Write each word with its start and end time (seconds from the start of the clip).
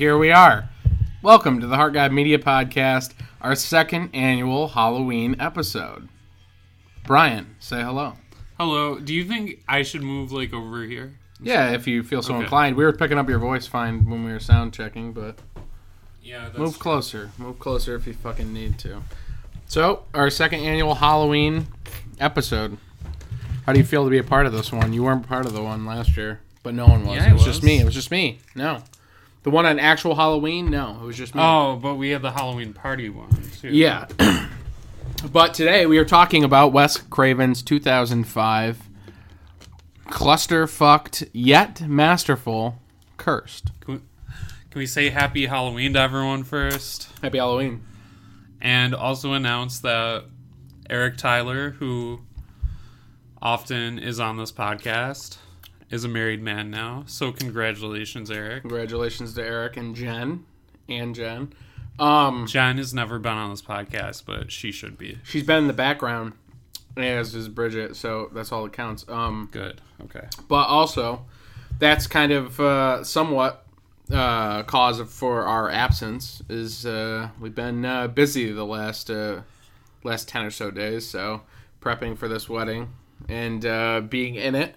here 0.00 0.16
we 0.16 0.32
are. 0.32 0.66
Welcome 1.20 1.60
to 1.60 1.66
the 1.66 1.76
Heart 1.76 1.92
God 1.92 2.10
Media 2.10 2.38
Podcast, 2.38 3.12
our 3.42 3.54
second 3.54 4.08
annual 4.14 4.68
Halloween 4.68 5.36
episode. 5.38 6.08
Brian, 7.04 7.54
say 7.58 7.82
hello. 7.82 8.14
Hello. 8.58 8.98
Do 8.98 9.12
you 9.12 9.26
think 9.26 9.62
I 9.68 9.82
should 9.82 10.02
move 10.02 10.32
like 10.32 10.54
over 10.54 10.84
here? 10.84 11.18
Yeah, 11.38 11.72
if 11.72 11.86
you 11.86 12.02
feel 12.02 12.22
so 12.22 12.32
Okay. 12.32 12.44
inclined. 12.44 12.76
We 12.76 12.84
were 12.84 12.94
picking 12.94 13.18
up 13.18 13.28
your 13.28 13.38
voice 13.40 13.66
fine 13.66 14.08
when 14.08 14.24
we 14.24 14.32
were 14.32 14.40
sound 14.40 14.72
checking, 14.72 15.12
but 15.12 15.38
Yeah. 16.22 16.44
That's 16.46 16.56
move 16.56 16.78
closer. 16.78 17.32
Move 17.36 17.58
closer 17.58 17.94
if 17.94 18.06
you 18.06 18.14
fucking 18.14 18.54
need 18.54 18.78
to. 18.78 19.02
So, 19.66 20.04
our 20.14 20.30
second 20.30 20.60
annual 20.60 20.94
Halloween 20.94 21.66
episode. 22.18 22.78
How 23.66 23.74
do 23.74 23.78
you 23.78 23.84
feel 23.84 24.04
to 24.04 24.10
be 24.10 24.16
a 24.16 24.24
part 24.24 24.46
of 24.46 24.54
this 24.54 24.72
one? 24.72 24.94
You 24.94 25.02
weren't 25.02 25.28
part 25.28 25.44
of 25.44 25.52
the 25.52 25.62
one 25.62 25.84
last 25.84 26.16
year, 26.16 26.40
but 26.62 26.72
no 26.72 26.86
one 26.86 27.04
was. 27.04 27.16
Yeah, 27.18 27.26
it 27.26 27.30
I 27.30 27.32
was, 27.34 27.44
just 27.44 27.62
me. 27.62 27.80
It 27.80 27.84
was 27.84 27.92
just 27.94 28.10
me. 28.10 28.38
No. 28.54 28.82
The 29.42 29.50
one 29.50 29.64
on 29.64 29.78
actual 29.78 30.14
Halloween? 30.14 30.70
No, 30.70 30.98
it 31.02 31.04
was 31.04 31.16
just 31.16 31.34
me. 31.34 31.40
Oh, 31.42 31.78
but 31.80 31.94
we 31.94 32.10
had 32.10 32.22
the 32.22 32.30
Halloween 32.30 32.74
party 32.74 33.08
one 33.08 33.30
too. 33.60 33.68
Yeah. 33.68 34.06
but 35.32 35.54
today 35.54 35.86
we 35.86 35.96
are 35.98 36.04
talking 36.04 36.44
about 36.44 36.72
Wes 36.72 36.98
Craven's 36.98 37.62
2005 37.62 38.82
cluster 40.10 40.66
fucked 40.66 41.24
yet 41.32 41.80
masterful 41.82 42.80
Cursed. 43.16 43.70
Can 43.80 43.94
we, 43.94 44.00
can 44.70 44.78
we 44.78 44.86
say 44.86 45.08
Happy 45.10 45.46
Halloween 45.46 45.94
to 45.94 46.00
everyone 46.00 46.42
first, 46.42 47.08
Happy 47.22 47.38
Halloween. 47.38 47.82
and 48.60 48.94
also 48.94 49.32
announce 49.32 49.78
that 49.80 50.24
Eric 50.88 51.16
Tyler, 51.16 51.70
who 51.70 52.20
often 53.40 53.98
is 53.98 54.18
on 54.20 54.36
this 54.36 54.52
podcast, 54.52 55.36
is 55.90 56.04
a 56.04 56.08
married 56.08 56.42
man 56.42 56.70
now. 56.70 57.04
So 57.06 57.32
congratulations, 57.32 58.30
Eric. 58.30 58.62
Congratulations 58.62 59.34
to 59.34 59.44
Eric 59.44 59.76
and 59.76 59.94
Jen. 59.94 60.44
And 60.88 61.14
Jen. 61.14 61.52
Um, 61.98 62.46
Jen 62.46 62.78
has 62.78 62.94
never 62.94 63.18
been 63.18 63.32
on 63.32 63.50
this 63.50 63.62
podcast, 63.62 64.24
but 64.24 64.50
she 64.50 64.72
should 64.72 64.96
be. 64.96 65.18
she's 65.22 65.42
been 65.42 65.58
in 65.58 65.66
the 65.66 65.72
background, 65.72 66.32
as 66.96 67.34
is 67.34 67.48
Bridget, 67.48 67.94
so 67.94 68.30
that's 68.32 68.52
all 68.52 68.62
that 68.64 68.72
counts. 68.72 69.04
Um, 69.08 69.48
Good. 69.52 69.80
Okay. 70.04 70.26
but 70.48 70.66
also, 70.68 71.26
that's 71.78 72.06
kind 72.06 72.32
of 72.32 72.58
uh, 72.58 73.04
somewhat 73.04 73.66
uh, 74.10 74.62
cause 74.62 75.00
for 75.12 75.42
our 75.42 75.70
absence. 75.70 76.42
Is 76.48 76.86
uh, 76.86 77.28
we've 77.38 77.54
been 77.54 77.84
uh, 77.84 78.08
busy 78.08 78.50
the 78.50 78.64
last 78.64 79.10
uh, 79.10 79.42
last 80.02 80.26
ten 80.28 80.44
or 80.46 80.50
so 80.50 80.70
days, 80.70 81.06
so 81.06 81.42
prepping 81.82 82.16
for 82.16 82.28
this 82.28 82.48
wedding 82.48 82.94
and 83.28 83.64
uh, 83.66 84.00
being 84.00 84.36
in 84.36 84.54
it. 84.54 84.74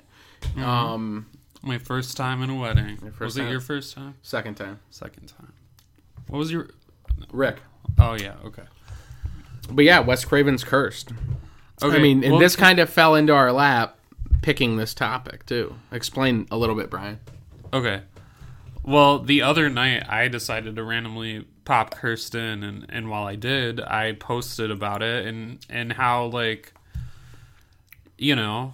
Um, 0.58 1.28
My 1.62 1.78
first 1.78 2.18
time 2.18 2.42
in 2.42 2.50
a 2.50 2.56
wedding. 2.56 3.14
was 3.20 3.38
it 3.38 3.50
your 3.50 3.60
first 3.62 3.96
time? 3.96 4.16
second 4.22 4.56
time, 4.56 4.80
Second 4.90 5.28
time. 5.28 5.54
What 6.28 6.40
was 6.40 6.52
your? 6.52 6.70
Rick. 7.32 7.58
Oh 8.00 8.14
yeah. 8.16 8.36
Okay. 8.46 8.64
But 9.70 9.86
yeah, 9.86 10.00
Wes 10.00 10.26
Craven's 10.26 10.64
cursed. 10.64 11.12
Okay. 11.82 11.96
I 11.96 12.00
mean, 12.00 12.24
and 12.24 12.34
well, 12.34 12.40
this 12.42 12.56
kind 12.56 12.80
of 12.80 12.90
fell 12.90 13.16
into 13.16 13.34
our 13.34 13.52
lap, 13.52 13.98
picking 14.42 14.78
this 14.78 14.94
topic 14.94 15.46
too. 15.46 15.76
Explain 15.92 16.48
a 16.52 16.58
little 16.58 16.76
bit, 16.76 16.90
Brian. 16.90 17.20
Okay. 17.72 18.02
Well, 18.84 19.20
the 19.20 19.42
other 19.42 19.70
night 19.70 20.08
I 20.10 20.28
decided 20.28 20.76
to 20.76 20.84
randomly 20.84 21.46
pop 21.66 21.92
Cursed 21.96 22.36
in 22.36 22.64
and 22.64 22.86
and 22.90 23.10
while 23.10 23.26
I 23.26 23.36
did, 23.36 23.80
I 23.82 24.14
posted 24.14 24.70
about 24.72 25.02
it 25.02 25.26
and 25.26 25.66
and 25.70 25.94
how 25.94 26.26
like 26.26 26.74
you 28.18 28.36
know, 28.36 28.74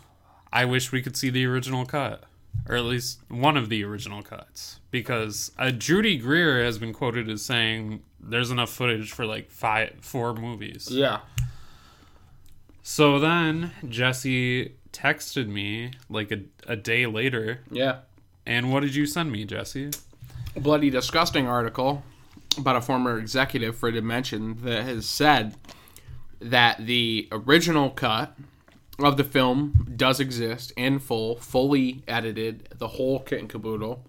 I 0.51 0.65
wish 0.65 0.91
we 0.91 1.01
could 1.01 1.15
see 1.17 1.29
the 1.29 1.45
original 1.45 1.85
cut 1.85 2.23
or 2.67 2.75
at 2.75 2.83
least 2.83 3.19
one 3.29 3.55
of 3.57 3.69
the 3.69 3.83
original 3.83 4.21
cuts 4.23 4.79
because 4.91 5.51
uh, 5.57 5.71
Judy 5.71 6.17
Greer 6.17 6.63
has 6.63 6.77
been 6.77 6.93
quoted 6.93 7.29
as 7.29 7.43
saying 7.43 8.01
there's 8.19 8.51
enough 8.51 8.69
footage 8.69 9.11
for 9.11 9.25
like 9.25 9.49
five 9.49 9.93
four 10.01 10.33
movies. 10.33 10.88
Yeah. 10.91 11.19
So 12.81 13.19
then 13.19 13.71
Jesse 13.88 14.73
texted 14.91 15.47
me 15.47 15.91
like 16.09 16.31
a, 16.31 16.39
a 16.67 16.75
day 16.75 17.05
later 17.05 17.59
Yeah. 17.71 17.99
and 18.45 18.71
what 18.73 18.79
did 18.81 18.95
you 18.95 19.05
send 19.05 19.31
me, 19.31 19.45
Jesse? 19.45 19.91
bloody 20.55 20.89
disgusting 20.89 21.47
article 21.47 22.03
about 22.57 22.75
a 22.75 22.81
former 22.81 23.17
executive 23.19 23.77
for 23.77 23.91
Dimension 23.91 24.57
that 24.63 24.83
has 24.83 25.07
said 25.07 25.55
that 26.41 26.85
the 26.85 27.27
original 27.31 27.91
cut 27.91 28.35
of 29.05 29.17
the 29.17 29.23
film 29.23 29.93
does 29.95 30.19
exist 30.19 30.71
in 30.75 30.99
full, 30.99 31.35
fully 31.37 32.03
edited, 32.07 32.67
the 32.77 32.87
whole 32.89 33.19
kit 33.19 33.39
and 33.39 33.49
caboodle 33.49 34.03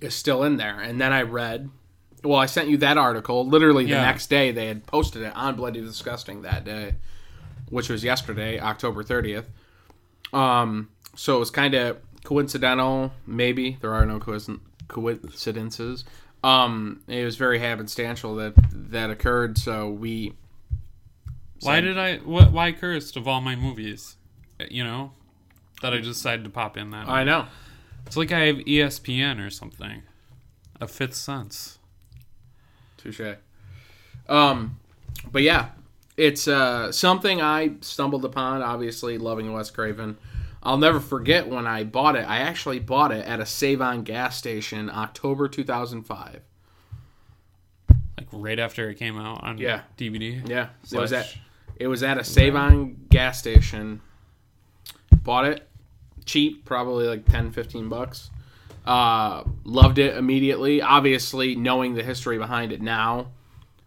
is 0.00 0.14
still 0.14 0.42
in 0.44 0.56
there. 0.56 0.78
And 0.80 1.00
then 1.00 1.12
I 1.12 1.22
read, 1.22 1.70
well, 2.22 2.38
I 2.38 2.46
sent 2.46 2.68
you 2.68 2.76
that 2.78 2.96
article. 2.98 3.46
Literally 3.46 3.84
the 3.84 3.90
Yeah. 3.90 4.02
next 4.02 4.28
day, 4.28 4.52
they 4.52 4.66
had 4.66 4.86
posted 4.86 5.22
it 5.22 5.32
on 5.36 5.56
Bloody 5.56 5.80
Disgusting 5.80 6.42
that 6.42 6.64
day, 6.64 6.94
which 7.70 7.88
was 7.88 8.04
yesterday, 8.04 8.60
October 8.60 9.02
30th. 9.02 9.46
Um, 10.32 10.88
so 11.16 11.36
it 11.36 11.40
was 11.40 11.50
kind 11.50 11.74
of 11.74 11.98
coincidental, 12.24 13.12
maybe. 13.26 13.78
There 13.80 13.94
are 13.94 14.04
no 14.06 14.18
coinc- 14.20 14.60
coincidences. 14.88 16.04
Um, 16.44 17.00
it 17.08 17.24
was 17.24 17.36
very 17.36 17.58
happenstantial 17.58 18.36
that 18.38 18.54
that 18.92 19.10
occurred. 19.10 19.58
So 19.58 19.88
we, 19.90 20.34
Why 21.62 21.80
did 21.80 21.98
I? 21.98 22.18
What? 22.18 22.52
Why 22.52 22.72
cursed 22.72 23.16
of 23.16 23.26
all 23.26 23.40
my 23.40 23.56
movies? 23.56 24.16
You 24.70 24.84
know, 24.84 25.12
that 25.82 25.92
I 25.92 25.98
decided 25.98 26.44
to 26.44 26.50
pop 26.50 26.76
in 26.76 26.90
that. 26.90 27.08
I 27.08 27.24
know. 27.24 27.46
It's 28.06 28.16
like 28.16 28.32
I 28.32 28.40
have 28.46 28.56
ESPN 28.56 29.44
or 29.44 29.50
something. 29.50 30.02
A 30.80 30.88
fifth 30.88 31.14
sense. 31.14 31.78
Touche. 32.96 33.20
Um, 34.28 34.78
but 35.30 35.42
yeah, 35.42 35.70
it's 36.16 36.48
uh, 36.48 36.90
something 36.92 37.40
I 37.40 37.72
stumbled 37.80 38.24
upon. 38.24 38.62
Obviously, 38.62 39.18
loving 39.18 39.52
Wes 39.52 39.70
Craven. 39.70 40.16
I'll 40.62 40.78
never 40.78 40.98
forget 41.00 41.48
when 41.48 41.66
I 41.66 41.84
bought 41.84 42.16
it. 42.16 42.28
I 42.28 42.38
actually 42.38 42.78
bought 42.80 43.12
it 43.12 43.24
at 43.26 43.40
a 43.40 43.46
Save 43.46 43.80
On 43.80 44.02
gas 44.02 44.36
station, 44.36 44.90
October 44.90 45.48
2005. 45.48 46.40
Like 48.16 48.26
right 48.32 48.58
after 48.58 48.90
it 48.90 48.96
came 48.96 49.16
out 49.18 49.44
on 49.44 49.58
Yeah. 49.58 49.82
DVD. 49.96 50.46
Yeah, 50.48 50.68
it 50.90 50.98
was 50.98 51.12
at 51.12 51.32
it 51.78 51.86
was 51.88 52.02
at 52.02 52.18
a 52.18 52.24
Save 52.24 52.56
On 52.56 52.96
gas 53.08 53.38
station. 53.38 54.00
Bought 55.22 55.46
it 55.46 55.68
cheap, 56.28 56.64
probably 56.64 57.06
like 57.06 57.24
10, 57.24 57.50
15 57.50 57.88
bucks. 57.88 58.30
Uh, 58.86 59.42
loved 59.64 59.98
it 59.98 60.16
immediately. 60.16 60.80
Obviously, 60.80 61.56
knowing 61.56 61.94
the 61.94 62.02
history 62.02 62.38
behind 62.38 62.72
it 62.72 62.80
now, 62.80 63.28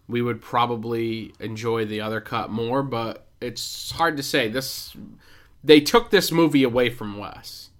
we 0.08 0.20
would 0.20 0.42
probably 0.42 1.32
enjoy 1.40 1.84
the 1.84 2.00
other 2.00 2.20
cut 2.20 2.50
more. 2.50 2.82
But 2.82 3.26
it's 3.40 3.92
hard 3.92 4.16
to 4.18 4.22
say. 4.22 4.48
This 4.48 4.94
they 5.64 5.80
took 5.80 6.10
this 6.10 6.30
movie 6.30 6.62
away 6.62 6.90
from 6.90 7.18
Wes, 7.18 7.70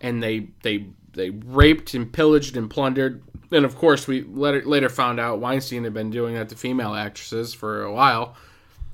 and 0.00 0.22
they 0.22 0.48
they 0.62 0.88
they 1.12 1.30
raped 1.30 1.94
and 1.94 2.12
pillaged 2.12 2.56
and 2.56 2.68
plundered. 2.68 3.22
And 3.50 3.64
of 3.64 3.76
course, 3.76 4.06
we 4.06 4.22
later 4.22 4.62
later 4.64 4.88
found 4.88 5.20
out 5.20 5.40
Weinstein 5.40 5.84
had 5.84 5.94
been 5.94 6.10
doing 6.10 6.34
that 6.34 6.48
to 6.50 6.56
female 6.56 6.94
actresses 6.94 7.54
for 7.54 7.82
a 7.82 7.92
while. 7.92 8.36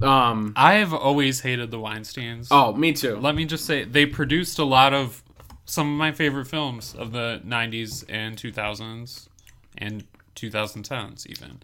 Um, 0.01 0.53
I've 0.57 0.93
always 0.95 1.41
hated 1.41 1.71
the 1.71 1.79
Weinsteins. 1.79 2.49
oh, 2.51 2.73
me 2.73 2.93
too. 2.93 3.17
Let 3.17 3.35
me 3.35 3.45
just 3.45 3.65
say 3.65 3.85
they 3.85 4.07
produced 4.07 4.59
a 4.59 4.65
lot 4.65 4.95
of 4.95 5.23
some 5.65 5.93
of 5.93 5.99
my 5.99 6.13
favorite 6.13 6.47
films 6.47 6.95
of 6.95 7.13
the 7.13 7.43
90s 7.45 8.05
and 8.09 8.37
2000s 8.37 9.29
and 9.77 10.05
2010s 10.37 11.27
even. 11.27 11.61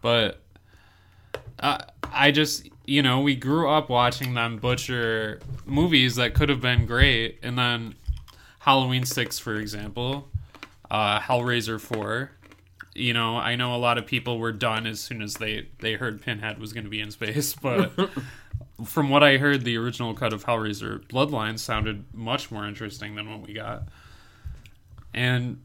But 0.00 0.40
uh, 1.58 1.78
I 2.12 2.30
just, 2.30 2.68
you 2.86 3.02
know, 3.02 3.20
we 3.20 3.36
grew 3.36 3.68
up 3.70 3.88
watching 3.88 4.34
them 4.34 4.56
butcher 4.56 5.40
movies 5.66 6.16
that 6.16 6.34
could 6.34 6.48
have 6.48 6.60
been 6.60 6.86
great 6.86 7.38
and 7.42 7.58
then 7.58 7.94
Halloween 8.60 9.04
6 9.04 9.38
for 9.38 9.56
example, 9.56 10.28
uh 10.90 11.20
Hellraiser 11.20 11.80
4 11.80 12.32
you 12.94 13.12
know, 13.12 13.36
I 13.36 13.56
know 13.56 13.74
a 13.74 13.78
lot 13.78 13.98
of 13.98 14.06
people 14.06 14.38
were 14.38 14.52
done 14.52 14.86
as 14.86 15.00
soon 15.00 15.22
as 15.22 15.34
they 15.34 15.68
they 15.78 15.94
heard 15.94 16.22
Pinhead 16.22 16.58
was 16.58 16.72
going 16.72 16.84
to 16.84 16.90
be 16.90 17.00
in 17.00 17.10
space, 17.10 17.54
but 17.62 17.92
from 18.84 19.10
what 19.10 19.22
I 19.22 19.36
heard, 19.36 19.64
the 19.64 19.76
original 19.76 20.14
cut 20.14 20.32
of 20.32 20.44
Hellraiser 20.44 21.06
Bloodlines 21.06 21.60
sounded 21.60 22.04
much 22.14 22.50
more 22.50 22.66
interesting 22.66 23.14
than 23.14 23.30
what 23.30 23.46
we 23.46 23.54
got. 23.54 23.84
And 25.12 25.64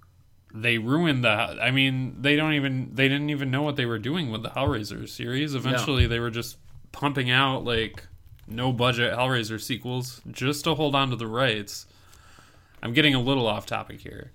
they 0.53 0.77
ruined 0.77 1.23
the. 1.23 1.29
I 1.29 1.71
mean, 1.71 2.21
they 2.21 2.35
don't 2.35 2.53
even 2.53 2.91
they 2.93 3.07
didn't 3.07 3.29
even 3.29 3.51
know 3.51 3.61
what 3.61 3.75
they 3.75 3.85
were 3.85 3.99
doing 3.99 4.31
with 4.31 4.43
the 4.43 4.49
Hellraiser 4.49 5.07
series. 5.07 5.55
Eventually, 5.55 6.07
they 6.07 6.19
were 6.19 6.31
just 6.31 6.57
pumping 6.91 7.29
out 7.29 7.63
like 7.63 8.05
no 8.47 8.71
budget 8.71 9.13
Hellraiser 9.13 9.59
sequels 9.59 10.21
just 10.31 10.63
to 10.63 10.75
hold 10.75 10.95
on 10.95 11.09
to 11.09 11.15
the 11.15 11.27
rights. 11.27 11.87
I'm 12.81 12.93
getting 12.93 13.15
a 13.15 13.19
little 13.19 13.47
off 13.47 13.65
topic 13.65 14.01
here. 14.01 14.31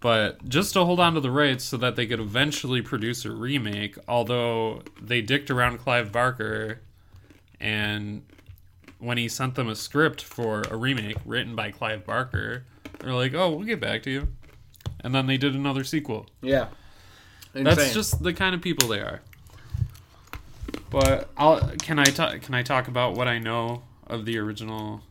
But 0.00 0.48
just 0.48 0.74
to 0.74 0.84
hold 0.84 1.00
on 1.00 1.14
to 1.14 1.20
the 1.20 1.30
rights 1.30 1.64
so 1.64 1.76
that 1.78 1.96
they 1.96 2.06
could 2.06 2.20
eventually 2.20 2.82
produce 2.82 3.24
a 3.24 3.32
remake, 3.32 3.96
although 4.06 4.82
they 5.00 5.20
dicked 5.20 5.50
around 5.50 5.78
Clive 5.78 6.12
Barker 6.12 6.80
and 7.60 8.22
when 8.98 9.18
he 9.18 9.28
sent 9.28 9.54
them 9.54 9.68
a 9.68 9.74
script 9.74 10.22
for 10.22 10.62
a 10.70 10.76
remake 10.76 11.16
written 11.24 11.54
by 11.54 11.70
Clive 11.70 12.04
Barker, 12.04 12.64
they're 13.00 13.12
like, 13.12 13.34
"Oh, 13.34 13.50
we'll 13.50 13.66
get 13.66 13.80
back 13.80 14.02
to 14.04 14.10
you." 14.10 14.28
And 15.00 15.14
then 15.14 15.26
they 15.26 15.36
did 15.36 15.54
another 15.54 15.84
sequel. 15.84 16.26
Yeah. 16.42 16.68
That's 17.52 17.94
just 17.94 18.22
the 18.22 18.32
kind 18.32 18.54
of 18.54 18.60
people 18.60 18.88
they 18.88 19.00
are. 19.00 19.20
But 20.90 21.30
I'll 21.36 21.60
can 21.82 21.98
I 21.98 22.04
talk 22.04 22.40
can 22.42 22.54
I 22.54 22.62
talk 22.62 22.88
about 22.88 23.14
what 23.14 23.28
I 23.28 23.38
know 23.38 23.82
of 24.06 24.24
the 24.24 24.38
original 24.38 25.02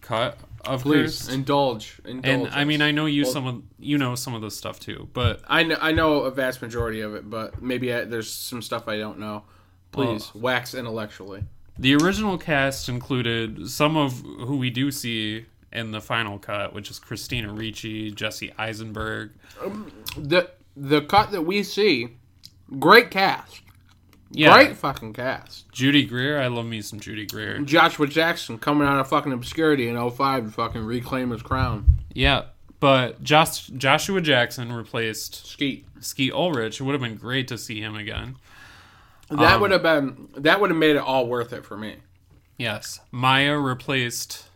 cut 0.00 0.38
of 0.64 0.82
please 0.82 1.18
Cursed? 1.26 1.32
indulge. 1.32 2.00
indulge 2.04 2.26
And 2.26 2.48
I 2.54 2.60
us. 2.62 2.66
mean, 2.66 2.82
I 2.82 2.90
know 2.92 3.06
you 3.06 3.22
Well- 3.24 3.32
some 3.32 3.46
of 3.46 3.62
you 3.78 3.98
know 3.98 4.14
some 4.14 4.34
of 4.34 4.42
the 4.42 4.50
stuff 4.50 4.78
too, 4.80 5.08
but 5.12 5.40
I 5.48 5.62
know, 5.64 5.76
I 5.80 5.92
know 5.92 6.20
a 6.22 6.30
vast 6.30 6.62
majority 6.62 7.00
of 7.00 7.14
it, 7.14 7.28
but 7.28 7.60
maybe 7.62 7.92
I, 7.92 8.04
there's 8.04 8.30
some 8.32 8.62
stuff 8.62 8.88
I 8.88 8.98
don't 8.98 9.18
know. 9.18 9.42
Please 9.90 10.30
uh, 10.34 10.38
wax 10.38 10.74
intellectually. 10.74 11.44
the 11.78 11.94
original 11.96 12.38
cast 12.38 12.88
included 12.88 13.68
some 13.68 13.96
of 13.96 14.20
who 14.20 14.56
we 14.56 14.70
do 14.70 14.90
see 14.90 15.44
in 15.72 15.90
the 15.90 16.00
final 16.00 16.38
cut, 16.38 16.74
which 16.74 16.90
is 16.90 16.98
Christina 16.98 17.52
Ricci, 17.52 18.10
Jesse 18.10 18.52
Eisenberg. 18.58 19.32
Um, 19.62 19.90
the 20.16 20.50
the 20.76 21.02
cut 21.02 21.30
that 21.32 21.42
we 21.42 21.62
see, 21.62 22.08
great 22.78 23.10
cast, 23.10 23.60
Yeah, 24.32 24.52
great 24.54 24.76
fucking 24.76 25.12
cast. 25.12 25.70
Judy 25.72 26.04
Greer. 26.04 26.40
I 26.40 26.46
love 26.48 26.66
me 26.66 26.80
some 26.82 26.98
Judy 27.00 27.26
Greer. 27.26 27.58
Joshua 27.60 28.06
Jackson 28.06 28.58
coming 28.58 28.88
out 28.88 28.98
of 28.98 29.08
fucking 29.08 29.32
obscurity 29.32 29.88
in 29.88 29.96
05 30.10 30.44
to 30.46 30.50
fucking 30.50 30.84
reclaim 30.84 31.30
his 31.30 31.42
crown. 31.42 31.84
Yeah, 32.14 32.44
but 32.80 33.22
Josh, 33.22 33.66
Joshua 33.68 34.20
Jackson 34.20 34.72
replaced 34.72 35.46
Skeet. 35.46 35.86
Skeet 36.00 36.32
Ulrich. 36.32 36.80
It 36.80 36.84
would 36.84 36.92
have 36.92 37.00
been 37.02 37.16
great 37.16 37.46
to 37.48 37.58
see 37.58 37.80
him 37.80 37.94
again. 37.94 38.36
That 39.30 39.54
Um, 39.54 39.60
would 39.60 39.70
have 39.70 39.82
been 39.82 40.28
that 40.36 40.60
would 40.60 40.70
have 40.70 40.78
made 40.78 40.96
it 40.96 41.02
all 41.02 41.26
worth 41.26 41.52
it 41.52 41.64
for 41.64 41.76
me. 41.76 41.96
Yes, 42.58 43.00
Maya 43.10 43.56
replaced 43.58 44.46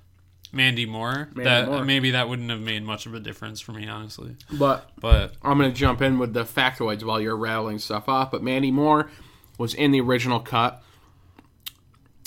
Mandy 0.52 0.86
Moore. 0.86 1.28
Mandy 1.34 1.44
that 1.44 1.66
Moore. 1.68 1.84
maybe 1.84 2.10
that 2.12 2.28
wouldn't 2.28 2.50
have 2.50 2.60
made 2.60 2.82
much 2.82 3.06
of 3.06 3.14
a 3.14 3.20
difference 3.20 3.60
for 3.60 3.72
me, 3.72 3.86
honestly. 3.88 4.36
But 4.52 4.90
But 5.00 5.34
I'm 5.42 5.58
gonna 5.58 5.72
jump 5.72 6.02
in 6.02 6.18
with 6.18 6.34
the 6.34 6.44
factoids 6.44 7.02
while 7.04 7.20
you're 7.20 7.36
rattling 7.36 7.78
stuff 7.78 8.08
off. 8.08 8.30
But 8.30 8.42
Mandy 8.42 8.70
Moore 8.70 9.10
was 9.58 9.74
in 9.74 9.90
the 9.92 10.00
original 10.00 10.40
cut. 10.40 10.82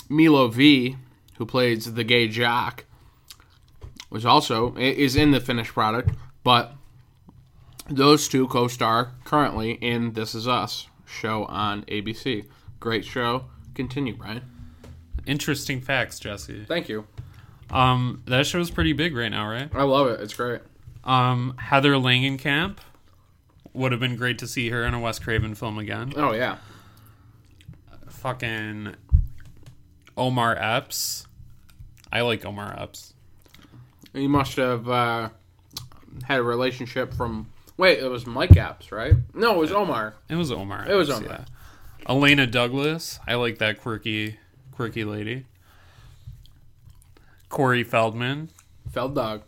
Milo 0.09 0.47
V, 0.47 0.97
who 1.37 1.45
plays 1.45 1.93
the 1.93 2.03
gay 2.03 2.27
jock, 2.27 2.85
was 4.09 4.25
also 4.25 4.75
is 4.75 5.15
in 5.15 5.31
the 5.31 5.39
finished 5.39 5.73
product. 5.73 6.09
But 6.43 6.73
those 7.87 8.27
two 8.27 8.47
co-star 8.47 9.11
currently 9.23 9.71
in 9.73 10.13
This 10.13 10.33
Is 10.33 10.47
Us 10.47 10.87
show 11.05 11.45
on 11.45 11.83
ABC. 11.85 12.45
Great 12.79 13.05
show. 13.05 13.45
Continue, 13.75 14.15
Brian. 14.15 14.41
interesting 15.27 15.79
facts, 15.81 16.19
Jesse. 16.19 16.65
Thank 16.65 16.89
you. 16.89 17.05
Um, 17.69 18.23
that 18.25 18.47
show's 18.47 18.71
pretty 18.71 18.93
big 18.93 19.15
right 19.15 19.29
now, 19.29 19.47
right? 19.47 19.69
I 19.75 19.83
love 19.83 20.07
it. 20.07 20.19
It's 20.21 20.33
great. 20.33 20.61
Um, 21.03 21.55
Heather 21.59 21.93
Langenkamp 21.93 22.77
would 23.73 23.91
have 23.91 24.01
been 24.01 24.15
great 24.15 24.39
to 24.39 24.47
see 24.47 24.69
her 24.69 24.83
in 24.83 24.93
a 24.95 24.99
Wes 24.99 25.19
Craven 25.19 25.53
film 25.55 25.77
again. 25.77 26.13
Oh 26.15 26.33
yeah. 26.33 26.57
Fucking 28.19 28.95
Omar 30.17 30.57
Epps. 30.57 31.25
I 32.11 32.21
like 32.21 32.45
Omar 32.45 32.75
Epps. 32.77 33.13
He 34.13 34.27
must 34.27 34.57
have 34.57 34.89
uh, 34.89 35.29
had 36.23 36.39
a 36.39 36.43
relationship 36.43 37.13
from. 37.13 37.47
Wait, 37.77 37.99
it 37.99 38.09
was 38.09 38.27
Mike 38.27 38.57
Epps, 38.57 38.91
right? 38.91 39.13
No, 39.33 39.55
it 39.55 39.57
was 39.59 39.71
Omar. 39.71 40.15
It 40.27 40.35
was 40.35 40.51
Omar. 40.51 40.85
It 40.89 40.95
was 40.95 41.09
Omar. 41.09 41.45
yeah. 42.01 42.05
Illeana 42.13 42.49
Douglas. 42.51 43.19
I 43.25 43.35
like 43.35 43.59
that 43.59 43.79
quirky, 43.79 44.37
quirky 44.73 45.05
lady. 45.05 45.45
Corey 47.47 47.83
Feldman. 47.83 48.49
Feld 48.91 49.15
dog. 49.15 49.43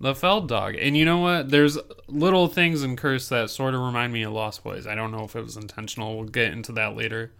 The 0.00 0.14
Feld 0.14 0.48
dog. 0.48 0.76
And 0.76 0.96
you 0.96 1.04
know 1.04 1.18
what? 1.18 1.50
There's 1.50 1.76
little 2.08 2.48
things 2.48 2.82
in 2.82 2.96
Curse 2.96 3.28
that 3.28 3.50
sort 3.50 3.74
of 3.74 3.80
remind 3.80 4.12
me 4.14 4.22
of 4.22 4.32
Lost 4.32 4.64
Boys. 4.64 4.86
I 4.86 4.94
don't 4.94 5.12
know 5.12 5.24
if 5.24 5.36
it 5.36 5.42
was 5.42 5.56
intentional. 5.56 6.16
We'll 6.16 6.28
get 6.28 6.52
into 6.52 6.72
that 6.72 6.96
later. 6.96 7.32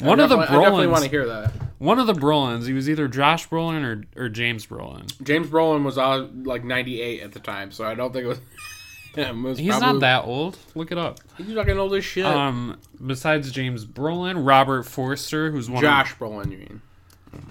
One 0.00 0.18
I 0.20 0.24
of 0.24 0.30
the 0.30 0.36
definitely- 0.36 0.56
I 0.58 0.62
definitely 0.62 0.86
want 0.88 1.04
to 1.04 1.10
hear 1.10 1.26
that. 1.26 1.52
one 1.78 1.98
of 2.00 2.06
the 2.08 2.12
Brolins, 2.14 2.66
he 2.66 2.72
was 2.72 2.88
either 2.90 3.06
Josh 3.08 3.48
Brolin 3.48 3.84
or, 4.16 4.24
or 4.24 4.28
James 4.28 4.66
Brolin. 4.66 5.12
James 5.22 5.46
Brolin 5.48 5.84
was 5.84 5.96
uh, 5.98 6.28
like 6.44 6.64
98 6.64 7.20
at 7.22 7.32
the 7.32 7.38
time, 7.40 7.70
so 7.70 7.84
I 7.84 7.94
don't 7.94 8.12
think 8.12 8.24
it 8.24 8.28
was. 8.28 8.40
yeah, 9.16 9.30
it 9.30 9.36
was 9.36 9.58
He's 9.58 9.68
probably- 9.70 9.92
not 9.92 10.00
that 10.00 10.24
old. 10.24 10.58
Look 10.74 10.90
it 10.90 10.98
up. 10.98 11.20
He's 11.38 11.54
fucking 11.54 11.78
old 11.78 11.94
as 11.94 12.04
shit. 12.04 12.24
Um, 12.26 12.78
besides 13.04 13.52
James 13.52 13.84
Brolin, 13.84 14.44
Robert 14.44 14.84
Forster, 14.84 15.52
who's 15.52 15.70
one 15.70 15.82
Josh 15.82 16.16
Brolin, 16.16 16.50
you 16.50 16.58
mean? 16.58 16.82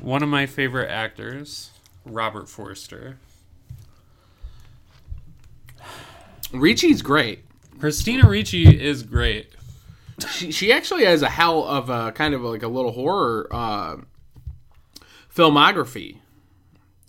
one 0.02 0.22
of 0.24 0.30
my 0.30 0.46
favorite 0.46 0.90
actors. 0.90 1.72
Robert 2.06 2.50
Forster. 2.50 3.18
Ricci's 6.52 7.02
great. 7.02 7.46
Christina 7.80 8.28
Ricci 8.28 8.64
is 8.84 9.04
great. 9.04 9.48
She, 10.30 10.52
she 10.52 10.72
actually 10.72 11.06
has 11.06 11.22
a 11.22 11.30
hell 11.30 11.64
of 11.64 11.90
a 11.90 12.12
kind 12.12 12.34
of 12.34 12.42
like 12.42 12.64
a 12.64 12.68
little 12.68 12.92
horror 12.92 13.48
uh, 13.52 13.98
filmography. 15.34 16.18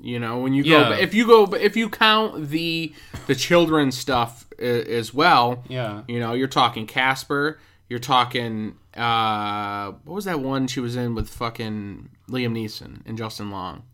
You 0.00 0.19
know, 0.19 0.38
when 0.40 0.52
you 0.52 0.64
go, 0.64 0.71
Yeah. 0.71 0.95
if 0.97 1.14
you 1.14 1.26
go, 1.26 1.45
if 1.54 1.76
you 1.76 1.88
count 1.88 2.49
the 2.49 2.92
the 3.28 3.35
children's 3.37 3.97
stuff 3.97 4.47
as 4.59 5.14
well, 5.14 5.62
Yeah. 5.69 6.02
You 6.09 6.19
know, 6.21 6.33
you're 6.33 6.49
talking 6.49 6.87
Casper. 6.87 7.59
You're 7.88 7.99
talking 8.00 8.76
uh, 8.97 9.92
what 10.04 10.14
was 10.14 10.25
that 10.25 10.40
one 10.40 10.66
she 10.66 10.81
was 10.81 10.97
in 10.97 11.14
with 11.14 11.28
fucking 11.28 12.09
Liam 12.28 12.52
Neeson 12.52 13.00
and 13.07 13.16
Justin 13.16 13.50
Long? 13.50 13.85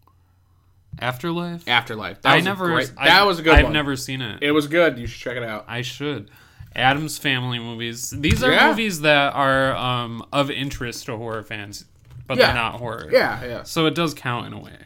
Afterlife. 1.00 1.68
Afterlife. 1.68 2.22
That 2.22 2.32
I 2.32 2.36
was 2.36 2.44
never. 2.44 2.66
great- 2.66 2.92
I, 2.96 3.08
that 3.08 3.26
was 3.26 3.38
a 3.38 3.42
good 3.42 3.54
I've 3.54 3.64
one. 3.64 3.72
never 3.72 3.94
seen 3.94 4.22
it. 4.22 4.42
It 4.42 4.52
was 4.52 4.66
good. 4.66 4.98
You 4.98 5.06
should 5.06 5.20
check 5.20 5.36
it 5.36 5.42
out. 5.42 5.64
I 5.68 5.82
should. 5.82 6.30
Addams 6.76 7.18
Family 7.18 7.58
movies. 7.58 8.10
These 8.10 8.42
are 8.42 8.52
Yeah. 8.52 8.68
movies 8.70 9.00
that 9.00 9.34
are 9.34 9.74
um, 9.76 10.24
of 10.32 10.50
interest 10.50 11.06
to 11.06 11.16
horror 11.16 11.42
fans, 11.42 11.84
but 12.26 12.38
Yeah. 12.38 12.46
they're 12.46 12.54
not 12.54 12.74
horror. 12.76 13.08
Yeah, 13.10 13.44
yeah. 13.44 13.62
So 13.64 13.86
it 13.86 13.94
does 13.94 14.14
count 14.14 14.46
in 14.46 14.52
a 14.52 14.58
way. 14.58 14.76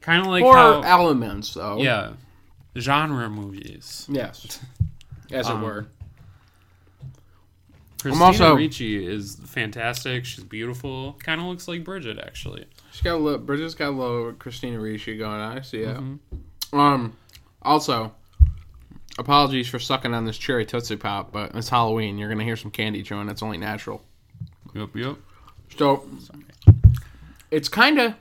Kind 0.00 0.20
of 0.22 0.28
like 0.28 0.42
Horror 0.42 0.56
how, 0.56 0.80
elements, 0.82 1.54
though. 1.54 1.78
yeah, 1.82 2.12
genre 2.78 3.28
movies. 3.28 4.06
Yes. 4.08 4.60
As 5.32 5.48
Um, 5.48 5.62
it 5.62 5.66
were. 5.66 5.86
Christina 8.00 8.24
also- 8.24 8.54
Ricci 8.56 9.04
is 9.06 9.36
fantastic. 9.46 10.24
She's 10.24 10.44
beautiful. 10.44 11.14
Kind 11.14 11.40
of 11.40 11.46
looks 11.48 11.66
like 11.66 11.82
Bridget, 11.82 12.18
actually. 12.18 12.66
She's 12.92 13.00
got 13.02 13.16
a 13.16 13.18
little. 13.18 13.40
Bridget's 13.40 13.74
got 13.74 13.88
a 13.88 13.90
little 13.90 14.32
Christina 14.34 14.78
Ricci 14.78 15.16
going 15.16 15.40
on. 15.40 15.58
I 15.58 15.60
see 15.62 15.78
it. 15.80 15.96
Mm-hmm. 15.96 16.78
Um. 16.78 17.16
Also, 17.62 18.14
apologies 19.18 19.68
for 19.68 19.78
sucking 19.78 20.14
on 20.14 20.24
this 20.24 20.38
cherry 20.38 20.64
tootsie 20.66 20.96
pop, 20.96 21.32
but 21.32 21.54
it's 21.54 21.68
Halloween. 21.68 22.18
You're 22.18 22.28
gonna 22.28 22.44
hear 22.44 22.56
some 22.56 22.70
candy 22.70 23.02
chewing. 23.02 23.26
That's 23.26 23.42
only 23.42 23.58
natural. 23.58 24.02
Yep, 24.74 24.90
yep. 24.94 25.16
So, 25.78 26.08
it's 27.50 27.68
kind 27.68 27.98
of. 27.98 28.14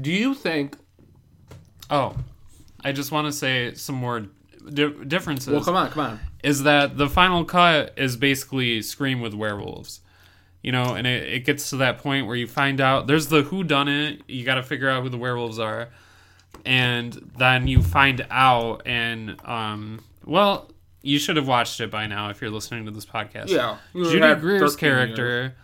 Do 0.00 0.10
you 0.12 0.34
think? 0.34 0.76
Oh, 1.90 2.14
I 2.84 2.92
just 2.92 3.10
want 3.10 3.26
to 3.26 3.32
say 3.32 3.74
some 3.74 3.96
more 3.96 4.26
di- 4.72 5.04
differences. 5.04 5.48
Well, 5.48 5.64
come 5.64 5.74
on, 5.74 5.90
come 5.90 6.04
on. 6.04 6.20
is 6.44 6.62
that 6.62 6.96
the 6.96 7.08
final 7.08 7.44
cut 7.44 7.94
is 7.96 8.16
basically 8.16 8.82
Scream 8.82 9.20
with 9.20 9.34
werewolves. 9.34 10.00
You 10.62 10.72
know, 10.72 10.94
and 10.94 11.06
it, 11.06 11.32
it 11.32 11.44
gets 11.46 11.70
to 11.70 11.76
that 11.78 11.98
point 11.98 12.26
where 12.26 12.36
you 12.36 12.46
find 12.46 12.80
out 12.82 13.06
there's 13.06 13.28
the 13.28 13.42
who 13.42 13.64
done 13.64 13.88
it. 13.88 14.22
You 14.28 14.44
got 14.44 14.56
to 14.56 14.62
figure 14.62 14.90
out 14.90 15.02
who 15.02 15.08
the 15.08 15.16
werewolves 15.16 15.58
are, 15.58 15.88
and 16.66 17.14
then 17.38 17.66
you 17.66 17.82
find 17.82 18.26
out, 18.30 18.82
and 18.84 19.40
um, 19.46 20.04
well, 20.24 20.70
you 21.02 21.18
should 21.18 21.36
have 21.36 21.48
watched 21.48 21.80
it 21.80 21.90
by 21.90 22.06
now 22.06 22.28
if 22.30 22.40
you're 22.40 22.50
listening 22.50 22.84
to 22.86 22.90
this 22.90 23.06
podcast. 23.06 23.48
Yeah, 23.48 23.78
Judy 23.94 24.34
Greer's 24.40 24.74
13 24.74 24.78
character, 24.78 25.54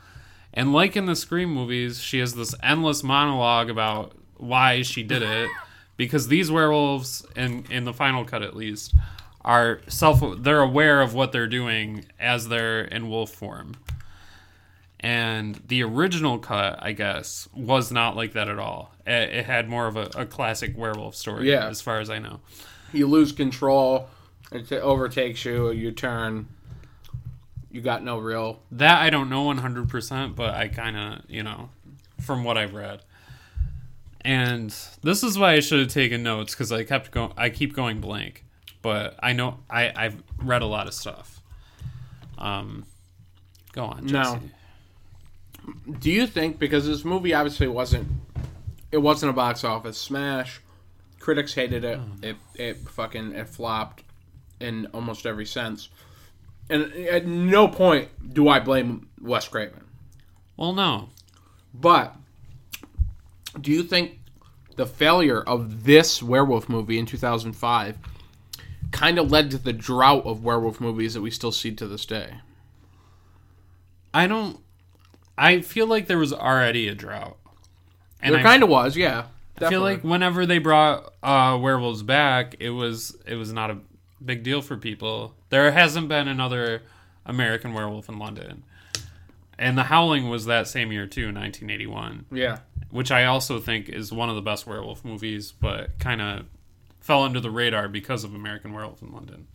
and 0.54 0.72
like 0.72 0.96
in 0.96 1.06
the 1.06 1.16
Scream 1.16 1.50
movies, 1.52 2.00
she 2.00 2.18
has 2.20 2.34
this 2.34 2.54
endless 2.62 3.02
monologue 3.02 3.68
about 3.70 4.12
why 4.36 4.82
she 4.82 5.02
did 5.02 5.22
it, 5.22 5.50
because 5.96 6.28
these 6.28 6.50
werewolves, 6.50 7.24
in 7.36 7.64
in 7.70 7.84
the 7.84 7.92
final 7.92 8.24
cut 8.24 8.42
at 8.42 8.56
least, 8.56 8.94
are 9.44 9.80
self 9.88 10.22
they're 10.42 10.60
aware 10.60 11.00
of 11.02 11.14
what 11.14 11.32
they're 11.32 11.46
doing 11.46 12.04
as 12.18 12.48
they're 12.48 12.82
in 12.82 13.08
wolf 13.08 13.30
form. 13.30 13.74
And 15.00 15.60
the 15.68 15.82
original 15.82 16.38
cut, 16.38 16.78
I 16.82 16.92
guess, 16.92 17.48
was 17.54 17.92
not 17.92 18.16
like 18.16 18.32
that 18.32 18.48
at 18.48 18.58
all. 18.58 18.94
It, 19.06 19.28
it 19.30 19.44
had 19.46 19.68
more 19.68 19.86
of 19.86 19.96
a, 19.96 20.08
a 20.16 20.26
classic 20.26 20.76
werewolf 20.76 21.14
story, 21.14 21.50
Yeah. 21.50 21.68
as 21.68 21.80
far 21.82 22.00
as 22.00 22.08
I 22.08 22.18
know. 22.18 22.40
You 22.92 23.06
lose 23.06 23.30
control 23.30 24.08
It 24.52 24.72
overtakes 24.72 25.44
you. 25.44 25.70
You 25.70 25.92
turn. 25.92 26.48
You 27.70 27.80
got 27.80 28.02
no 28.02 28.18
real. 28.18 28.60
That 28.72 29.02
I 29.02 29.10
don't 29.10 29.28
know 29.28 29.44
100%, 29.46 30.34
but 30.34 30.54
I 30.54 30.68
kind 30.68 30.96
of, 30.96 31.22
you 31.28 31.42
know, 31.42 31.70
from 32.20 32.44
what 32.44 32.56
I've 32.56 32.74
read. 32.74 33.02
And 34.20 34.74
this 35.02 35.22
is 35.22 35.38
why 35.38 35.52
I 35.52 35.60
should 35.60 35.80
have 35.80 35.88
taken 35.88 36.22
notes 36.22 36.54
because 36.54 36.72
I 36.72 36.84
kept 36.84 37.10
going. 37.10 37.32
I 37.36 37.50
keep 37.50 37.74
going 37.74 38.00
blank, 38.00 38.44
but 38.82 39.14
I 39.22 39.32
know 39.32 39.58
I 39.70 39.92
I've 39.94 40.22
read 40.38 40.62
a 40.62 40.66
lot 40.66 40.88
of 40.88 40.94
stuff. 40.94 41.40
Um, 42.38 42.86
go 43.72 43.84
on. 43.84 44.06
No. 44.06 44.22
Jesse. 44.22 44.40
Do 46.00 46.10
you 46.10 46.26
think 46.26 46.58
because 46.58 46.86
this 46.86 47.04
movie 47.04 47.34
obviously 47.34 47.68
wasn't, 47.68 48.08
it 48.90 48.98
wasn't 48.98 49.30
a 49.30 49.32
box 49.32 49.62
office 49.62 49.98
smash. 49.98 50.60
Critics 51.20 51.54
hated 51.54 51.84
it. 51.84 52.00
It 52.22 52.36
it 52.54 52.76
fucking 52.88 53.32
it 53.32 53.48
flopped 53.48 54.02
in 54.60 54.86
almost 54.92 55.26
every 55.26 55.46
sense. 55.46 55.88
And 56.68 56.92
at 56.92 57.26
no 57.26 57.68
point 57.68 58.08
do 58.34 58.48
I 58.48 58.60
blame 58.60 59.08
Wes 59.20 59.46
Craven. 59.48 59.84
Well, 60.56 60.72
no. 60.72 61.10
But 61.72 62.16
do 63.60 63.70
you 63.70 63.82
think 63.82 64.20
the 64.76 64.86
failure 64.86 65.42
of 65.42 65.84
this 65.84 66.22
werewolf 66.22 66.68
movie 66.68 66.98
in 66.98 67.06
2005 67.06 67.98
kind 68.90 69.18
of 69.18 69.30
led 69.30 69.50
to 69.50 69.58
the 69.58 69.72
drought 69.72 70.24
of 70.26 70.44
werewolf 70.44 70.80
movies 70.80 71.14
that 71.14 71.20
we 71.20 71.30
still 71.30 71.52
see 71.52 71.72
to 71.72 71.86
this 71.86 72.06
day? 72.06 72.38
I 74.12 74.26
don't. 74.26 74.60
I 75.36 75.60
feel 75.60 75.86
like 75.86 76.06
there 76.06 76.18
was 76.18 76.32
already 76.32 76.88
a 76.88 76.94
drought. 76.94 77.36
And 78.22 78.34
there 78.34 78.42
kind 78.42 78.62
of 78.62 78.70
was, 78.70 78.96
yeah. 78.96 79.26
I 79.60 79.68
feel 79.68 79.82
like 79.82 80.02
whenever 80.02 80.46
they 80.46 80.58
brought 80.58 81.12
uh, 81.22 81.58
werewolves 81.60 82.02
back, 82.02 82.56
it 82.60 82.70
was 82.70 83.16
it 83.26 83.34
was 83.34 83.52
not 83.52 83.70
a 83.70 83.78
big 84.24 84.42
deal 84.42 84.62
for 84.62 84.76
people. 84.76 85.34
There 85.50 85.70
hasn't 85.72 86.08
been 86.08 86.28
another 86.28 86.82
American 87.24 87.72
Werewolf 87.72 88.08
in 88.08 88.18
London, 88.18 88.64
and 89.58 89.76
The 89.76 89.84
Howling 89.84 90.28
was 90.28 90.46
that 90.46 90.68
same 90.68 90.92
year 90.92 91.06
too, 91.06 91.26
1981, 91.26 92.26
yeah. 92.30 92.58
which 92.90 93.10
I 93.10 93.24
also 93.24 93.58
think 93.58 93.88
is 93.88 94.12
one 94.12 94.28
of 94.28 94.36
the 94.36 94.42
best 94.42 94.66
werewolf 94.66 95.04
movies, 95.04 95.52
but 95.52 95.98
kind 95.98 96.20
of 96.20 96.46
fell 97.00 97.22
under 97.22 97.40
the 97.40 97.50
radar 97.50 97.88
because 97.88 98.24
of 98.24 98.34
American 98.34 98.72
Werewolf 98.72 99.02
in 99.02 99.12
London. 99.12 99.46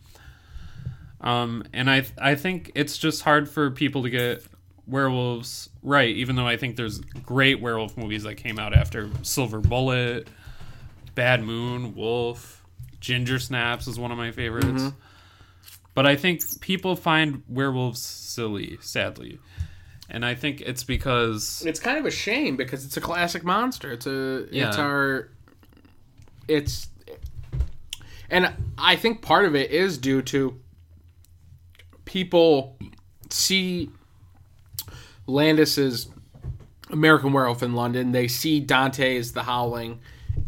Um, 1.20 1.64
and 1.72 1.88
I 1.88 2.04
I 2.18 2.34
think 2.34 2.72
it's 2.74 2.98
just 2.98 3.22
hard 3.22 3.48
for 3.48 3.70
people 3.70 4.02
to 4.02 4.10
get 4.10 4.44
werewolves 4.86 5.70
right, 5.82 6.08
even 6.08 6.34
though 6.36 6.46
I 6.46 6.56
think 6.56 6.76
there's 6.76 6.98
great 6.98 7.60
werewolf 7.60 7.96
movies 7.96 8.24
that 8.24 8.36
came 8.36 8.58
out 8.58 8.74
after 8.74 9.08
Silver 9.22 9.60
Bullet, 9.60 10.28
Bad 11.14 11.44
Moon, 11.44 11.94
Wolf, 11.94 12.61
Ginger 13.02 13.40
Snaps 13.40 13.88
is 13.88 13.98
one 13.98 14.12
of 14.12 14.16
my 14.16 14.30
favorites. 14.30 14.66
Mm-hmm. 14.68 14.88
But 15.94 16.06
I 16.06 16.16
think 16.16 16.60
people 16.60 16.96
find 16.96 17.42
werewolves 17.48 18.00
silly, 18.00 18.78
sadly. 18.80 19.38
And 20.08 20.24
I 20.24 20.34
think 20.34 20.60
it's 20.62 20.84
because 20.84 21.62
It's 21.66 21.80
kind 21.80 21.98
of 21.98 22.06
a 22.06 22.10
shame 22.10 22.56
because 22.56 22.84
it's 22.84 22.96
a 22.96 23.00
classic 23.00 23.44
monster. 23.44 23.92
It's 23.92 24.06
a 24.06 24.44
it's 24.44 24.54
Yeah. 24.54 24.76
our 24.76 25.28
it's 26.48 26.88
and 28.30 28.52
I 28.78 28.96
think 28.96 29.20
part 29.20 29.44
of 29.44 29.54
it 29.54 29.70
is 29.70 29.98
due 29.98 30.22
to 30.22 30.58
people 32.04 32.78
see 33.28 33.90
Landis's 35.26 36.08
American 36.90 37.32
Werewolf 37.32 37.62
in 37.62 37.74
London. 37.74 38.12
They 38.12 38.28
see 38.28 38.60
Dante's 38.60 39.32
The 39.32 39.42
Howling, 39.42 40.00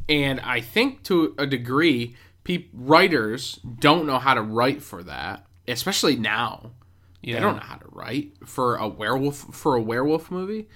and 0.08 0.40
I 0.40 0.60
think 0.60 1.02
to 1.04 1.34
a 1.38 1.46
degree, 1.46 2.16
peop 2.44 2.70
writers 2.72 3.58
don't 3.78 4.06
know 4.06 4.18
how 4.18 4.34
to 4.34 4.42
write 4.42 4.82
for 4.82 5.02
that, 5.02 5.46
especially 5.66 6.16
now. 6.16 6.70
yeah, 7.22 7.34
They 7.34 7.40
don't 7.40 7.56
know 7.56 7.62
how 7.62 7.76
to 7.76 7.86
write 7.90 8.32
for 8.44 8.76
a 8.76 8.86
werewolf 8.86 9.36
for 9.54 9.76
a 9.76 9.80
werewolf 9.82 10.30
movie. 10.30 10.68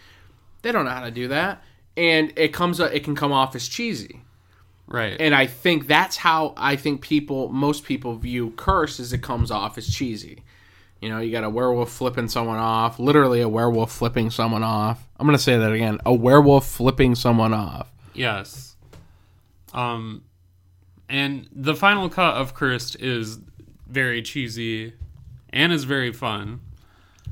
They 0.62 0.72
don't 0.72 0.84
know 0.84 0.90
how 0.90 1.04
to 1.04 1.10
do 1.10 1.28
that, 1.28 1.62
and 1.96 2.32
it 2.36 2.52
comes 2.52 2.80
it 2.80 3.04
can 3.04 3.14
come 3.14 3.32
off 3.32 3.54
as 3.54 3.68
cheesy. 3.68 4.22
right. 4.86 5.16
And 5.20 5.34
I 5.34 5.46
think 5.46 5.86
that's 5.86 6.16
how 6.16 6.54
I 6.56 6.76
think 6.76 7.00
people 7.02 7.48
most 7.50 7.84
people 7.84 8.16
view 8.16 8.50
Curse 8.56 8.98
as 8.98 9.12
it 9.12 9.22
comes 9.22 9.50
off 9.50 9.78
as 9.78 9.88
cheesy. 9.88 10.42
You 11.00 11.10
know, 11.10 11.20
you 11.20 11.30
got 11.30 11.44
a 11.44 11.50
werewolf 11.50 11.92
flipping 11.92 12.26
someone 12.26 12.58
off, 12.58 12.98
literally 12.98 13.40
a 13.40 13.48
werewolf 13.48 13.92
flipping 13.92 14.30
someone 14.30 14.64
off. 14.64 15.06
I'm 15.16 15.26
going 15.28 15.36
to 15.36 15.42
say 15.42 15.56
that 15.56 15.70
again. 15.72 16.00
A 16.04 16.12
werewolf 16.12 16.66
flipping 16.66 17.14
someone 17.14 17.54
off. 17.54 17.88
Yes. 18.14 18.74
Um, 19.72 20.24
and 21.08 21.48
the 21.52 21.74
final 21.74 22.08
cut 22.08 22.34
of 22.36 22.54
Cursed 22.54 22.96
is 23.00 23.38
very 23.86 24.22
cheesy 24.22 24.92
and 25.50 25.72
is 25.72 25.84
very 25.84 26.12
fun. 26.12 26.60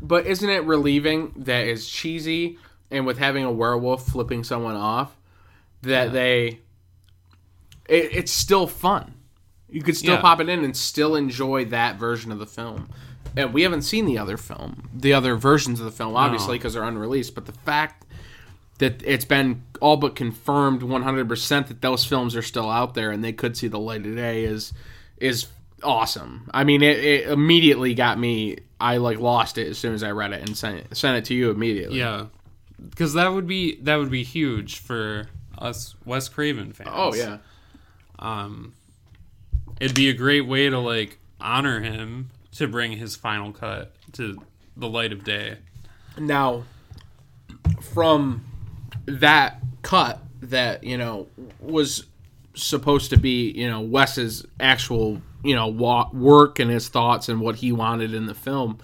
But 0.00 0.26
isn't 0.26 0.48
it 0.48 0.64
relieving 0.64 1.32
that 1.36 1.66
it's 1.66 1.88
cheesy 1.88 2.58
and 2.90 3.06
with 3.06 3.18
having 3.18 3.44
a 3.44 3.50
werewolf 3.50 4.06
flipping 4.06 4.44
someone 4.44 4.76
off 4.76 5.16
that 5.82 6.12
they 6.12 6.60
it, 7.88 8.08
it's 8.12 8.32
still 8.32 8.66
fun. 8.66 9.14
You 9.68 9.82
could 9.82 9.96
still 9.96 10.14
Yeah. 10.14 10.20
pop 10.20 10.40
it 10.40 10.48
in 10.48 10.64
and 10.64 10.76
still 10.76 11.14
enjoy 11.14 11.66
that 11.66 11.98
version 11.98 12.32
of 12.32 12.38
the 12.38 12.46
film. 12.46 12.88
And 13.36 13.52
we 13.52 13.62
haven't 13.62 13.82
seen 13.82 14.06
the 14.06 14.16
other 14.18 14.36
film, 14.36 14.88
the 14.94 15.12
other 15.12 15.36
versions 15.36 15.78
of 15.78 15.84
the 15.86 15.92
film, 15.92 16.16
obviously, 16.16 16.56
because 16.58 16.74
they're 16.74 16.82
unreleased. 16.82 17.34
But 17.34 17.46
the 17.46 17.52
fact 17.52 18.05
that 18.78 19.02
it's 19.04 19.24
been 19.24 19.62
all 19.80 19.96
but 19.96 20.14
confirmed 20.16 20.82
100% 20.82 21.68
that 21.68 21.80
those 21.80 22.04
films 22.04 22.36
are 22.36 22.42
still 22.42 22.70
out 22.70 22.94
there 22.94 23.10
and 23.10 23.24
they 23.24 23.32
could 23.32 23.56
see 23.56 23.68
the 23.68 23.78
light 23.78 24.06
of 24.06 24.16
day 24.16 24.44
is 24.44 24.72
is 25.18 25.46
awesome. 25.82 26.50
I 26.52 26.64
mean, 26.64 26.82
it, 26.82 26.98
it 26.98 27.28
immediately 27.28 27.94
got 27.94 28.18
me. 28.18 28.58
I 28.80 28.98
like 28.98 29.18
lost 29.18 29.58
it 29.58 29.68
as 29.68 29.78
soon 29.78 29.94
as 29.94 30.02
I 30.02 30.10
read 30.10 30.32
it 30.32 30.46
and 30.46 30.56
sent 30.56 30.78
it, 30.78 30.96
sent 30.96 31.16
it 31.16 31.24
to 31.26 31.34
you 31.34 31.50
immediately. 31.50 31.98
Yeah, 31.98 32.26
because 32.90 33.14
that 33.14 33.32
would 33.32 33.46
be 33.46 33.76
that 33.82 33.96
would 33.96 34.10
be 34.10 34.22
huge 34.22 34.78
for 34.78 35.28
us 35.56 35.94
Wes 36.04 36.28
Craven 36.28 36.72
fans. 36.72 36.90
Oh 36.92 37.14
yeah. 37.14 37.38
Um, 38.18 38.74
it'd 39.80 39.96
be 39.96 40.08
a 40.08 40.14
great 40.14 40.46
way 40.46 40.68
to 40.68 40.78
like 40.78 41.18
honor 41.40 41.80
him 41.80 42.30
to 42.52 42.66
bring 42.66 42.92
his 42.92 43.16
final 43.16 43.52
cut 43.52 43.94
to 44.12 44.42
the 44.76 44.88
light 44.88 45.12
of 45.12 45.24
day. 45.24 45.56
Now, 46.18 46.64
from 47.92 48.44
that 49.06 49.60
cut 49.82 50.20
that 50.42 50.84
you 50.84 50.98
know 50.98 51.26
was 51.60 52.06
supposed 52.54 53.10
to 53.10 53.16
be 53.16 53.50
you 53.52 53.68
know 53.68 53.80
Wes's 53.80 54.44
actual 54.60 55.20
you 55.42 55.54
know 55.54 55.68
wa- 55.68 56.10
work 56.12 56.58
and 56.58 56.70
his 56.70 56.88
thoughts 56.88 57.28
and 57.28 57.40
what 57.40 57.56
he 57.56 57.72
wanted 57.72 58.14
in 58.14 58.26
the 58.26 58.34
film, 58.34 58.78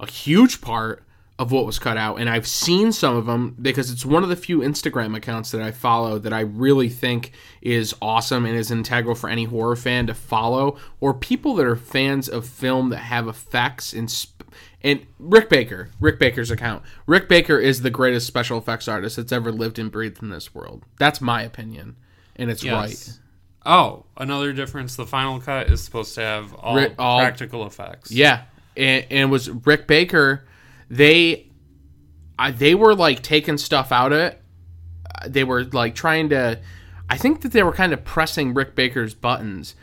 a 0.00 0.06
huge 0.06 0.60
part 0.60 1.02
of 1.38 1.50
what 1.50 1.66
was 1.66 1.80
cut 1.80 1.96
out. 1.96 2.20
And 2.20 2.30
I've 2.30 2.46
seen 2.46 2.92
some 2.92 3.16
of 3.16 3.26
them 3.26 3.56
because 3.60 3.90
it's 3.90 4.06
one 4.06 4.22
of 4.22 4.28
the 4.28 4.36
few 4.36 4.60
Instagram 4.60 5.16
accounts 5.16 5.50
that 5.50 5.60
I 5.60 5.72
follow 5.72 6.18
that 6.20 6.32
I 6.32 6.40
really 6.40 6.88
think 6.88 7.32
is 7.60 7.94
awesome 8.00 8.46
and 8.46 8.56
is 8.56 8.70
integral 8.70 9.16
for 9.16 9.28
any 9.28 9.44
horror 9.44 9.74
fan 9.74 10.06
to 10.06 10.14
follow 10.14 10.76
or 11.00 11.12
people 11.12 11.54
that 11.56 11.66
are 11.66 11.76
fans 11.76 12.28
of 12.28 12.46
film 12.46 12.90
that 12.90 12.98
have 12.98 13.26
effects 13.26 13.92
and 13.92 14.08
sp- 14.08 14.43
and 14.82 15.06
Rick 15.18 15.48
Baker, 15.48 15.90
Rick 16.00 16.18
Baker's 16.18 16.50
account. 16.50 16.82
Rick 17.06 17.28
Baker 17.28 17.58
is 17.58 17.82
the 17.82 17.90
greatest 17.90 18.26
special 18.26 18.58
effects 18.58 18.88
artist 18.88 19.16
that's 19.16 19.32
ever 19.32 19.50
lived 19.52 19.78
and 19.78 19.90
breathed 19.90 20.22
in 20.22 20.30
this 20.30 20.54
world. 20.54 20.84
That's 20.98 21.20
my 21.20 21.42
opinion, 21.42 21.96
and 22.36 22.50
it's 22.50 22.64
right. 22.64 23.18
Oh, 23.66 24.04
another 24.16 24.52
difference. 24.52 24.96
The 24.96 25.06
final 25.06 25.40
cut 25.40 25.68
is 25.70 25.82
supposed 25.82 26.14
to 26.16 26.20
have 26.20 26.54
all, 26.54 26.76
Ri- 26.76 26.94
all- 26.98 27.20
practical 27.20 27.66
effects. 27.66 28.10
Yeah, 28.10 28.42
and, 28.76 29.04
and 29.10 29.18
it 29.20 29.32
was 29.32 29.48
Rick 29.50 29.86
Baker. 29.86 30.44
They, 30.90 31.48
I, 32.38 32.50
they 32.50 32.74
were 32.74 32.94
like 32.94 33.22
taking 33.22 33.56
stuff 33.56 33.90
out 33.90 34.12
of 34.12 34.18
it. 34.18 34.40
They 35.26 35.44
were 35.44 35.64
like 35.64 35.94
trying 35.94 36.28
to. 36.30 36.60
I 37.08 37.16
think 37.16 37.42
that 37.42 37.52
they 37.52 37.62
were 37.62 37.72
kind 37.72 37.92
of 37.92 38.04
pressing 38.04 38.54
Rick 38.54 38.74
Baker's 38.74 39.14
buttons. 39.14 39.74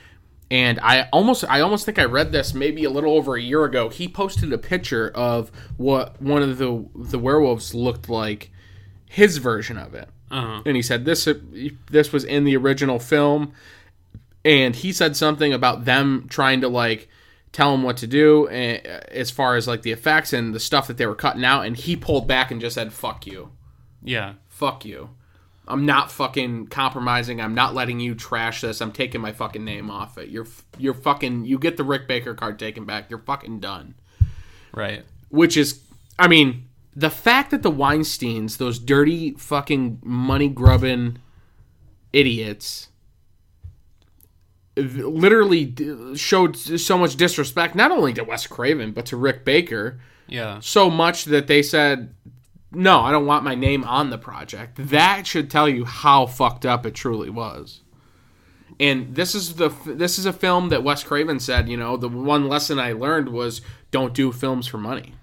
And 0.51 0.79
I 0.81 1.07
almost, 1.13 1.43
I 1.49 1.61
almost 1.61 1.85
think 1.85 1.97
I 1.97 2.03
read 2.03 2.31
this 2.33 2.53
maybe 2.53 2.83
a 2.83 2.89
little 2.89 3.13
over 3.15 3.35
a 3.35 3.41
year 3.41 3.63
ago. 3.63 3.87
He 3.89 4.07
posted 4.07 4.51
a 4.53 4.57
picture 4.57 5.09
of 5.15 5.49
what 5.77 6.21
one 6.21 6.43
of 6.43 6.57
the 6.59 6.85
the 6.93 7.17
werewolves 7.17 7.73
looked 7.73 8.09
like, 8.09 8.51
his 9.09 9.37
version 9.37 9.77
of 9.77 9.95
it. 9.95 10.09
Uh-huh. 10.29 10.61
and 10.65 10.77
he 10.77 10.81
said 10.81 11.03
this 11.03 11.27
this 11.89 12.13
was 12.13 12.23
in 12.23 12.45
the 12.45 12.55
original 12.55 12.99
film 12.99 13.51
and 14.45 14.77
he 14.77 14.93
said 14.93 15.17
something 15.17 15.51
about 15.51 15.83
them 15.83 16.25
trying 16.29 16.61
to 16.61 16.69
like 16.69 17.09
tell 17.51 17.73
him 17.73 17.83
what 17.83 17.97
to 17.97 18.07
do 18.07 18.47
and, 18.47 18.85
as 18.87 19.29
far 19.29 19.57
as 19.57 19.67
like 19.67 19.81
the 19.81 19.91
effects 19.91 20.31
and 20.31 20.53
the 20.55 20.59
stuff 20.61 20.87
that 20.87 20.95
they 20.95 21.05
were 21.05 21.15
cutting 21.15 21.43
out 21.43 21.65
and 21.65 21.75
he 21.75 21.97
pulled 21.97 22.29
back 22.29 22.49
and 22.49 22.61
just 22.61 22.75
said 22.75 22.93
fuck 22.93 23.27
you 23.27 23.51
Yeah. 24.01 24.35
fuck 24.47 24.85
you 24.85 25.09
i'm 25.71 25.85
not 25.85 26.11
fucking 26.11 26.67
compromising. 26.67 27.39
I'm 27.41 27.55
not 27.55 27.73
letting 27.73 27.99
you 27.99 28.13
trash 28.15 28.61
this. 28.61 28.81
I'm 28.81 28.91
taking 28.91 29.21
my 29.21 29.31
fucking 29.31 29.63
name 29.63 29.89
off 29.89 30.17
it. 30.17 30.29
You're 30.29 30.47
you're 30.77 30.93
fucking 30.93 31.45
you 31.45 31.57
get 31.57 31.77
the 31.77 31.83
rick 31.83 32.07
baker 32.07 32.33
card 32.35 32.59
taken 32.59 32.85
back. 32.85 33.09
You're 33.09 33.19
fucking 33.19 33.59
done. 33.59 33.95
Right. 34.73 35.03
which 35.29 35.57
is 35.57 35.81
i 36.19 36.27
mean 36.27 36.67
the 36.95 37.09
fact 37.09 37.51
that 37.51 37.61
the 37.63 37.71
weinsteins 37.71 38.57
those 38.57 38.79
dirty 38.79 39.31
fucking 39.31 39.99
money 40.03 40.47
grubbing 40.49 41.17
idiots 42.13 42.87
literally 44.77 45.73
showed 46.15 46.55
so 46.55 46.97
much 46.97 47.15
disrespect 47.17 47.75
not 47.75 47.91
only 47.91 48.13
to 48.13 48.23
Wes 48.23 48.47
Craven 48.47 48.91
but 48.93 49.05
to 49.07 49.17
Rick 49.17 49.43
Baker 49.45 49.99
Yeah. 50.27 50.59
so 50.61 50.89
much 50.89 51.25
that 51.25 51.47
they 51.47 51.61
said 51.61 52.13
no 52.71 53.01
I 53.01 53.11
don't 53.11 53.25
want 53.25 53.43
my 53.43 53.55
name 53.55 53.83
on 53.83 54.09
the 54.09 54.17
project 54.17 54.77
that 54.89 55.27
should 55.27 55.49
tell 55.51 55.67
you 55.69 55.85
how 55.85 56.25
fucked 56.25 56.65
up 56.65 56.85
it 56.85 56.93
truly 56.95 57.29
was 57.29 57.81
and 58.79 59.15
this 59.15 59.35
is 59.35 59.55
the 59.55 59.69
this 59.85 60.17
is 60.17 60.25
a 60.25 60.33
film 60.33 60.69
that 60.69 60.83
Wes 60.83 61.03
Craven 61.03 61.39
said 61.39 61.67
you 61.69 61.77
know 61.77 61.97
the 61.97 62.07
one 62.09 62.47
lesson 62.47 62.79
I 62.79 62.93
learned 62.93 63.29
was 63.29 63.61
don't 63.91 64.13
do 64.13 64.31
films 64.31 64.67
for 64.67 64.77
money 64.77 65.15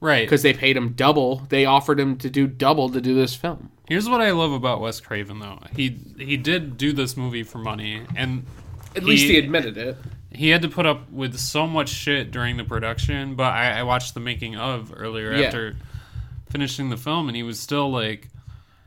Right. 0.00 0.24
because 0.26 0.42
they 0.42 0.52
paid 0.52 0.76
him 0.76 0.90
double 0.90 1.46
they 1.48 1.64
offered 1.64 1.98
him 1.98 2.16
to 2.18 2.30
do 2.30 2.46
double 2.46 2.88
to 2.90 3.00
do 3.00 3.14
this 3.14 3.34
film 3.34 3.70
Here's 3.88 4.06
what 4.08 4.20
I 4.20 4.32
love 4.32 4.52
about 4.52 4.82
Wes 4.82 5.00
Craven 5.00 5.38
though. 5.38 5.60
He 5.74 5.98
he 6.18 6.36
did 6.36 6.76
do 6.76 6.92
this 6.92 7.16
movie 7.16 7.42
for 7.42 7.58
money 7.58 8.02
and 8.14 8.44
at 8.94 9.02
least 9.04 9.24
he 9.24 9.38
admitted 9.38 9.76
it 9.78 9.96
he 10.30 10.50
had 10.50 10.60
to 10.62 10.68
put 10.68 10.84
up 10.86 11.10
with 11.10 11.38
so 11.38 11.66
much 11.66 11.88
shit 11.88 12.30
during 12.30 12.58
the 12.58 12.64
production, 12.64 13.34
but 13.34 13.44
I, 13.54 13.78
I 13.78 13.82
watched 13.84 14.12
the 14.12 14.20
making 14.20 14.56
of 14.56 14.92
earlier 14.94 15.32
Yeah. 15.34 15.46
after 15.46 15.74
finishing 16.50 16.90
the 16.90 16.96
film 16.96 17.28
and 17.28 17.36
he 17.36 17.42
was 17.42 17.58
still 17.60 17.90
like 17.90 18.28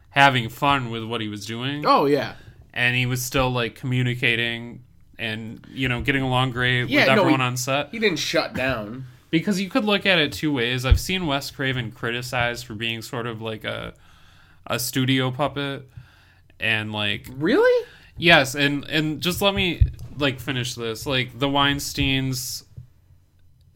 having 0.09 0.49
fun 0.49 0.89
with 0.89 1.03
what 1.03 1.21
he 1.21 1.27
was 1.27 1.45
doing. 1.45 1.85
oh 1.85 2.05
yeah. 2.05 2.33
And 2.73 2.95
he 2.95 3.05
was 3.05 3.21
still 3.23 3.49
like 3.49 3.75
communicating 3.75 4.83
and 5.19 5.65
you 5.69 5.87
know 5.89 6.01
getting 6.01 6.21
along 6.23 6.51
great 6.51 6.87
Yeah, 6.89 7.01
with 7.01 7.07
no, 7.07 7.21
everyone 7.21 7.39
he- 7.41 7.45
on 7.45 7.57
set. 7.57 7.89
he 7.91 7.99
didn't 7.99 8.19
shut 8.19 8.53
down. 8.53 9.05
Because 9.29 9.61
you 9.61 9.69
could 9.69 9.85
look 9.85 10.05
at 10.05 10.19
it 10.19 10.33
two 10.33 10.51
ways. 10.51 10.85
I've 10.85 10.99
seen 10.99 11.25
wes 11.25 11.51
craven 11.51 11.91
criticized 11.91 12.65
for 12.65 12.73
being 12.75 13.01
sort 13.01 13.27
of 13.27 13.41
like 13.41 13.63
a 13.63 13.93
a 14.67 14.77
studio 14.79 15.31
puppet 15.31 15.89
and 16.59 16.91
like 16.91 17.27
really? 17.37 17.87
Yes 18.17 18.55
and 18.55 18.83
and 18.85 19.21
just 19.21 19.41
let 19.41 19.53
me 19.55 19.85
like 20.17 20.39
finish 20.39 20.75
this. 20.75 21.05
Like 21.05 21.37
the 21.39 21.47
weinsteins 21.47 22.63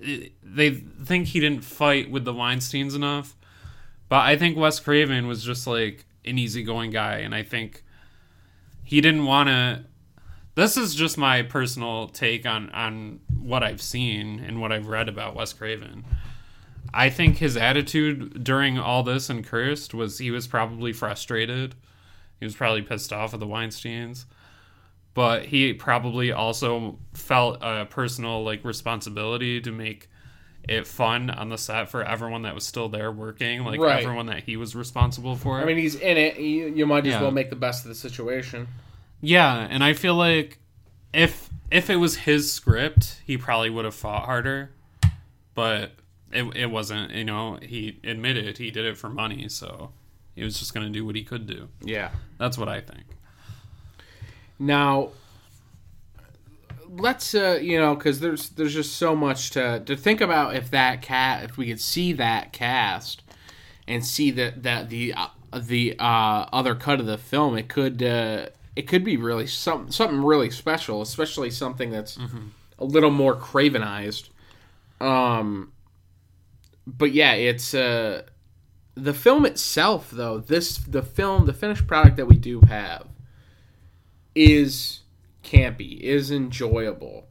eh, 0.03 0.27
they 0.43 0.71
think 0.71 1.27
he 1.27 1.39
didn't 1.39 1.63
fight 1.63 2.09
with 2.11 2.25
the 2.25 2.33
weinsteins 2.33 2.95
enough 2.95 3.35
but 4.09 4.21
i 4.21 4.35
think 4.35 4.57
wes 4.57 4.79
craven 4.79 5.27
was 5.27 5.43
just 5.43 5.67
like 5.67 6.05
an 6.25 6.37
easygoing 6.37 6.91
guy 6.91 7.17
and 7.17 7.33
i 7.33 7.43
think 7.43 7.83
he 8.83 9.01
didn't 9.01 9.25
want 9.25 9.47
to 9.47 9.83
this 10.55 10.77
is 10.77 10.95
just 10.95 11.17
my 11.17 11.41
personal 11.41 12.07
take 12.07 12.45
on 12.45 12.69
on 12.71 13.19
what 13.39 13.63
i've 13.63 13.81
seen 13.81 14.39
and 14.39 14.61
what 14.61 14.71
i've 14.71 14.87
read 14.87 15.09
about 15.09 15.35
wes 15.35 15.53
craven. 15.53 16.03
I 16.95 17.09
think 17.09 17.37
his 17.37 17.57
attitude 17.57 18.41
during 18.41 18.79
all 18.79 19.03
this 19.03 19.29
and 19.29 19.45
cursed 19.45 19.93
was 19.93 20.17
he 20.17 20.31
was 20.31 20.47
probably 20.47 20.93
frustrated. 20.93 21.75
He 22.39 22.45
was 22.45 22.55
probably 22.55 22.83
pissed 22.83 23.11
off 23.11 23.33
at 23.33 23.41
the 23.41 23.45
weinsteins. 23.45 24.23
But 25.13 25.45
he 25.45 25.73
probably 25.73 26.31
also 26.31 26.97
felt 27.13 27.57
a 27.61 27.85
personal 27.85 28.45
like 28.45 28.63
responsibility 28.63 29.59
to 29.59 29.71
make 29.73 30.09
it 30.67 30.87
fun 30.87 31.29
on 31.29 31.49
the 31.49 31.57
set 31.57 31.89
for 31.89 32.03
everyone 32.03 32.41
that 32.43 32.55
was 32.55 32.65
still 32.65 32.89
there 32.89 33.11
working 33.11 33.63
like 33.63 33.79
Right. 33.79 34.03
everyone 34.03 34.25
that 34.27 34.43
he 34.43 34.57
was 34.57 34.75
responsible 34.75 35.35
for 35.35 35.59
I 35.59 35.65
mean, 35.65 35.77
he's 35.77 35.95
in 35.95 36.17
it. 36.17 36.37
You, 36.37 36.67
you 36.67 36.85
might 36.85 37.05
as 37.05 37.13
Yeah. 37.13 37.21
well 37.21 37.31
make 37.31 37.49
the 37.49 37.55
best 37.55 37.85
of 37.85 37.89
the 37.89 37.95
situation. 37.95 38.67
Yeah, 39.21 39.67
and 39.69 39.83
I 39.83 39.93
feel 39.93 40.15
like 40.15 40.59
if 41.13 41.49
if 41.71 41.89
it 41.89 41.95
was 41.95 42.15
his 42.17 42.51
script, 42.51 43.21
he 43.25 43.37
probably 43.37 43.69
would 43.69 43.85
have 43.85 43.95
fought 43.95 44.25
harder. 44.25 44.71
But 45.53 45.91
it 46.31 46.43
it 46.55 46.65
wasn't, 46.71 47.11
you 47.11 47.23
know, 47.23 47.57
he 47.61 47.99
admitted 48.03 48.57
he 48.57 48.71
did 48.71 48.85
it 48.85 48.97
for 48.97 49.09
money, 49.09 49.47
so 49.49 49.91
he 50.35 50.43
was 50.43 50.59
just 50.59 50.73
going 50.73 50.85
to 50.85 50.91
do 50.91 51.05
what 51.05 51.15
he 51.15 51.23
could 51.23 51.47
do. 51.47 51.69
Yeah. 51.81 52.09
That's 52.37 52.57
what 52.57 52.67
I 52.69 52.81
think. 52.81 53.05
Now, 54.59 55.09
let's 56.97 57.35
uh, 57.35 57.59
you 57.61 57.79
know, 57.79 57.95
because 57.95 58.19
there's 58.19 58.49
there's 58.49 58.73
just 58.73 58.95
so 58.95 59.15
much 59.15 59.51
to 59.51 59.81
to 59.85 59.95
think 59.95 60.21
about. 60.21 60.55
If 60.55 60.69
that 60.71 61.01
cat, 61.01 61.43
if 61.43 61.57
we 61.57 61.67
could 61.67 61.81
see 61.81 62.13
that 62.13 62.53
cast 62.53 63.23
and 63.87 64.05
see 64.05 64.31
that 64.31 64.63
that 64.63 64.89
the 64.89 65.13
uh, 65.13 65.27
the 65.57 65.95
uh, 65.99 66.47
other 66.51 66.75
cut 66.75 66.99
of 66.99 67.05
the 67.05 67.17
film, 67.17 67.57
it 67.57 67.67
could 67.67 68.01
uh, 68.01 68.47
it 68.75 68.83
could 68.83 69.03
be 69.03 69.17
really 69.17 69.47
some 69.47 69.91
something 69.91 70.23
really 70.23 70.49
special, 70.49 71.01
especially 71.01 71.49
something 71.49 71.91
that's 71.91 72.17
a 72.79 72.85
little 72.85 73.11
more 73.11 73.35
Cravenized. 73.35 74.29
Um, 74.99 75.71
but 76.87 77.11
yeah, 77.11 77.33
it's 77.33 77.73
uh, 77.73 78.23
the 78.95 79.13
film 79.13 79.45
itself, 79.45 80.11
though. 80.11 80.39
This 80.39 80.77
the 80.77 81.01
film, 81.01 81.45
the 81.45 81.53
finished 81.53 81.87
product 81.87 82.17
that 82.17 82.27
we 82.27 82.37
do 82.37 82.61
have 82.61 83.07
is 84.33 85.01
campy, 85.45 85.99
is 85.99 86.31
enjoyable, 86.31 87.27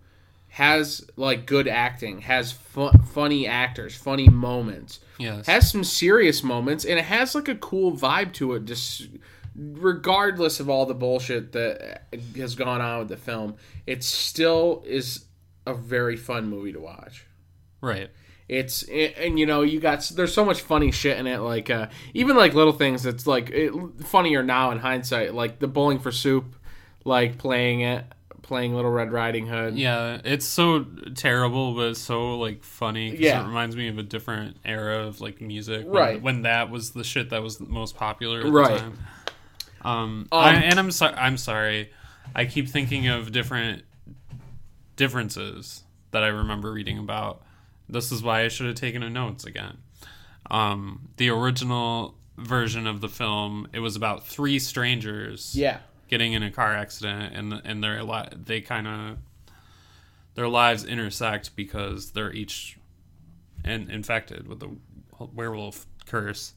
has 0.48 1.04
like 1.16 1.44
good 1.46 1.68
acting, 1.68 2.20
has 2.22 2.52
fu- 2.52 2.90
funny 3.12 3.46
actors, 3.46 3.94
funny 3.96 4.28
moments, 4.28 5.00
Yes. 5.18 5.46
has 5.46 5.70
some 5.70 5.84
serious 5.84 6.42
moments, 6.42 6.84
and 6.84 6.98
it 6.98 7.04
has 7.04 7.34
like 7.34 7.48
a 7.48 7.56
cool 7.56 7.92
vibe 7.92 8.32
to 8.34 8.54
it. 8.54 8.64
Just 8.64 9.08
regardless 9.56 10.60
of 10.60 10.68
all 10.68 10.86
the 10.86 10.94
bullshit 10.94 11.52
that 11.52 12.02
has 12.36 12.54
gone 12.54 12.80
on 12.80 13.00
with 13.00 13.08
the 13.08 13.16
film, 13.16 13.56
it 13.86 14.02
still 14.02 14.82
is 14.86 15.26
a 15.66 15.74
very 15.74 16.16
fun 16.16 16.48
movie 16.48 16.72
to 16.72 16.80
watch 16.80 17.24
right. 17.80 18.10
it's 18.48 18.82
and, 18.82 19.14
and, 19.16 19.38
you 19.38 19.46
know 19.46 19.62
you 19.62 19.80
got 19.80 20.02
there's 20.14 20.34
so 20.34 20.44
much 20.44 20.60
funny 20.60 20.90
shit 20.90 21.16
in 21.18 21.26
it 21.26 21.38
like 21.38 21.70
uh 21.70 21.86
even 22.12 22.36
like 22.36 22.52
little 22.52 22.74
things 22.74 23.02
that's 23.02 23.26
like 23.26 23.48
it, 23.50 23.72
funnier 24.04 24.42
now 24.42 24.70
in 24.72 24.78
hindsight 24.78 25.32
like 25.32 25.58
the 25.60 25.66
bowling 25.66 25.98
for 25.98 26.12
soup 26.12 26.54
like 27.04 27.38
playing 27.38 27.80
it 27.82 28.04
playing 28.42 28.74
little 28.74 28.90
red 28.90 29.10
riding 29.10 29.46
hood 29.46 29.74
Yeah, 29.78 30.20
it's 30.22 30.44
so 30.44 30.84
terrible, 31.14 31.74
but 31.74 31.90
it's 31.92 32.00
so 32.00 32.36
like 32.38 32.62
funny. 32.62 33.10
'cause 33.12 33.20
Yeah. 33.20 33.42
it 33.42 33.46
reminds 33.46 33.74
me 33.74 33.88
of 33.88 33.96
a 33.96 34.02
different 34.02 34.58
era 34.66 34.98
of 35.06 35.22
like 35.22 35.40
music, 35.40 35.84
when, 35.86 35.94
Right. 35.94 36.20
When 36.22 36.42
that 36.42 36.68
was 36.68 36.90
the 36.90 37.04
shit 37.04 37.30
that 37.30 37.42
was 37.42 37.56
the 37.56 37.64
most 37.64 37.96
popular 37.96 38.40
at 38.40 38.52
Right. 38.52 38.72
the 38.74 38.78
time. 38.80 38.98
Um, 39.80 40.28
Um, 40.30 40.44
I, 40.44 40.54
and 40.56 40.78
I'm 40.78 40.90
sorry. 40.90 41.14
I'm 41.14 41.38
sorry. 41.38 41.90
I 42.34 42.44
keep 42.44 42.68
thinking 42.68 43.06
of 43.08 43.32
different 43.32 43.84
differences 44.96 45.82
that 46.10 46.22
I 46.22 46.28
remember 46.28 46.72
reading 46.72 46.98
about. 46.98 47.42
This 47.88 48.12
is 48.12 48.22
why 48.22 48.42
I 48.44 48.48
should 48.48 48.66
have 48.66 48.76
taken 48.76 49.02
a 49.02 49.10
notes 49.10 49.44
again. 49.44 49.78
Um, 50.50 51.08
the 51.16 51.30
original 51.30 52.14
version 52.36 52.86
of 52.86 53.00
the 53.00 53.08
film, 53.08 53.68
it 53.72 53.80
was 53.80 53.96
about 53.96 54.26
three 54.26 54.58
strangers 54.58 55.54
yeah 55.56 55.78
getting 56.08 56.32
in 56.32 56.42
a 56.42 56.50
car 56.50 56.74
accident 56.74 57.34
and 57.34 57.52
and 57.64 57.82
their 57.82 58.02
li- 58.02 58.28
they 58.34 58.60
kind 58.60 58.86
of 58.86 59.18
their 60.34 60.48
lives 60.48 60.84
intersect 60.84 61.54
because 61.56 62.10
they're 62.12 62.32
each 62.32 62.76
in, 63.64 63.88
infected 63.90 64.46
with 64.48 64.60
the 64.60 64.68
werewolf 65.32 65.86
curse. 66.06 66.54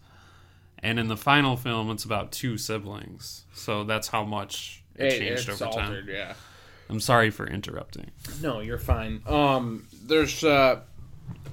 And 0.80 1.00
in 1.00 1.08
the 1.08 1.18
final 1.18 1.56
film, 1.58 1.90
it's 1.92 2.04
about 2.06 2.32
two 2.32 2.58
siblings. 2.58 3.46
So 3.54 3.84
that's 3.84 4.08
how 4.10 4.24
much 4.24 4.84
it, 4.96 5.14
It- 5.14 5.20
changed 5.20 5.50
over 5.50 5.66
time. 5.72 6.06
yeah 6.08 6.34
I'm 6.90 7.00
sorry 7.00 7.30
for 7.32 7.46
interrupting. 7.46 8.12
no 8.42 8.62
you're 8.62 8.78
fine 8.80 9.22
um 9.28 9.86
there's 10.06 10.42
uh 10.44 10.80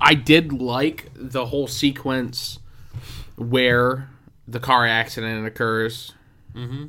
i 0.00 0.14
did 0.14 0.52
like 0.52 1.10
the 1.16 1.44
whole 1.46 1.66
sequence 1.66 2.60
where 3.36 4.08
the 4.46 4.60
car 4.60 4.86
accident 4.86 5.44
occurs 5.46 6.12
Mm-hmm. 6.54 6.84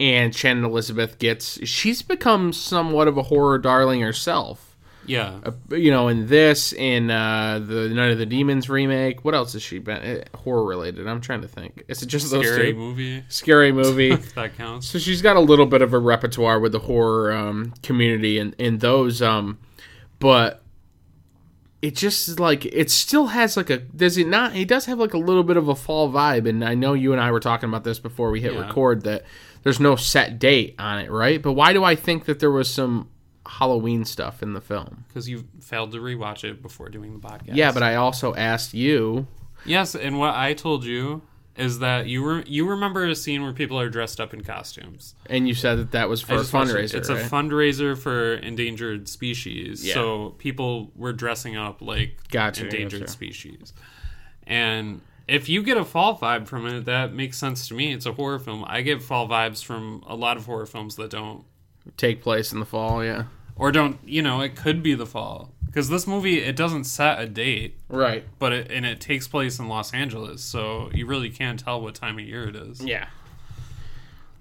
And 0.00 0.34
Shannon 0.34 0.64
Elizabeth 0.64 1.18
gets 1.20 1.64
she's 1.68 2.02
become 2.02 2.52
somewhat 2.52 3.06
of 3.06 3.16
a 3.16 3.22
horror 3.24 3.58
darling 3.58 4.00
herself 4.00 4.76
Yeah. 5.06 5.38
uh, 5.44 5.76
you 5.76 5.90
know, 5.90 6.08
in 6.08 6.26
this, 6.28 6.72
in 6.72 7.10
uh, 7.10 7.58
the 7.64 7.88
Night 7.90 8.10
of 8.10 8.18
the 8.18 8.24
Demons 8.26 8.68
remake. 8.70 9.24
What 9.24 9.34
else 9.34 9.52
has 9.52 9.62
she 9.62 9.78
been 9.78 9.98
uh, 10.02 10.36
horror 10.38 10.64
related? 10.64 11.06
I'm 11.06 11.20
trying 11.20 11.42
to 11.42 11.48
think. 11.48 11.84
Is 11.88 12.02
it 12.02 12.06
just 12.06 12.30
those 12.30 12.46
Scary 12.46 12.72
two? 12.72 12.78
movie. 12.78 13.24
Scary 13.28 13.72
movie. 13.72 14.16
That 14.34 14.56
counts. 14.56 14.86
so 14.88 14.98
she's 14.98 15.20
got 15.22 15.36
a 15.36 15.40
little 15.40 15.66
bit 15.66 15.82
of 15.82 15.92
a 15.92 15.98
repertoire 15.98 16.58
with 16.60 16.72
the 16.72 16.78
horror 16.80 17.32
um, 17.32 17.74
community 17.82 18.38
and 18.38 18.54
in 18.58 18.78
those, 18.78 19.20
um, 19.20 19.58
but 20.18 20.62
it 21.82 21.96
just 21.96 22.28
is 22.28 22.38
like 22.38 22.66
it 22.66 22.90
still 22.90 23.28
has 23.28 23.56
like 23.56 23.70
a 23.70 23.78
does 23.78 24.18
it 24.18 24.26
not? 24.28 24.54
It 24.54 24.68
does 24.68 24.84
have 24.86 24.98
like 24.98 25.14
a 25.14 25.18
little 25.18 25.42
bit 25.44 25.56
of 25.56 25.68
a 25.68 25.74
fall 25.74 26.10
vibe, 26.12 26.46
and 26.48 26.62
I 26.64 26.74
know 26.74 26.92
you 26.92 27.12
and 27.12 27.20
I 27.20 27.30
were 27.32 27.40
talking 27.40 27.68
about 27.68 27.84
this 27.84 27.98
before 27.98 28.30
we 28.30 28.40
hit 28.42 28.52
Yeah. 28.52 28.60
record 28.60 29.02
that 29.04 29.24
there's 29.62 29.80
no 29.80 29.96
set 29.96 30.38
date 30.38 30.74
on 30.78 31.00
it, 31.00 31.10
right? 31.10 31.40
But 31.42 31.52
why 31.52 31.72
do 31.72 31.84
I 31.84 31.94
think 31.94 32.24
that 32.24 32.40
there 32.40 32.50
was 32.50 32.68
some 32.70 33.08
Halloween 33.46 34.04
stuff 34.04 34.42
in 34.42 34.52
the 34.52 34.60
film? 34.60 35.04
Because 35.08 35.28
you 35.28 35.46
failed 35.60 35.92
to 35.92 35.98
rewatch 35.98 36.44
it 36.44 36.62
before 36.62 36.88
doing 36.88 37.12
the 37.18 37.26
podcast. 37.26 37.54
Yeah, 37.56 37.72
but 37.72 37.82
I 37.82 37.96
also 37.96 38.34
asked 38.34 38.74
you. 38.74 39.26
Yes, 39.64 39.94
and 39.94 40.18
what 40.18 40.34
I 40.34 40.54
told 40.54 40.84
you 40.84 41.22
is 41.56 41.80
that 41.80 42.06
you 42.06 42.26
re- 42.26 42.44
you 42.46 42.66
remember 42.66 43.04
a 43.06 43.14
scene 43.14 43.42
where 43.42 43.52
people 43.52 43.78
are 43.78 43.90
dressed 43.90 44.20
up 44.20 44.32
in 44.32 44.42
costumes. 44.42 45.14
And 45.26 45.46
you 45.46 45.54
said 45.54 45.78
that 45.78 45.90
that 45.90 46.08
was 46.08 46.22
for 46.22 46.34
a 46.34 46.38
just 46.38 46.52
watched 46.54 46.70
it. 46.70 46.74
fundraiser. 46.74 46.94
It's 46.94 47.10
right? 47.10 47.20
a 47.20 47.24
fundraiser 47.28 47.98
for 47.98 48.34
endangered 48.34 49.08
species. 49.08 49.86
Yeah. 49.86 49.94
So 49.94 50.30
people 50.38 50.90
were 50.94 51.12
dressing 51.12 51.56
up 51.56 51.82
like 51.82 52.16
Gotcha, 52.30 52.64
endangered 52.64 53.00
gotcha. 53.00 53.12
species. 53.12 53.74
And 54.46 55.02
if 55.30 55.48
you 55.48 55.62
get 55.62 55.76
a 55.76 55.84
fall 55.84 56.18
vibe 56.18 56.48
from 56.48 56.66
it, 56.66 56.84
that 56.86 57.12
makes 57.12 57.38
sense 57.38 57.68
to 57.68 57.74
me. 57.74 57.92
It's 57.92 58.04
a 58.04 58.12
horror 58.12 58.40
film. 58.40 58.64
I 58.66 58.82
get 58.82 59.00
fall 59.00 59.28
vibes 59.28 59.64
from 59.64 60.02
a 60.06 60.16
lot 60.16 60.36
of 60.36 60.46
horror 60.46 60.66
films 60.66 60.96
that 60.96 61.10
don't 61.10 61.44
take 61.96 62.20
place 62.20 62.52
in 62.52 62.58
the 62.58 62.66
fall. 62.66 63.04
Yeah, 63.04 63.24
or 63.56 63.70
don't 63.70 63.98
you 64.04 64.22
know? 64.22 64.40
It 64.40 64.56
could 64.56 64.82
be 64.82 64.94
the 64.94 65.06
fall 65.06 65.52
because 65.66 65.88
this 65.88 66.06
movie 66.06 66.40
it 66.40 66.56
doesn't 66.56 66.84
set 66.84 67.20
a 67.20 67.26
date, 67.26 67.78
right. 67.88 68.24
but 68.40 68.52
it 68.52 68.70
and 68.72 68.84
it 68.84 69.00
takes 69.00 69.28
place 69.28 69.58
in 69.58 69.68
Los 69.68 69.94
Angeles, 69.94 70.42
so 70.42 70.90
you 70.92 71.06
really 71.06 71.30
can't 71.30 71.60
tell 71.60 71.80
what 71.80 71.94
time 71.94 72.18
of 72.18 72.24
year 72.24 72.48
it 72.48 72.56
is. 72.56 72.80
Yeah, 72.82 73.06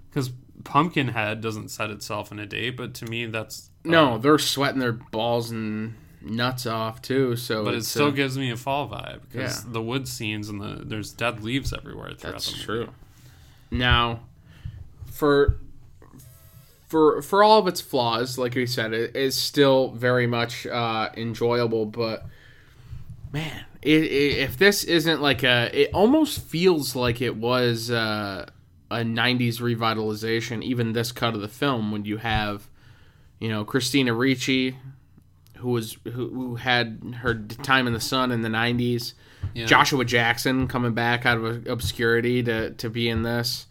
Because 0.09 0.31
Pumpkinhead 0.63 1.39
doesn't 1.39 1.69
set 1.69 1.91
itself 1.91 2.31
in 2.31 2.39
a 2.39 2.47
date, 2.47 2.75
but 2.77 2.95
to 2.95 3.05
me 3.05 3.27
that's 3.27 3.69
no, 3.83 4.17
they're 4.17 4.39
sweating 4.39 4.79
their 4.79 4.93
balls 4.93 5.51
and 5.51 5.95
nuts 6.21 6.65
off 6.65 7.01
too. 7.01 7.35
So, 7.35 7.63
But 7.63 7.75
it 7.75 7.85
still 7.85 8.07
uh, 8.07 8.11
gives 8.11 8.37
me 8.37 8.51
a 8.51 8.57
fall 8.57 8.89
vibe 8.89 9.21
because 9.29 9.63
Yeah. 9.65 9.71
the 9.71 9.81
wood 9.81 10.07
scenes 10.07 10.49
and 10.49 10.59
the 10.61 10.83
there's 10.85 11.11
dead 11.11 11.43
leaves 11.43 11.71
everywhere 11.73 12.11
throughout 12.13 12.33
That's 12.33 12.45
the 12.47 12.51
movie. 12.53 12.63
true. 12.65 12.89
Now, 13.71 14.21
for 15.05 15.57
for 16.87 17.21
for 17.21 17.43
all 17.43 17.59
of 17.59 17.67
its 17.67 17.81
flaws, 17.81 18.37
like 18.37 18.55
we 18.55 18.65
said, 18.65 18.93
it 18.93 19.15
is 19.15 19.37
still 19.37 19.91
very 19.91 20.25
much 20.27 20.65
uh, 20.65 21.09
enjoyable. 21.15 21.85
But 21.85 22.25
man, 23.31 23.65
it, 23.81 24.03
it, 24.03 24.37
if 24.39 24.57
this 24.57 24.83
isn't 24.83 25.21
like 25.21 25.43
a, 25.43 25.69
it 25.73 25.91
almost 25.93 26.41
feels 26.41 26.95
like 26.95 27.21
it 27.21 27.35
was 27.35 27.91
uh, 27.91 28.49
a 28.89 28.97
'90s 28.97 29.59
revitalization. 29.61 30.63
Even 30.63 30.93
this 30.93 31.11
cut 31.11 31.35
of 31.35 31.41
the 31.41 31.47
film, 31.47 31.91
when 31.91 32.05
you 32.05 32.17
have, 32.17 32.67
you 33.39 33.49
know, 33.49 33.63
Christina 33.63 34.13
Ricci, 34.13 34.77
who 35.59 35.69
was 35.69 35.97
who, 36.05 36.11
who 36.29 36.55
had 36.55 37.15
her 37.21 37.35
time 37.35 37.87
in 37.87 37.93
the 37.93 37.99
sun 37.99 38.31
in 38.31 38.41
the 38.41 38.49
'90s. 38.49 39.13
Yeah. 39.53 39.65
Joshua 39.65 40.03
Jackson 40.05 40.67
coming 40.67 40.93
back 40.93 41.25
out 41.25 41.37
of 41.37 41.65
obscurity 41.67 42.43
to, 42.43 42.71
to 42.71 42.89
be 42.89 43.07
in 43.09 43.23
this. 43.23 43.67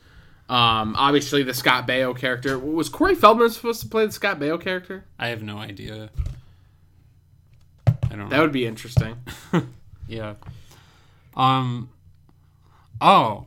Um, 0.48 0.94
obviously, 0.96 1.42
the 1.42 1.53
Scott 1.53 1.87
Baio 1.87 2.16
character 2.16 2.59
was 2.59 2.88
Corey 2.88 3.14
Feldman 3.14 3.51
supposed 3.51 3.83
to 3.83 3.88
play 3.88 4.07
the 4.07 4.12
Scott 4.12 4.38
Baio 4.40 4.59
character. 4.61 5.05
I 5.18 5.29
have 5.29 5.42
no 5.42 5.59
idea. 5.59 6.09
I 7.87 8.16
don't 8.16 8.29
That 8.31 8.37
know. 8.37 8.42
would 8.42 8.53
be 8.53 8.66
interesting. 8.66 9.16
Yeah. 10.11 10.37
Um. 11.37 11.90
Oh. 12.98 13.44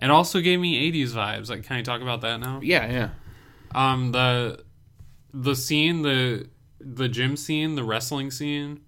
It 0.00 0.08
also 0.08 0.40
gave 0.40 0.60
me 0.60 0.88
'80s 0.92 1.08
vibes. 1.10 1.50
Like, 1.50 1.64
can 1.64 1.74
I 1.76 1.82
talk 1.82 2.00
about 2.00 2.20
that 2.20 2.38
now? 2.38 2.60
yeah, 2.62 2.88
yeah. 2.90 3.08
Um. 3.74 4.12
The 4.12 4.62
the 5.32 5.56
scene, 5.56 6.02
the 6.02 6.46
the 6.84 7.08
gym 7.08 7.36
scene, 7.36 7.74
the 7.74 7.84
wrestling 7.84 8.30
scene, 8.30 8.80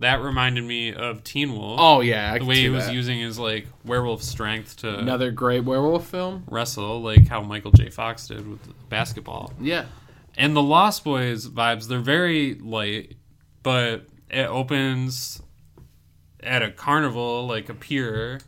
that 0.00 0.20
reminded 0.20 0.64
me 0.64 0.92
of 0.92 1.22
Teen 1.24 1.52
Wolf. 1.56 1.78
Oh 1.80 2.00
yeah, 2.00 2.32
I 2.32 2.38
the 2.38 2.44
way 2.44 2.56
he 2.56 2.68
was 2.68 2.86
that. 2.86 2.94
using 2.94 3.20
his 3.20 3.38
like 3.38 3.66
werewolf 3.84 4.22
strength 4.22 4.76
to 4.78 4.98
Another 4.98 5.30
great 5.30 5.64
werewolf 5.64 6.06
film. 6.08 6.44
wrestle, 6.48 7.00
like 7.02 7.28
how 7.28 7.40
Michael 7.42 7.70
J. 7.72 7.90
Fox 7.90 8.26
did 8.28 8.46
with 8.48 8.60
basketball. 8.88 9.52
Yeah, 9.60 9.86
And 10.36 10.54
the 10.56 10.62
Lost 10.62 11.04
Boys 11.04 11.48
vibes, 11.48 11.86
they're 11.88 12.00
very 12.00 12.54
light, 12.54 13.16
but 13.62 14.06
it 14.30 14.46
opens 14.48 15.40
at 16.42 16.62
a 16.62 16.70
carnival, 16.70 17.46
like 17.46 17.68
a 17.68 17.74
pier, 17.74 18.40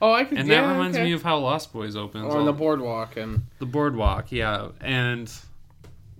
Oh, 0.00 0.12
I 0.12 0.24
can. 0.24 0.36
and 0.38 0.48
yeah, 0.48 0.60
that 0.62 0.72
reminds 0.72 0.96
okay. 0.96 1.04
me 1.06 1.12
of 1.12 1.22
how 1.22 1.38
Lost 1.38 1.72
Boys 1.72 1.96
opens. 1.96 2.32
on 2.34 2.44
the 2.44 2.52
boardwalk 2.52 3.16
and 3.16 3.44
the 3.60 3.66
boardwalk, 3.66 4.30
yeah. 4.30 4.68
And 4.80 5.32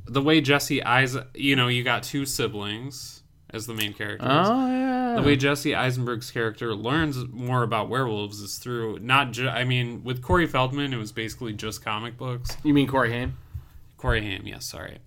the 0.07 0.23
way 0.23 0.41
Jesse 0.41 0.83
Eis, 0.83 1.17
you 1.35 1.57
know, 1.57 1.69
you 1.69 1.83
got 1.85 2.03
two 2.03 2.25
siblings 2.27 3.23
as 3.51 3.67
the 3.67 3.75
main 3.75 3.93
characters. 3.93 4.29
oh 4.31 4.67
yeah. 4.69 5.15
The 5.17 5.23
way 5.23 5.37
Jesse 5.37 5.75
Eisenberg's 5.75 6.31
character 6.31 6.75
learns 6.75 7.19
more 7.29 7.63
about 7.63 7.91
werewolves 7.91 8.41
is 8.41 8.57
through 8.59 8.99
not 9.01 9.33
ju- 9.33 9.49
I 9.49 9.65
mean, 9.65 10.03
with 10.05 10.23
Corey 10.23 10.47
Feldman, 10.47 10.95
it 10.95 10.97
was 10.97 11.13
basically 11.13 11.53
just 11.53 11.85
comic 11.85 12.17
books. 12.17 12.57
you 12.65 12.73
mean 12.73 12.87
Corey 12.89 13.13
Haim? 13.13 13.37
Corey 13.99 14.23
Haim, 14.23 14.47
yes, 14.47 14.65
sorry. 14.65 14.99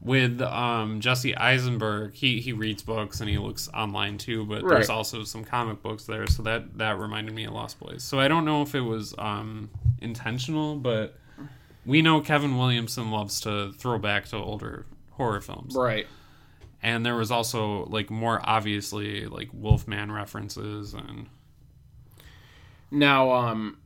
With 0.00 0.40
um, 0.42 1.00
Jesse 1.00 1.36
Eisenberg, 1.36 2.14
he, 2.14 2.40
he 2.40 2.52
reads 2.52 2.82
books 2.82 3.20
and 3.20 3.28
he 3.28 3.38
looks 3.38 3.68
online 3.74 4.18
too, 4.18 4.44
but 4.44 4.66
there's 4.68 4.90
also 4.90 5.24
some 5.24 5.42
comic 5.42 5.82
books 5.82 6.04
there, 6.04 6.26
so 6.28 6.42
that 6.44 6.78
that 6.78 6.98
reminded 6.98 7.34
me 7.34 7.44
of 7.46 7.54
Lost 7.54 7.80
Boys. 7.80 8.04
So 8.04 8.20
I 8.20 8.28
don't 8.28 8.44
know 8.44 8.62
if 8.62 8.74
it 8.74 8.82
was 8.82 9.14
um, 9.18 9.70
intentional, 10.00 10.76
but 10.76 11.16
we 11.86 12.02
know 12.02 12.20
Kevin 12.20 12.58
Williamson 12.58 13.10
loves 13.10 13.40
to 13.42 13.72
throw 13.72 13.98
back 13.98 14.26
to 14.26 14.36
older 14.36 14.84
horror 15.12 15.40
films, 15.40 15.74
Right. 15.74 16.06
and 16.82 17.06
there 17.06 17.14
was 17.16 17.30
also 17.30 17.84
like 17.86 18.10
more 18.10 18.40
obviously 18.44 19.26
like 19.26 19.48
Wolfman 19.52 20.12
references 20.12 20.92
and 20.94 21.28
Now, 22.90 23.30
um, 23.32 23.78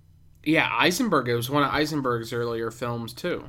yeah, 0.44 0.68
Eisenberg. 0.72 1.28
It 1.28 1.34
was 1.34 1.48
one 1.50 1.62
of 1.62 1.70
Eisenberg's 1.72 2.32
earlier 2.32 2.70
films 2.70 3.12
too. 3.12 3.44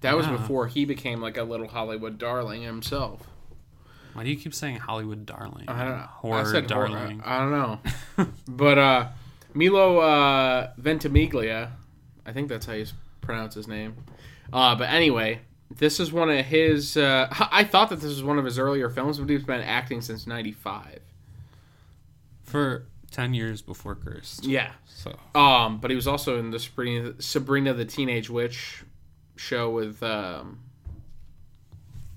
That 0.00 0.16
was 0.16 0.26
Yeah. 0.26 0.32
before 0.36 0.66
he 0.66 0.84
became 0.84 1.20
like 1.20 1.36
a 1.36 1.42
little 1.44 1.68
Hollywood 1.68 2.18
darling 2.18 2.62
himself. 2.62 3.28
why 4.14 4.22
do 4.24 4.28
you 4.30 4.36
keep 4.36 4.52
saying 4.52 4.76
Hollywood 4.76 5.24
darling? 5.24 5.64
I 5.68 5.84
don't 5.84 5.96
know. 5.98 6.06
Horror 6.06 6.40
I 6.40 6.44
said 6.44 6.70
horror. 6.70 6.88
darling. 6.88 7.22
I 7.24 7.38
don't 7.38 7.50
know. 7.50 8.26
but 8.48 8.76
uh, 8.78 9.08
Milo 9.54 9.98
uh, 10.00 10.70
Ventimiglia, 10.76 11.70
I 12.26 12.32
think 12.34 12.50
that's 12.50 12.66
how 12.66 12.74
you 12.74 12.84
pronounce 13.22 13.54
his 13.54 13.66
name. 13.66 13.96
Uh, 14.52 14.74
but 14.74 14.90
anyway, 14.90 15.40
this 15.70 15.98
is 15.98 16.12
one 16.12 16.28
of 16.30 16.44
his. 16.44 16.96
Uh, 16.96 17.26
I 17.50 17.64
thought 17.64 17.88
that 17.88 17.96
this 17.96 18.10
was 18.10 18.22
one 18.22 18.38
of 18.38 18.44
his 18.44 18.58
earlier 18.58 18.90
films, 18.90 19.18
but 19.18 19.30
he's 19.30 19.42
been 19.44 19.62
acting 19.62 20.02
since 20.02 20.26
'95. 20.26 20.98
For 22.44 22.84
ten 23.10 23.32
years 23.34 23.62
before 23.62 23.94
Cursed. 23.94 24.44
Yeah. 24.44 24.72
So 24.86 25.16
Um, 25.34 25.78
but 25.78 25.90
he 25.90 25.96
was 25.96 26.06
also 26.06 26.38
in 26.38 26.50
the 26.50 26.58
Sabrina, 26.58 27.14
Sabrina 27.20 27.72
the 27.72 27.84
Teenage 27.86 28.28
Witch 28.28 28.84
show 29.36 29.70
with 29.70 30.02
um, 30.02 30.60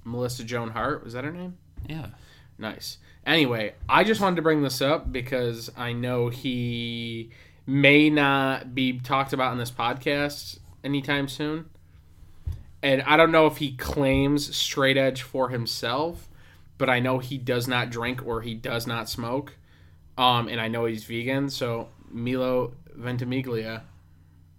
Melissa 0.04 0.44
Joan 0.44 0.70
Hart. 0.72 1.04
Was 1.04 1.14
that 1.14 1.24
her 1.24 1.32
name? 1.32 1.58
yeah. 1.88 2.08
Nice. 2.58 3.00
Anyway, 3.26 3.74
I 3.90 4.04
just 4.06 4.22
wanted 4.22 4.38
to 4.38 4.42
bring 4.42 4.62
this 4.62 4.82
up 4.82 5.12
because 5.12 5.70
I 5.76 5.92
know 5.92 6.30
he 6.30 7.32
may 7.68 8.10
not 8.10 8.74
be 8.74 9.00
talked 9.00 9.34
about 9.34 9.52
in 9.52 9.58
this 9.58 9.72
podcast 9.72 10.60
anytime 10.86 11.28
soon. 11.28 11.66
And 12.84 13.02
I 13.02 13.18
don't 13.18 13.32
know 13.32 13.48
if 13.48 13.58
he 13.58 13.76
claims 13.76 14.56
straight 14.56 14.96
edge 14.96 15.24
for 15.24 15.50
himself, 15.50 16.30
but 16.78 16.90
I 16.90 17.00
know 17.00 17.20
he 17.20 17.38
does 17.38 17.68
not 17.68 17.90
drink 17.90 18.26
or 18.26 18.42
he 18.42 18.54
does 18.54 18.86
not 18.86 19.10
smoke. 19.10 19.58
Um, 20.18 20.48
and 20.48 20.62
I 20.62 20.68
know 20.68 20.86
he's 20.86 21.04
vegan, 21.04 21.50
so 21.50 21.90
Milo 22.10 22.74
Ventimiglia, 22.94 23.82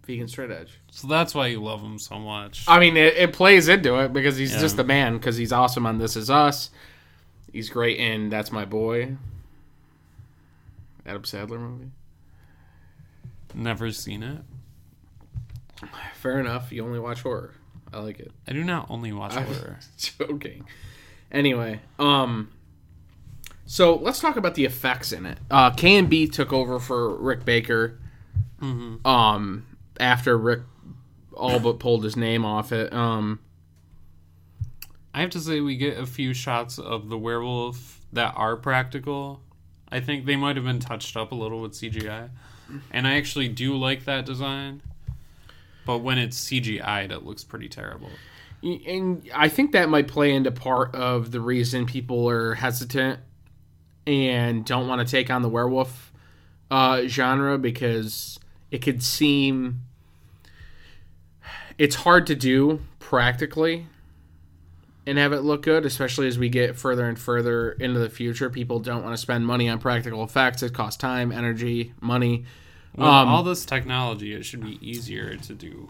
vegan 0.04 0.28
straight 0.28 0.50
edge. 0.50 0.80
So 0.90 1.06
that's 1.06 1.34
why 1.34 1.46
you 1.46 1.62
love 1.62 1.80
him 1.80 1.98
so 1.98 2.18
much. 2.18 2.64
I 2.66 2.80
mean, 2.80 2.96
it, 2.96 3.14
it 3.16 3.32
plays 3.32 3.68
into 3.68 3.96
it 4.00 4.12
because 4.12 4.36
he's 4.36 4.52
Yeah. 4.54 4.60
just 4.60 4.76
the 4.76 4.84
man. 4.84 5.14
Because 5.14 5.36
he's 5.36 5.52
awesome 5.52 5.86
on 5.86 5.98
This 5.98 6.16
Is 6.16 6.28
Us. 6.28 6.70
He's 7.52 7.70
great 7.70 7.98
in 7.98 8.28
That's 8.28 8.50
My 8.52 8.64
Boy. 8.64 9.16
Adam 11.06 11.22
Sandler 11.22 11.60
movie. 11.60 11.90
Never 13.54 13.90
seen 13.92 14.22
it. 14.22 14.42
Fair 16.14 16.38
enough. 16.40 16.72
You 16.72 16.84
only 16.84 16.98
watch 16.98 17.22
horror. 17.22 17.54
I 17.92 17.98
like 18.00 18.18
it. 18.20 18.32
I 18.48 18.52
do 18.52 18.64
not 18.64 18.86
only 18.90 19.12
watch 19.12 19.32
I- 19.36 19.42
horror. 19.42 19.78
Joking. 19.96 20.66
Anyway, 21.32 21.80
um, 21.98 22.50
so 23.66 23.96
let's 23.96 24.20
talk 24.20 24.36
about 24.36 24.54
the 24.54 24.64
effects 24.64 25.12
in 25.12 25.26
it. 25.26 25.38
Uh, 25.50 25.70
K 25.70 25.96
and 25.96 26.08
B 26.08 26.26
took 26.28 26.52
over 26.52 26.78
for 26.78 27.16
Rick 27.16 27.44
Baker. 27.44 27.98
Um, 28.62 29.66
after 30.00 30.36
Rick 30.38 30.60
all 31.34 31.58
but 31.60 31.78
pulled 31.78 32.02
his 32.04 32.16
name 32.16 32.44
off 32.44 32.72
it. 32.72 32.92
Um, 32.92 33.38
I 35.12 35.20
have 35.20 35.30
to 35.30 35.40
say 35.40 35.60
we 35.60 35.76
get 35.76 35.98
a 35.98 36.06
few 36.06 36.32
shots 36.32 36.78
of 36.78 37.08
the 37.08 37.18
werewolf 37.18 38.00
that 38.12 38.32
are 38.36 38.56
practical. 38.56 39.40
I 39.90 40.00
think 40.00 40.24
they 40.26 40.36
might 40.36 40.56
have 40.56 40.64
been 40.64 40.80
touched 40.80 41.16
up 41.16 41.32
a 41.32 41.34
little 41.34 41.60
with 41.60 41.72
CGI. 41.72 42.30
And 42.90 43.06
I 43.06 43.16
actually 43.16 43.48
do 43.48 43.76
like 43.76 44.04
that 44.06 44.24
design. 44.26 44.82
But 45.86 45.98
when 45.98 46.18
it's 46.18 46.38
CGI'd, 46.38 47.12
it 47.12 47.24
looks 47.24 47.44
pretty 47.44 47.68
terrible. 47.68 48.10
and 48.62 49.28
I 49.34 49.48
think 49.48 49.72
that 49.72 49.88
might 49.88 50.08
play 50.08 50.34
into 50.34 50.50
part 50.50 50.94
of 50.94 51.30
the 51.30 51.40
reason 51.40 51.86
people 51.86 52.28
are 52.28 52.54
hesitant 52.54 53.20
and 54.06 54.64
don't 54.64 54.88
want 54.88 55.06
to 55.06 55.10
take 55.10 55.30
on 55.30 55.42
the 55.42 55.48
werewolf 55.48 56.12
uh, 56.70 57.06
genre 57.06 57.58
because 57.58 58.38
it 58.70 58.78
could 58.78 59.02
seem 59.02 59.82
it's 61.78 61.96
hard 61.96 62.26
to 62.26 62.34
do 62.34 62.80
practically 62.98 63.86
and 65.06 65.18
have 65.18 65.32
it 65.32 65.40
look 65.40 65.62
good, 65.62 65.86
especially 65.86 66.26
as 66.26 66.38
we 66.38 66.48
get 66.48 66.76
further 66.76 67.04
and 67.04 67.18
further 67.18 67.72
into 67.72 68.00
the 68.00 68.10
future. 68.10 68.50
People 68.50 68.80
don't 68.80 69.04
want 69.04 69.14
to 69.14 69.20
spend 69.20 69.46
money 69.46 69.68
on 69.68 69.78
practical 69.78 70.24
effects. 70.24 70.62
It 70.62 70.74
costs 70.74 71.00
time, 71.00 71.30
energy, 71.30 71.92
money. 72.00 72.44
With 72.96 73.06
Um, 73.06 73.28
all 73.28 73.42
this 73.42 73.64
technology, 73.66 74.32
it 74.32 74.44
should 74.44 74.62
be 74.64 74.78
easier 74.80 75.36
to 75.36 75.54
do 75.54 75.88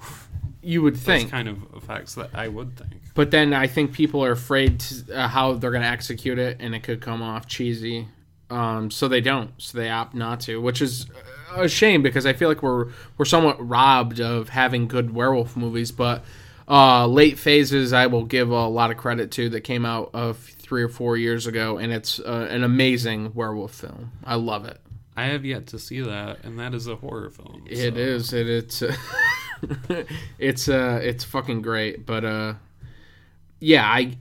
You 0.63 0.83
would 0.83 0.95
those 0.95 1.03
think. 1.05 1.31
kind 1.31 1.49
of 1.49 1.59
effects 1.77 2.15
that 2.17 2.31
I 2.35 2.49
would 2.49 2.77
think. 2.77 3.01
But 3.15 3.31
then 3.31 3.53
I 3.55 3.67
think 3.67 3.93
people 3.93 4.25
are 4.25 4.33
afraid 4.33 4.81
to, 4.81 5.15
uh, 5.17 5.29
how 5.29 5.53
they're 5.55 5.71
going 5.71 5.83
to 5.83 5.89
execute 5.89 6.39
it, 6.39 6.57
and 6.61 6.75
it 6.75 6.83
could 6.83 7.01
come 7.01 7.23
off 7.23 7.47
cheesy. 7.47 8.09
Um, 8.51 8.91
so 8.91 9.09
they 9.09 9.21
don't. 9.21 9.51
So 9.59 9.79
they 9.79 9.89
opt 9.91 10.15
not 10.15 10.41
to, 10.41 10.61
which 10.61 10.81
is 10.83 11.07
a 11.57 11.69
shame 11.69 12.03
because 12.03 12.27
I 12.27 12.33
feel 12.33 12.49
like 12.49 12.63
we're 12.63 12.89
we're 13.17 13.25
somewhat 13.25 13.57
robbed 13.67 14.21
of 14.21 14.51
having 14.51 14.87
good 14.89 15.15
werewolf 15.15 15.57
movies. 15.57 15.91
But 15.93 16.25
Uh, 16.69 17.07
late 17.07 17.39
phases, 17.39 17.93
I 17.93 18.07
will 18.09 18.25
give 18.25 18.51
a 18.51 18.67
lot 18.67 18.91
of 18.91 18.97
credit 18.97 19.31
to 19.33 19.49
that 19.51 19.61
came 19.61 19.87
out 19.87 20.11
of 20.13 20.37
three 20.39 20.83
or 20.83 20.89
four 20.89 21.17
years 21.17 21.47
ago, 21.47 21.79
and 21.79 21.93
it's 21.93 22.19
uh, 22.19 22.49
an 22.51 22.65
amazing 22.65 23.31
werewolf 23.35 23.71
film. 23.73 24.11
I 24.25 24.35
love 24.35 24.65
it. 24.65 24.81
I 25.17 25.25
have 25.27 25.45
yet 25.45 25.69
to 25.69 25.79
see 25.79 26.01
that, 26.01 26.45
and 26.45 26.59
that 26.59 26.75
is 26.75 26.87
a 26.87 26.97
horror 26.97 27.31
film. 27.31 27.65
It 27.67 27.95
so- 27.95 28.01
is. 28.01 28.33
It, 28.33 28.49
it's. 28.49 28.83
it's 30.39 30.69
uh. 30.69 31.01
It's 31.03 31.25
fucking 31.25 31.63
great. 31.63 32.05
But 32.05 32.25
uh. 32.25 32.55
Yeah. 33.61 33.85
I. 33.87 34.17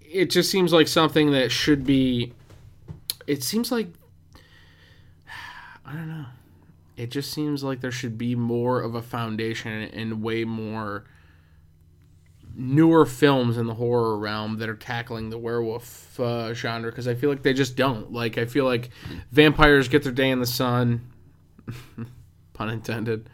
It 0.00 0.30
just 0.30 0.50
seems 0.50 0.72
like 0.72 0.88
something 0.88 1.32
that 1.32 1.50
should 1.52 1.84
be. 1.84 2.32
It 3.26 3.42
seems 3.44 3.70
like. 3.70 3.88
I 5.84 5.92
don't 5.92 6.08
know. 6.08 6.26
It 6.96 7.10
just 7.10 7.32
seems 7.32 7.62
like 7.62 7.80
there 7.80 7.92
should 7.92 8.18
be 8.18 8.34
more 8.34 8.80
of 8.80 8.94
a 8.94 9.02
foundation 9.02 9.70
and 9.70 10.22
way 10.22 10.44
more 10.44 11.04
newer 12.58 13.06
films 13.06 13.56
in 13.56 13.66
the 13.66 13.74
horror 13.74 14.18
realm 14.18 14.58
that 14.58 14.68
are 14.68 14.74
tackling 14.74 15.30
the 15.30 15.38
werewolf 15.38 16.18
uh, 16.18 16.52
genre 16.52 16.90
because 16.90 17.06
I 17.06 17.14
feel 17.14 17.30
like 17.30 17.42
they 17.42 17.54
just 17.54 17.76
don't. 17.76 18.12
Like 18.12 18.36
I 18.36 18.46
feel 18.46 18.64
like 18.64 18.90
vampires 19.30 19.88
get 19.88 20.02
their 20.02 20.12
day 20.12 20.28
in 20.28 20.40
the 20.40 20.46
sun, 20.46 21.08
pun 22.52 22.68
intended. 22.68 23.30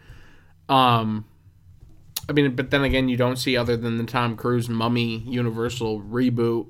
Um, 0.68 1.24
I 2.28 2.32
mean, 2.32 2.54
but 2.54 2.70
then 2.70 2.84
again, 2.84 3.08
you 3.08 3.16
don't 3.16 3.36
see 3.36 3.56
other 3.56 3.76
than 3.76 3.96
the 3.96 4.04
Tom 4.04 4.36
Cruise 4.36 4.68
Mummy 4.68 5.18
Universal 5.20 6.02
reboot. 6.02 6.66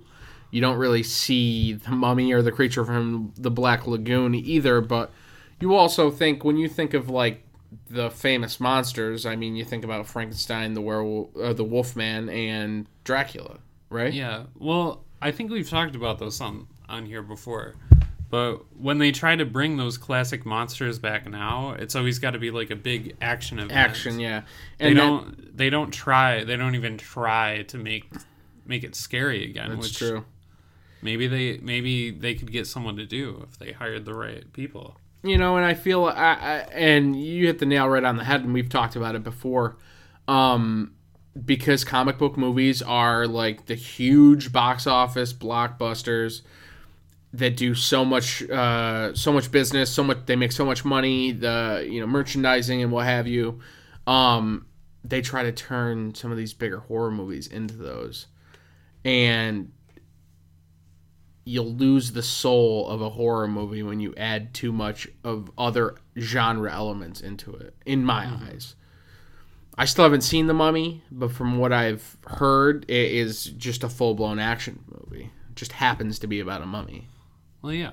You 0.53 0.61
don't 0.61 0.79
really 0.79 1.03
see 1.03 1.73
the 1.73 1.91
Mummy 1.91 2.33
or 2.33 2.41
the 2.41 2.53
creature 2.53 2.85
from 2.85 3.33
the 3.37 3.51
Black 3.51 3.89
Lagoon 3.89 4.35
either. 4.37 4.81
But 4.81 5.13
you 5.61 5.75
also 5.75 6.13
think 6.13 6.45
when 6.45 6.57
you 6.57 6.69
think 6.69 6.95
of 6.95 7.11
like 7.11 7.45
the 7.89 8.11
famous 8.11 8.61
monsters, 8.61 9.27
I 9.27 9.37
mean, 9.37 9.57
you 9.57 9.65
think 9.65 9.85
about 9.85 10.07
Frankenstein, 10.07 10.75
the 10.75 10.81
werewolf, 10.81 11.37
uh, 11.37 11.53
the 11.53 11.65
Wolfman, 11.65 12.29
and 12.29 12.87
Dracula, 13.05 13.59
right? 13.91 14.13
Yeah. 14.13 14.45
Well, 14.57 15.05
I 15.21 15.31
think 15.31 15.51
we've 15.51 15.69
talked 15.69 15.97
about 15.97 16.19
those 16.19 16.41
on 16.41 16.67
on 16.89 17.07
here 17.07 17.23
before. 17.23 17.75
But 18.31 18.65
when 18.77 18.99
they 18.99 19.13
try 19.13 19.37
to 19.37 19.45
bring 19.45 19.77
those 19.77 19.97
classic 19.97 20.45
monsters 20.45 20.99
back 20.99 21.29
now, 21.29 21.77
it's 21.79 21.95
always 21.95 22.19
got 22.19 22.33
to 22.33 22.41
be 22.41 22.51
like 22.51 22.71
a 22.71 22.77
big 22.77 23.17
action 23.21 23.59
event. 23.59 23.73
Action, 23.73 24.19
yeah. 24.19 24.43
They 24.79 24.93
that- 24.93 25.01
don't. 25.01 25.57
They 25.57 25.71
don't 25.71 25.93
try. 25.93 26.43
They 26.43 26.57
don't 26.57 26.75
even 26.75 26.99
try 26.99 27.63
to 27.69 27.79
make 27.79 28.13
make 28.67 28.83
it 28.83 28.97
scary 28.97 29.45
again. 29.45 29.71
That's 29.71 29.83
which 29.83 29.99
true. 29.99 30.25
Maybe 31.01 31.27
they 31.29 31.59
maybe 31.59 32.11
they 32.11 32.35
could 32.35 32.51
get 32.51 32.67
someone 32.67 32.97
to 32.97 33.07
do 33.07 33.47
if 33.49 33.59
they 33.59 33.73
hired 33.73 34.05
the 34.05 34.15
right 34.15 34.51
people. 34.53 34.97
You 35.25 35.39
know, 35.39 35.57
and 35.57 35.65
I 35.65 35.73
feel, 35.75 36.05
I, 36.05 36.35
I, 36.35 36.57
and 36.73 37.21
you 37.21 37.47
hit 37.47 37.59
the 37.59 37.67
nail 37.67 37.89
right 37.89 38.05
on 38.05 38.19
the 38.19 38.25
head, 38.25 38.43
and 38.43 38.53
we've 38.53 38.69
talked 38.69 38.95
about 38.95 39.15
it 39.15 39.25
before. 39.25 39.77
Um, 40.29 40.95
because 41.45 41.83
comic 41.83 42.19
book 42.19 42.37
movies 42.37 42.83
are 42.83 43.27
like 43.27 43.67
the 43.67 43.75
huge 43.75 44.53
box 44.53 44.87
office 44.87 45.33
blockbusters 45.33 46.43
that 47.33 47.57
do 47.57 47.75
so 47.75 48.05
much, 48.05 48.43
uh, 48.49 49.15
so 49.15 49.33
much 49.33 49.51
business, 49.51 49.91
so 49.91 50.05
much, 50.05 50.19
they 50.27 50.37
make 50.37 50.53
so 50.53 50.65
much 50.65 50.85
money, 50.85 51.33
the 51.33 51.87
you 51.91 52.01
know 52.01 52.07
merchandising 52.07 52.83
and 52.83 52.93
what 52.93 53.07
have 53.07 53.27
you. 53.27 53.61
Um, 54.07 54.67
they 55.03 55.23
try 55.23 55.43
to 55.43 55.53
turn 55.53 56.15
some 56.15 56.31
of 56.31 56.37
these 56.37 56.55
bigger 56.55 56.79
horror 56.79 57.11
movies 57.11 57.47
into 57.49 57.75
those, 57.75 58.27
and 59.05 59.73
you'll 61.45 61.73
lose 61.75 62.13
the 62.13 62.23
soul 62.23 62.89
of 62.89 63.01
a 63.03 63.11
horror 63.11 63.47
movie 63.47 63.83
when 63.83 64.01
you 64.01 64.15
add 64.17 64.55
too 64.55 64.73
much 64.73 65.07
of 65.23 65.51
other 65.59 65.95
genre 66.19 66.73
elements 66.73 67.21
into 67.21 67.53
it 67.55 67.75
in 67.85 68.03
my 68.05 68.27
eyes 68.27 68.75
i 69.77 69.85
still 69.85 70.05
haven't 70.05 70.23
seen 70.23 70.47
the 70.47 70.55
mummy 70.55 71.03
but 71.11 71.31
from 71.31 71.59
what 71.59 71.73
i've 71.73 72.17
heard 72.27 72.85
it 72.89 73.13
is 73.13 73.45
just 73.45 73.85
a 73.85 73.89
full-blown 73.89 74.39
action 74.39 74.83
movie 74.89 75.31
it 75.51 75.57
just 75.57 75.73
happens 75.73 76.19
to 76.19 76.27
be 76.27 76.41
about 76.41 76.63
a 76.63 76.67
mummy 76.67 77.09
Well, 77.63 77.73
yeah. 77.73 77.91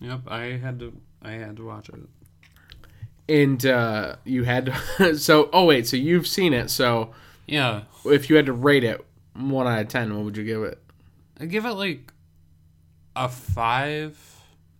Yep. 0.00 0.20
I 0.26 0.42
had 0.58 0.78
to. 0.80 0.92
I 1.22 1.32
had 1.32 1.56
to 1.58 1.64
watch 1.64 1.88
it. 1.88 1.94
and 3.28 3.64
uh, 3.64 4.16
you 4.24 4.42
had 4.44 4.66
to 4.98 5.16
so 5.18 5.48
oh 5.52 5.64
wait 5.66 5.86
so 5.86 5.96
you've 5.96 6.26
seen 6.26 6.52
it 6.52 6.70
so 6.70 7.12
Yeah. 7.46 7.82
if 8.04 8.28
you 8.28 8.36
had 8.36 8.46
to 8.46 8.52
rate 8.52 8.84
it 8.84 9.04
one 9.34 9.66
out 9.66 9.80
of 9.80 9.88
ten 9.88 10.14
what 10.14 10.24
would 10.24 10.36
you 10.36 10.44
give 10.44 10.62
it 10.64 10.78
I 11.40 11.46
give 11.46 11.64
it 11.64 11.72
like 11.72 12.11
a 13.14 13.28
five. 13.28 14.18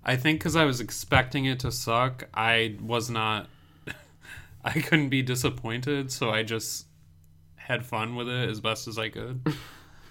I 0.05 0.17
think 0.17 0.41
because 0.41 0.57
I 0.57 0.65
was 0.65 0.81
expecting 0.81 1.45
it 1.45 1.61
to 1.61 1.71
suck, 1.71 2.29
I 2.35 2.77
was 2.81 3.11
not. 3.11 3.49
I 4.65 4.73
couldn't 4.81 5.09
be 5.09 5.23
disappointed, 5.23 6.11
so 6.11 6.31
I 6.31 6.43
just 6.43 6.87
had 7.57 7.87
fun 7.87 8.17
with 8.17 8.29
it 8.29 8.49
as 8.49 8.61
best 8.61 8.89
as 8.89 8.99
I 8.99 9.09
could. 9.09 9.41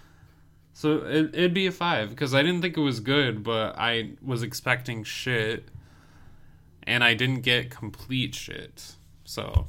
so 0.74 0.98
it, 0.98 1.34
it'd 1.34 1.54
be 1.54 1.68
a 1.68 1.72
five 1.72 2.10
because 2.10 2.34
I 2.34 2.42
didn't 2.42 2.62
think 2.62 2.78
it 2.78 2.82
was 2.82 3.00
good, 3.00 3.44
but 3.44 3.76
I 3.78 4.12
was 4.22 4.44
expecting 4.44 5.04
shit, 5.04 5.70
and 6.84 7.04
I 7.04 7.14
didn't 7.14 7.42
get 7.42 7.70
complete 7.70 8.36
shit. 8.36 8.96
So 9.26 9.68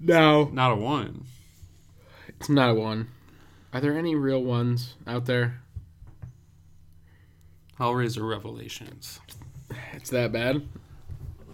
no 0.00 0.44
not 0.52 0.72
a 0.72 0.74
one. 0.74 1.26
it's 2.28 2.48
not 2.48 2.70
a 2.70 2.74
one 2.74 3.08
are 3.72 3.80
there 3.80 3.96
any 3.96 4.14
real 4.14 4.42
ones 4.42 4.94
out 5.06 5.26
there 5.26 5.60
Hellraiser 7.80 8.28
Revelations. 8.28 9.18
It's 9.94 10.10
that 10.10 10.32
bad. 10.32 10.62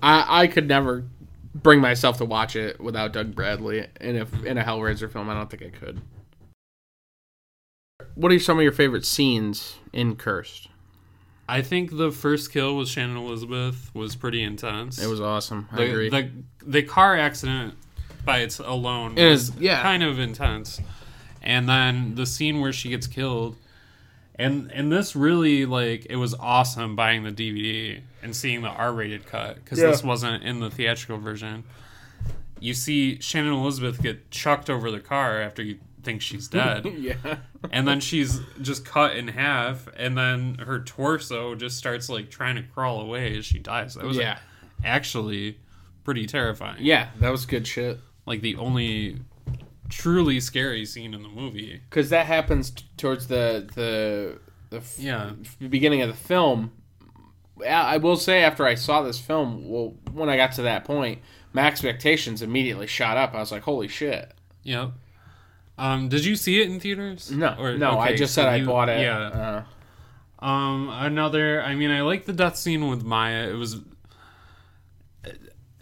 I 0.02 0.42
I 0.42 0.46
could 0.48 0.66
never 0.68 1.04
bring 1.54 1.80
myself 1.80 2.18
to 2.18 2.24
watch 2.24 2.56
it 2.56 2.80
without 2.80 3.12
Doug 3.12 3.34
Bradley 3.34 3.86
in 4.00 4.16
a 4.16 4.26
in 4.44 4.58
a 4.58 4.64
Hellraiser 4.64 5.10
film. 5.10 5.30
I 5.30 5.34
don't 5.34 5.48
think 5.48 5.62
I 5.62 5.70
could. 5.70 6.00
What 8.14 8.32
are 8.32 8.38
some 8.38 8.58
of 8.58 8.62
your 8.62 8.72
favorite 8.72 9.04
scenes 9.04 9.76
in 9.92 10.16
Cursed? 10.16 10.68
I 11.48 11.62
think 11.62 11.96
the 11.96 12.10
first 12.10 12.52
kill 12.52 12.76
with 12.76 12.88
Shannon 12.88 13.16
Elizabeth 13.16 13.90
was 13.94 14.16
pretty 14.16 14.42
intense. 14.42 14.98
It 15.02 15.06
was 15.06 15.20
awesome. 15.20 15.68
I 15.70 15.76
the, 15.76 15.82
agree. 15.90 16.08
The 16.10 16.30
the 16.66 16.82
car 16.82 17.16
accident 17.16 17.74
by 18.24 18.38
its 18.40 18.58
alone 18.58 19.12
It 19.12 19.24
is- 19.24 19.52
yeah. 19.56 19.80
kind 19.82 20.02
of 20.02 20.18
intense, 20.18 20.80
and 21.42 21.68
then 21.68 22.16
the 22.16 22.26
scene 22.26 22.60
where 22.60 22.72
she 22.72 22.88
gets 22.88 23.06
killed, 23.06 23.54
and 24.38 24.70
and 24.72 24.92
this 24.92 25.16
really 25.16 25.66
like 25.66 26.06
it 26.10 26.16
was 26.16 26.34
awesome 26.34 26.94
buying 26.96 27.22
the 27.24 27.32
DVD 27.32 28.00
and 28.22 28.34
seeing 28.36 28.62
the 28.62 28.68
R-rated 28.68 29.26
cut 29.26 29.56
because 29.56 29.78
Yeah. 29.78 29.86
this 29.88 30.02
wasn't 30.02 30.42
in 30.44 30.60
the 30.60 30.70
theatrical 30.70 31.18
version. 31.18 31.64
You 32.60 32.72
see 32.74 33.20
Shannon 33.20 33.52
Elizabeth 33.52 34.02
get 34.02 34.30
chucked 34.30 34.70
over 34.70 34.90
the 34.90 35.00
car 35.00 35.40
after 35.42 35.62
you 35.62 35.78
think 36.02 36.22
she's 36.22 36.48
dead. 36.48 36.86
yeah. 36.98 37.36
and 37.70 37.86
then 37.86 38.00
she's 38.00 38.40
just 38.62 38.84
cut 38.84 39.16
in 39.16 39.28
half, 39.28 39.88
and 39.96 40.16
then 40.16 40.54
her 40.58 40.80
torso 40.80 41.54
just 41.54 41.76
starts 41.76 42.08
like 42.08 42.30
trying 42.30 42.56
to 42.56 42.62
crawl 42.62 43.00
away 43.00 43.36
as 43.36 43.44
she 43.44 43.58
dies. 43.58 43.94
That 43.94 44.04
was 44.04 44.16
Yeah. 44.16 44.38
actually 44.84 45.58
pretty 46.04 46.26
terrifying. 46.26 46.76
Yeah, 46.80 47.08
that 47.20 47.30
was 47.30 47.44
good 47.46 47.66
shit. 47.66 47.98
Like 48.24 48.40
the 48.40 48.56
only 48.56 49.18
truly 49.88 50.40
scary 50.40 50.84
scene 50.84 51.14
in 51.14 51.22
the 51.22 51.28
movie. 51.28 51.80
Because 51.88 52.10
that 52.10 52.26
happens 52.26 52.70
t- 52.70 52.84
towards 52.96 53.26
the 53.28 53.68
the 53.74 54.38
the 54.70 54.78
f- 54.78 54.98
Yeah. 54.98 55.32
beginning 55.68 56.02
of 56.02 56.08
the 56.08 56.14
film. 56.16 56.72
I 57.60 57.94
I 57.94 57.96
will 57.98 58.16
say 58.16 58.42
after 58.42 58.66
I 58.66 58.74
saw 58.74 59.02
this 59.02 59.18
film, 59.18 59.68
well, 59.68 59.94
when 60.12 60.28
I 60.28 60.36
got 60.36 60.52
to 60.52 60.62
that 60.62 60.84
point, 60.84 61.20
my 61.52 61.66
expectations 61.66 62.42
immediately 62.42 62.86
shot 62.86 63.16
up. 63.16 63.34
I 63.34 63.38
was 63.40 63.50
like, 63.52 63.62
"Holy 63.62 63.88
shit!" 63.88 64.32
Yep. 64.64 64.92
Um, 65.78 66.08
did 66.08 66.24
you 66.24 66.36
see 66.36 66.60
it 66.60 66.68
in 66.70 66.80
theaters? 66.80 67.30
No, 67.30 67.54
Or- 67.58 67.76
no, 67.76 67.98
I 67.98 68.08
okay, 68.08 68.16
just 68.16 68.34
so 68.34 68.42
said 68.42 68.48
I 68.48 68.56
you- 68.56 68.66
bought 68.66 68.88
it. 68.88 69.00
Yeah. 69.00 69.18
Uh, 69.18 70.44
Um, 70.44 70.88
another. 70.90 71.62
I 71.62 71.74
mean, 71.74 71.90
I 71.90 72.02
like 72.02 72.26
the 72.26 72.32
death 72.32 72.56
scene 72.56 72.88
with 72.88 73.02
Maya. 73.04 73.48
It 73.48 73.54
was 73.54 73.76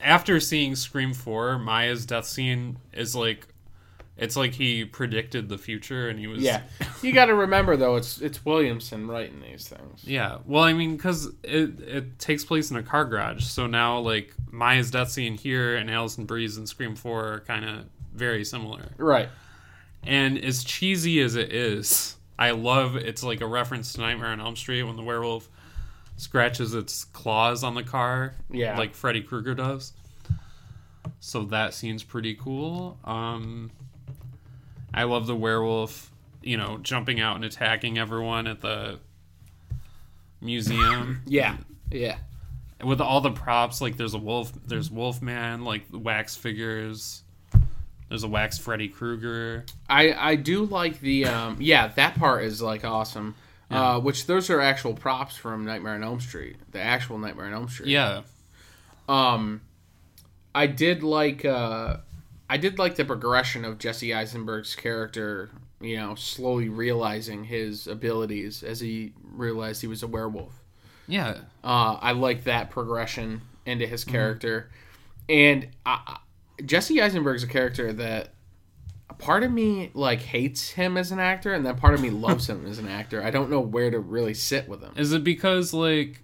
after 0.01 0.39
seeing 0.41 0.77
Scream 0.77 1.13
Four. 1.15 1.59
Maya's 1.59 2.07
death 2.07 2.27
scene 2.27 2.79
is 2.93 3.15
like, 3.17 3.49
it's 4.17 4.37
like 4.37 4.53
he 4.55 4.85
predicted 4.85 5.49
the 5.49 5.59
future, 5.59 6.09
and 6.09 6.19
he 6.19 6.27
was. 6.27 6.41
yeah, 6.43 6.63
you 7.03 7.13
got 7.13 7.27
to 7.27 7.35
remember 7.35 7.77
though, 7.77 7.97
it's 7.97 8.21
it's 8.21 8.45
Williamson 8.45 9.09
writing 9.09 9.41
these 9.41 9.69
things. 9.69 10.03
Yeah. 10.05 10.39
Well, 10.47 10.63
I 10.63 10.73
mean, 10.73 10.97
because 10.97 11.27
it 11.43 11.81
it 11.81 12.19
takes 12.19 12.45
place 12.45 12.71
in 12.71 12.77
a 12.77 12.83
car 12.83 13.05
garage, 13.05 13.45
so 13.45 13.67
now 13.67 13.99
like 13.99 14.33
Maya's 14.51 14.91
death 14.91 15.11
scene 15.11 15.37
here 15.37 15.77
and 15.77 15.91
Alison 15.91 16.25
Brie's 16.27 16.57
and 16.57 16.69
Scream 16.69 16.95
Four 16.97 17.25
are 17.35 17.41
kind 17.41 17.65
of 17.65 17.85
very 18.15 18.45
similar. 18.45 18.93
Right. 18.99 19.29
And 20.05 20.39
as 20.39 20.63
cheesy 20.65 21.21
as 21.23 21.35
it 21.35 21.53
is, 21.53 22.17
I 22.39 22.51
love 22.53 22.95
it's 22.97 23.23
like 23.25 23.41
a 23.41 23.47
reference 23.47 23.95
to 23.95 24.01
Nightmare 24.03 24.29
on 24.29 24.41
Elm 24.41 24.55
Street 24.55 24.83
when 24.85 24.97
the 24.97 25.03
werewolf 25.03 25.49
scratches 26.17 26.75
its 26.75 27.05
claws 27.05 27.65
on 27.65 27.75
the 27.75 27.83
car, 27.83 28.35
Yeah. 28.51 28.79
like 28.79 28.95
Freddy 28.95 29.23
Krueger 29.23 29.55
does. 29.55 29.93
So 31.21 31.45
that 31.47 31.75
scene's 31.75 32.03
pretty 32.05 32.35
cool. 32.35 32.99
Um, 33.05 33.71
I 34.95 35.03
love 35.05 35.27
the 35.27 35.35
werewolf, 35.37 36.11
you 36.43 36.57
know, 36.57 36.79
jumping 36.79 37.21
out 37.21 37.37
and 37.37 37.45
attacking 37.45 37.99
everyone 37.99 38.47
at 38.47 38.61
the 38.61 38.99
museum 40.41 41.23
Yeah. 41.27 41.57
Yeah. 41.91 42.17
with 42.83 43.01
all 43.01 43.21
the 43.21 43.31
props. 43.31 43.81
Like 43.81 43.97
there's 43.97 44.15
a 44.15 44.19
wolf, 44.19 44.53
there's 44.67 44.91
Wolfman, 44.91 45.65
like 45.65 45.83
wax 45.93 46.37
figures. 46.37 47.23
There's 48.09 48.23
a 48.23 48.29
wax 48.29 48.59
Freddy 48.59 48.89
Krueger. 48.89 49.65
I 49.89 50.13
I 50.13 50.37
do 50.37 50.67
like 50.67 51.01
the 51.01 51.27
um 51.27 51.57
yeah 51.59 51.89
that 51.89 52.15
part 52.17 52.45
is 52.45 52.61
like 52.63 52.85
awesome. 52.85 53.35
Uh, 53.71 53.99
which 53.99 54.27
those 54.27 54.51
are 54.51 54.61
actual 54.61 54.95
props 54.95 55.35
from 55.37 55.65
Nightmare 55.65 55.95
on 55.95 56.05
Elm 56.05 56.21
Street, 56.21 56.57
the 56.71 56.81
actual 56.81 57.19
Nightmare 57.19 57.47
on 57.47 57.55
Elm 57.55 57.69
Street. 57.69 57.89
Yeah, 57.89 58.21
Um, 59.09 59.63
I 60.55 60.69
did 60.69 61.03
like 61.03 61.45
uh, 61.45 61.97
I 62.55 62.57
did 62.57 62.79
like 62.79 62.95
the 62.95 63.05
progression 63.05 63.65
of 63.65 63.79
Jesse 63.79 64.15
Eisenberg's 64.15 64.77
character. 64.77 65.51
You 65.81 65.97
know, 65.97 66.15
slowly 66.15 66.69
realizing 66.69 67.43
his 67.43 67.89
abilities 67.89 68.63
as 68.63 68.79
he 68.79 69.13
realized 69.23 69.81
he 69.81 69.89
was 69.89 70.05
a 70.05 70.07
werewolf. 70.07 70.63
yeah. 71.09 71.39
Uh, 71.65 71.99
I 72.01 72.13
like 72.13 72.45
that 72.45 72.71
progression 72.71 73.43
into 73.67 73.89
his 73.89 74.05
character, 74.05 74.71
and 75.29 75.67
I, 75.85 76.19
Jesse 76.65 77.03
Eisenberg's 77.03 77.43
a 77.43 77.49
character 77.49 77.93
that 77.93 78.35
a 79.11 79.15
part 79.15 79.43
of 79.43 79.51
me 79.51 79.91
like 79.93 80.21
hates 80.21 80.71
him 80.71 80.97
as 80.97 81.11
an 81.11 81.19
actor, 81.19 81.53
and 81.53 81.67
then 81.67 81.75
part 81.77 81.95
of 81.95 82.01
me 82.01 82.11
loves 82.29 82.49
him 82.49 82.65
as 82.67 82.79
an 82.79 82.87
actor. 82.87 83.21
I 83.21 83.33
don't 83.33 83.51
know 83.51 83.61
where 83.61 83.91
to 83.91 83.99
really 83.99 84.35
sit 84.35 84.69
with 84.69 84.81
him. 84.81 84.93
Is 84.97 85.13
it 85.13 85.25
because 85.25 85.75
like 85.75 86.23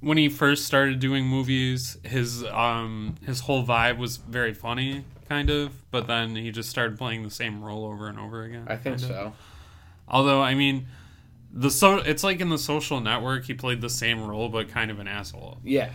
when 0.00 0.18
he 0.18 0.28
first 0.28 0.66
started 0.66 1.00
doing 1.00 1.24
movies, 1.24 1.96
his 2.04 2.44
um 2.44 3.14
his 3.24 3.40
whole 3.40 3.64
vibe 3.64 3.96
was 3.96 4.18
very 4.18 4.52
funny, 4.52 5.04
kind 5.28 5.50
of, 5.50 5.90
but 5.90 6.06
then 6.06 6.36
he 6.36 6.50
just 6.50 6.70
started 6.70 6.98
playing 6.98 7.22
the 7.22 7.30
same 7.30 7.62
role 7.62 7.84
over 7.84 8.08
and 8.08 8.18
over 8.18 8.42
again. 8.42 8.64
I 8.66 8.76
think 8.76 9.00
kind 9.00 9.02
of. 9.02 9.08
so. 9.08 9.32
Although 10.08 10.42
I 10.42 10.54
mean, 10.54 10.86
the 11.52 11.70
so 11.70 11.96
it's 11.96 12.22
like 12.24 12.40
in 12.40 12.48
the 12.48 12.58
Social 12.58 13.00
Network, 13.00 13.44
he 13.44 13.54
played 13.54 13.80
the 13.80 13.90
same 13.90 14.24
role 14.24 14.48
but 14.48 14.68
kind 14.68 14.90
of 14.90 14.98
an 14.98 15.08
asshole. 15.08 15.58
Yeah. 15.64 15.90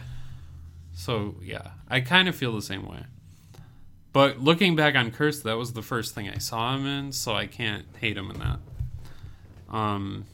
So 0.93 1.35
yeah, 1.41 1.71
I 1.89 2.01
kind 2.01 2.27
of 2.27 2.35
feel 2.35 2.53
the 2.53 2.61
same 2.61 2.85
way. 2.85 3.05
But 4.13 4.39
looking 4.39 4.75
back 4.75 4.95
on 4.95 5.11
Curse, 5.11 5.41
that 5.43 5.57
was 5.57 5.73
the 5.73 5.81
first 5.81 6.13
thing 6.13 6.29
I 6.29 6.37
saw 6.37 6.75
him 6.75 6.85
in, 6.85 7.11
so 7.13 7.33
I 7.33 7.47
can't 7.47 7.85
hate 7.99 8.17
him 8.17 8.29
in 8.29 8.39
that. 8.39 8.59
Um, 9.69 10.25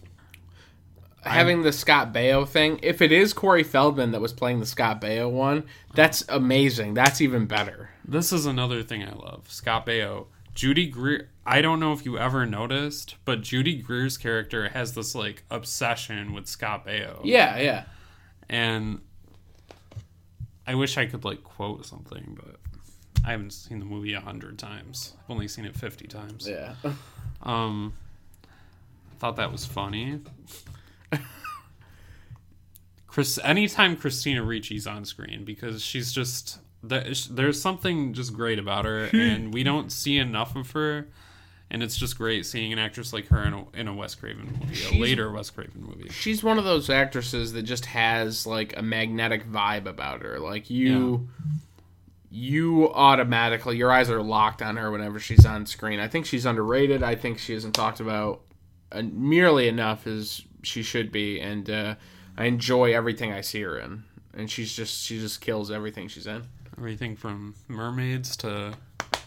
having 1.29 1.61
the 1.63 1.71
Scott 1.71 2.13
Baio 2.13 2.47
thing. 2.47 2.79
If 2.83 3.01
it 3.01 3.11
is 3.11 3.33
Corey 3.33 3.63
Feldman 3.63 4.11
that 4.11 4.21
was 4.21 4.33
playing 4.33 4.59
the 4.59 4.65
Scott 4.65 5.01
Baio 5.01 5.29
one, 5.29 5.63
that's 5.93 6.23
amazing. 6.29 6.93
That's 6.93 7.21
even 7.21 7.45
better. 7.45 7.89
this 8.07 8.31
is 8.31 8.45
another 8.45 8.83
thing 8.83 9.03
I 9.03 9.13
love. 9.13 9.45
Scott 9.51 9.85
Baio, 9.85 10.27
Judy 10.55 10.87
Greer. 10.87 11.29
I 11.45 11.61
don't 11.61 11.79
know 11.79 11.93
if 11.93 12.05
you 12.05 12.17
ever 12.17 12.45
noticed, 12.45 13.15
but 13.25 13.41
Judy 13.41 13.81
Greer's 13.81 14.17
character 14.17 14.69
has 14.69 14.93
this 14.93 15.15
like 15.15 15.43
obsession 15.49 16.33
with 16.33 16.47
Scott 16.47 16.85
Baio. 16.85 17.19
Yeah, 17.23 17.57
yeah. 17.59 17.83
and 18.49 18.99
I 20.65 20.75
wish 20.75 20.97
I 20.97 21.05
could 21.05 21.23
like 21.23 21.43
quote 21.43 21.85
something, 21.85 22.37
but 22.43 22.55
I 23.25 23.31
haven't 23.31 23.53
seen 23.53 23.79
the 23.79 23.85
movie 23.85 24.13
a 24.13 24.19
hundred 24.19 24.59
times. 24.59 25.13
I've 25.23 25.31
only 25.31 25.47
seen 25.47 25.63
it 25.65 25.75
fifty 25.75 26.07
times. 26.07 26.47
Yeah. 26.47 26.75
Um, 27.43 27.93
thought 29.19 29.35
that 29.35 29.51
was 29.51 29.63
funny. 29.63 30.19
Chris, 33.07 33.39
anytime 33.43 33.95
Christina 33.95 34.43
Ricci's 34.43 34.85
on 34.87 35.05
screen, 35.05 35.43
because 35.45 35.81
she's 35.81 36.11
just 36.11 36.59
there's 36.83 37.61
something 37.61 38.13
just 38.13 38.33
great 38.33 38.59
about 38.59 38.85
her, 38.85 39.05
and 39.13 39.53
we 39.53 39.63
don't 39.63 39.91
see 39.91 40.17
enough 40.17 40.55
of 40.55 40.71
her. 40.71 41.07
And 41.69 41.83
it's 41.83 41.97
just 41.97 42.17
great 42.17 42.45
seeing 42.45 42.71
an 42.71 42.79
actress 42.79 43.11
like 43.11 43.27
her 43.27 43.43
in 43.43 43.53
a, 43.53 43.65
in 43.73 43.87
a 43.89 43.93
Wes 43.93 44.15
Craven 44.15 44.57
movie, 44.61 44.97
a 44.97 45.01
later 45.01 45.29
Wes 45.29 45.49
Craven 45.49 45.83
movie. 45.83 46.07
She's 46.09 46.41
one 46.41 46.57
of 46.57 46.63
those 46.63 46.89
actresses 46.89 47.51
that 47.51 47.63
just 47.63 47.87
has 47.87 48.47
like 48.47 48.77
a 48.77 48.81
magnetic 48.81 49.45
vibe 49.45 49.85
about 49.85 50.21
her. 50.21 50.39
Like 50.39 50.69
you 50.69 51.27
you 52.29 52.89
automatically 52.93 53.75
your 53.75 53.91
eyes 53.91 54.09
are 54.09 54.21
locked 54.21 54.61
on 54.61 54.77
her 54.77 54.91
whenever 54.91 55.19
she's 55.19 55.45
on 55.45 55.65
screen. 55.65 55.99
I 55.99 56.07
think 56.07 56.25
she's 56.25 56.45
underrated. 56.45 57.03
I 57.03 57.15
think 57.15 57.37
she 57.37 57.53
isn't 57.53 57.73
talked 57.73 57.99
about 57.99 58.43
uh, 58.91 59.01
nearly 59.03 59.67
enough 59.67 60.07
as 60.07 60.43
she 60.63 60.83
should 60.83 61.11
be 61.11 61.39
and 61.39 61.69
uh, 61.69 61.95
I 62.37 62.45
enjoy 62.45 62.93
everything 62.93 63.31
I 63.31 63.41
see 63.41 63.61
her 63.61 63.77
in. 63.79 64.03
And 64.33 64.49
she's 64.51 64.75
just 64.75 65.03
she 65.03 65.19
just 65.19 65.41
kills 65.41 65.71
everything 65.71 66.07
she's 66.07 66.27
in. 66.27 66.43
Everything 66.77 67.15
from 67.15 67.55
Mermaids 67.67 68.37
to 68.37 68.73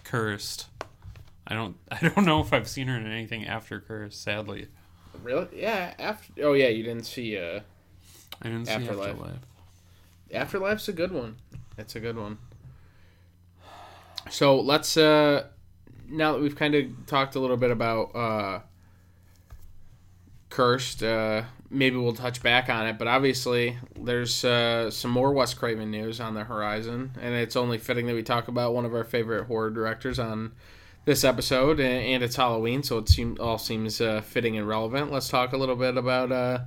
Cursed. 0.05 0.67
I 1.47 1.55
don't 1.55 1.77
I 1.91 1.99
don't 2.01 2.25
know 2.25 2.41
if 2.41 2.53
I've 2.53 2.69
seen 2.69 2.87
her 2.89 2.97
in 2.97 3.07
anything 3.07 3.47
after 3.47 3.81
Cursed, 3.81 4.23
sadly. 4.23 4.69
Really? 5.23 5.49
Yeah. 5.55 5.95
After. 5.99 6.33
Oh 6.45 6.53
yeah, 6.53 6.69
you 6.69 6.85
didn't 6.85 7.05
see. 7.07 7.37
Uh, 7.37 7.61
I 8.41 8.49
didn't 8.49 8.67
see 8.67 8.73
Afterlife. 8.73 9.11
Afterlife. 9.11 9.39
Afterlife's 10.33 10.89
a 10.89 10.93
good 10.93 11.13
one. 11.13 11.37
It's 11.77 11.97
a 11.97 12.01
good 12.01 12.17
one. 12.17 12.39
So 14.31 14.61
let's. 14.61 14.97
uh 14.97 15.47
Now 16.09 16.33
that 16.35 16.41
we've 16.41 16.57
kind 16.57 16.75
of 16.75 16.87
talked 17.07 17.35
a 17.35 17.41
little 17.41 17.57
bit 17.57 17.71
about 17.71 18.15
uh 18.15 18.61
cursed, 20.51 21.03
uh 21.03 21.45
maybe 21.71 21.97
we'll 21.97 22.13
touch 22.13 22.43
back 22.43 22.69
on 22.69 22.87
it. 22.87 22.99
But 22.99 23.09
obviously, 23.09 23.79
there's 23.99 24.45
uh 24.45 24.91
some 24.91 25.11
more 25.11 25.33
Wes 25.33 25.55
Craven 25.55 25.91
news 25.91 26.21
on 26.21 26.35
the 26.35 26.45
horizon, 26.45 27.13
and 27.21 27.35
it's 27.35 27.57
only 27.57 27.79
fitting 27.79 28.07
that 28.07 28.15
we 28.15 28.23
talk 28.23 28.49
about 28.49 28.75
one 28.75 28.85
of 28.85 28.95
our 28.95 29.05
favorite 29.05 29.47
horror 29.47 29.71
directors 29.71 30.19
on 30.19 30.53
this 31.05 31.25
episode, 31.25 31.81
and, 31.81 32.23
it's 32.23 32.37
Halloween, 32.37 32.83
so 32.83 32.99
it 32.99 33.09
seem, 33.09 33.37
all 33.41 33.59
seems 33.59 34.01
uh, 34.01 34.21
fitting 34.21 34.57
and 34.59 34.69
relevant. 34.69 35.11
Let's 35.11 35.29
talk 35.29 35.53
a 35.53 35.57
little 35.57 35.77
bit 35.77 35.97
about 35.97 36.31
uh, 36.31 36.61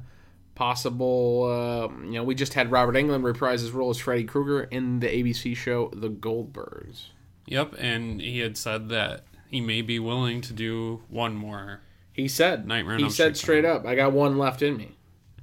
possible. 0.55 1.43
Uh, 1.43 2.03
you 2.03 2.13
know, 2.13 2.23
we 2.23 2.35
just 2.35 2.53
had 2.53 2.71
Robert 2.71 2.95
Englund 2.95 3.23
reprise 3.23 3.61
his 3.61 3.71
role 3.71 3.89
as 3.89 3.99
Freddy 3.99 4.23
Krueger 4.23 4.63
in 4.63 4.99
the 4.99 5.07
ABC 5.07 5.55
show 5.55 5.89
The 5.93 6.09
Goldbergs. 6.09 7.07
Yep, 7.45 7.75
and 7.77 8.21
he 8.21 8.39
had 8.39 8.57
said 8.57 8.89
that 8.89 9.25
he 9.47 9.61
may 9.61 9.81
be 9.81 9.99
willing 9.99 10.41
to 10.41 10.53
do 10.53 11.03
one 11.09 11.35
more. 11.35 11.81
He 12.13 12.27
said, 12.27 12.67
Nightmare 12.67 12.93
on 12.93 12.99
he 12.99 13.05
Elm 13.05 13.11
said 13.11 13.35
Street 13.35 13.43
straight 13.43 13.65
up, 13.65 13.85
"I 13.85 13.95
got 13.95 14.13
one 14.13 14.37
left 14.37 14.61
in 14.61 14.77
me." 14.77 14.91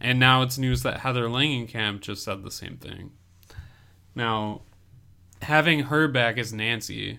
And 0.00 0.18
now 0.18 0.42
it's 0.42 0.56
news 0.56 0.82
that 0.82 1.00
Heather 1.00 1.24
Langenkamp 1.28 2.00
just 2.00 2.24
said 2.24 2.42
the 2.42 2.50
same 2.50 2.76
thing. 2.78 3.10
Now, 4.14 4.62
having 5.42 5.80
her 5.84 6.08
back 6.08 6.38
as 6.38 6.52
Nancy 6.52 7.18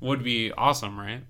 would 0.00 0.24
be 0.24 0.50
awesome, 0.52 0.98
right? 0.98 1.22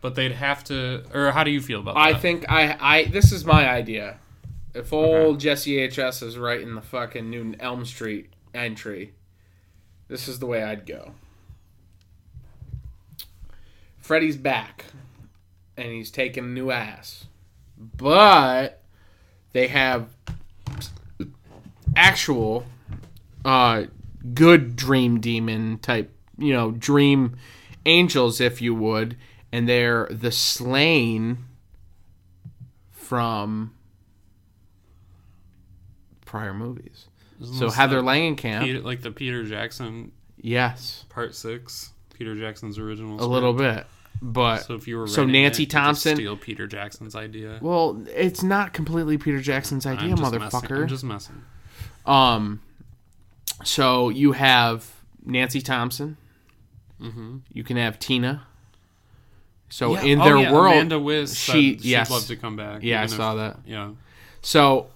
But 0.00 0.14
they'd 0.14 0.32
have 0.32 0.64
to 0.64 1.04
or 1.14 1.32
how 1.32 1.44
do 1.44 1.50
you 1.50 1.60
feel 1.60 1.80
about 1.80 1.96
I 1.96 2.12
that? 2.12 2.22
think 2.22 2.50
I, 2.50 2.76
I 2.80 3.04
this 3.04 3.30
is 3.32 3.44
my 3.44 3.68
idea. 3.68 4.18
If 4.74 4.92
old 4.92 5.40
Jesse 5.40 5.86
HS 5.88 6.22
is 6.22 6.38
writing 6.38 6.74
the 6.74 6.80
fucking 6.80 7.28
new 7.28 7.54
Elm 7.60 7.84
Street 7.84 8.30
entry, 8.54 9.12
this 10.08 10.28
is 10.28 10.38
the 10.38 10.46
way 10.46 10.62
I'd 10.62 10.86
go. 10.86 11.12
Freddy's 13.98 14.36
back, 14.36 14.86
and 15.76 15.86
he's 15.92 16.10
taking 16.10 16.44
a 16.44 16.48
new 16.48 16.70
ass, 16.70 17.26
but 17.78 18.82
they 19.52 19.68
have 19.68 20.08
actual, 21.96 22.64
uh, 23.44 23.84
good 24.34 24.76
dream 24.76 25.20
demon 25.20 25.78
type, 25.78 26.14
you 26.38 26.52
know, 26.52 26.70
dream 26.70 27.36
angels, 27.86 28.40
if 28.40 28.60
you 28.60 28.74
would, 28.74 29.16
and 29.52 29.68
they're 29.68 30.06
the 30.10 30.30
slain 30.30 31.38
from 32.90 33.74
prior 36.24 36.54
movies. 36.54 37.06
Isn't 37.40 37.54
So 37.56 37.70
Heather 37.70 38.02
Langenkamp, 38.02 38.62
Peter, 38.64 38.80
like 38.80 39.00
the 39.00 39.10
Peter 39.10 39.44
Jackson 39.44 40.12
yes, 40.40 41.04
part 41.08 41.34
6, 41.34 41.92
Peter 42.14 42.36
Jackson's 42.36 42.78
original 42.78 43.14
a 43.14 43.18
script. 43.18 43.30
little 43.32 43.54
bit, 43.54 43.86
but 44.22 44.58
So 44.66 44.74
if 44.74 44.86
you 44.86 44.98
were 44.98 45.06
So 45.06 45.24
Nancy 45.24 45.62
it, 45.64 45.70
Thompson- 45.70 46.16
steal 46.16 46.36
Peter 46.36 46.66
Jackson's 46.66 47.14
idea. 47.14 47.58
well, 47.62 48.02
it's 48.14 48.42
not 48.42 48.72
completely 48.72 49.16
Peter 49.18 49.40
Jackson's 49.40 49.86
idea, 49.86 50.10
I'm 50.12 50.16
just 50.18 50.32
Messing. 50.32 50.40
motherfucker. 50.60 50.82
I'm 50.82 50.88
just 50.88 51.04
messing. 51.04 51.42
Um, 52.06 52.60
so 53.64 54.08
you 54.08 54.32
have 54.32 54.90
Nancy 55.24 55.60
Thompson. 55.60 56.16
Mm-hmm. 57.00 57.38
You 57.52 57.64
can 57.64 57.76
have 57.76 57.98
Tina. 57.98 58.46
So 59.68 59.94
Yeah. 59.94 60.02
in 60.02 60.20
Oh, 60.20 60.24
their 60.24 60.38
yeah, 60.38 60.52
world, 60.52 60.74
Amanda 60.74 61.26
said 61.26 61.36
she- 61.36 61.52
she'd 61.78 61.84
yes. 61.84 62.10
love 62.10 62.26
to 62.26 62.36
come 62.36 62.56
back. 62.56 62.82
yeah, 62.82 63.00
I 63.00 63.04
if- 63.04 63.10
saw 63.10 63.34
that. 63.36 63.60
Yeah. 63.66 63.90
So 64.42 64.88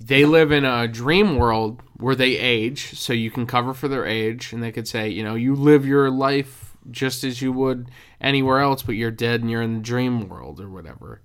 they 0.00 0.24
live 0.24 0.52
in 0.52 0.64
a 0.64 0.86
dream 0.86 1.36
world 1.36 1.80
where 1.96 2.14
they 2.14 2.36
age, 2.36 2.98
so 2.98 3.12
you 3.12 3.30
can 3.30 3.46
cover 3.46 3.72
for 3.72 3.88
their 3.88 4.04
age, 4.04 4.52
and 4.52 4.62
they 4.62 4.70
could 4.72 4.86
say, 4.86 5.08
you 5.08 5.22
know, 5.24 5.34
you 5.34 5.54
live 5.54 5.86
your 5.86 6.10
life 6.10 6.73
just 6.90 7.24
as 7.24 7.40
you 7.40 7.52
would 7.52 7.90
anywhere 8.20 8.60
else, 8.60 8.82
but 8.82 8.94
you're 8.94 9.10
dead 9.10 9.40
and 9.40 9.50
you're 9.50 9.62
in 9.62 9.74
the 9.74 9.80
dream 9.80 10.28
world 10.28 10.60
or 10.60 10.68
whatever. 10.68 11.20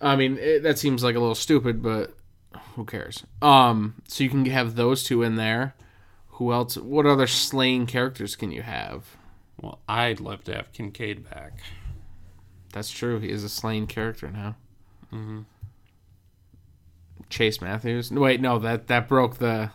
I 0.00 0.16
mean, 0.16 0.38
it, 0.38 0.62
that 0.62 0.78
seems 0.78 1.02
like 1.02 1.16
a 1.16 1.20
little 1.20 1.34
stupid, 1.34 1.82
but 1.82 2.16
who 2.74 2.84
cares? 2.84 3.24
Um, 3.42 3.94
so 4.08 4.24
you 4.24 4.30
can 4.30 4.44
have 4.46 4.76
those 4.76 5.02
two 5.04 5.22
in 5.22 5.36
there. 5.36 5.74
Who 6.28 6.52
else? 6.52 6.76
What 6.76 7.06
other 7.06 7.26
slain 7.26 7.86
characters 7.86 8.36
can 8.36 8.50
you 8.50 8.62
have? 8.62 9.16
Well, 9.60 9.80
I'd 9.88 10.20
love 10.20 10.44
to 10.44 10.54
have 10.54 10.72
Kincaid 10.72 11.28
back. 11.28 11.60
That's 12.72 12.90
true. 12.90 13.18
He 13.18 13.30
is 13.30 13.44
a 13.44 13.48
slain 13.48 13.86
character 13.86 14.30
now. 14.30 14.56
Chase 17.28 17.60
Matthews. 17.60 18.10
Wait, 18.10 18.40
no 18.40 18.58
that 18.58 18.86
that 18.88 19.08
broke 19.08 19.36
the. 19.36 19.70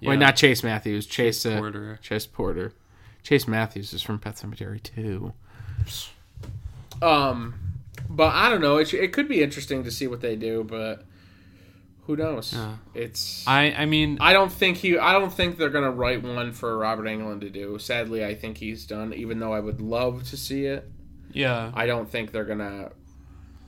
Yeah. 0.00 0.10
Wait, 0.10 0.18
not 0.18 0.36
Chase 0.36 0.62
Matthews. 0.62 1.06
Chase, 1.06 1.46
uh, 1.46 1.58
Porter. 1.58 1.98
Chase 2.02 2.26
Porter. 2.26 2.72
Chase 3.22 3.46
Matthews 3.46 3.92
is 3.92 4.02
from 4.02 4.18
Pet 4.18 4.34
Sematary 4.34 4.82
too. 4.82 5.32
Um, 7.00 7.54
but 8.08 8.34
I 8.34 8.48
don't 8.48 8.60
know. 8.60 8.78
It, 8.78 8.92
it 8.94 9.12
could 9.12 9.28
be 9.28 9.42
interesting 9.42 9.84
to 9.84 9.90
see 9.90 10.06
what 10.06 10.20
they 10.20 10.36
do, 10.36 10.64
but 10.64 11.04
who 12.06 12.16
knows? 12.16 12.52
Yeah. 12.52 12.76
It's 12.94 13.46
I 13.46 13.72
I 13.72 13.86
mean 13.86 14.18
I 14.20 14.32
don't 14.32 14.52
think 14.52 14.78
he. 14.78 14.98
I 14.98 15.12
don't 15.12 15.32
think 15.32 15.56
they're 15.56 15.70
gonna 15.70 15.90
write 15.90 16.22
one 16.22 16.52
for 16.52 16.76
Robert 16.78 17.06
Englund 17.06 17.40
to 17.40 17.50
do. 17.50 17.78
Sadly, 17.78 18.24
I 18.24 18.34
think 18.34 18.58
he's 18.58 18.86
done. 18.86 19.12
Even 19.14 19.38
though 19.38 19.52
I 19.52 19.60
would 19.60 19.80
love 19.80 20.24
to 20.30 20.36
see 20.36 20.66
it, 20.66 20.90
yeah. 21.32 21.70
I 21.74 21.86
don't 21.86 22.10
think 22.10 22.32
they're 22.32 22.44
gonna 22.44 22.90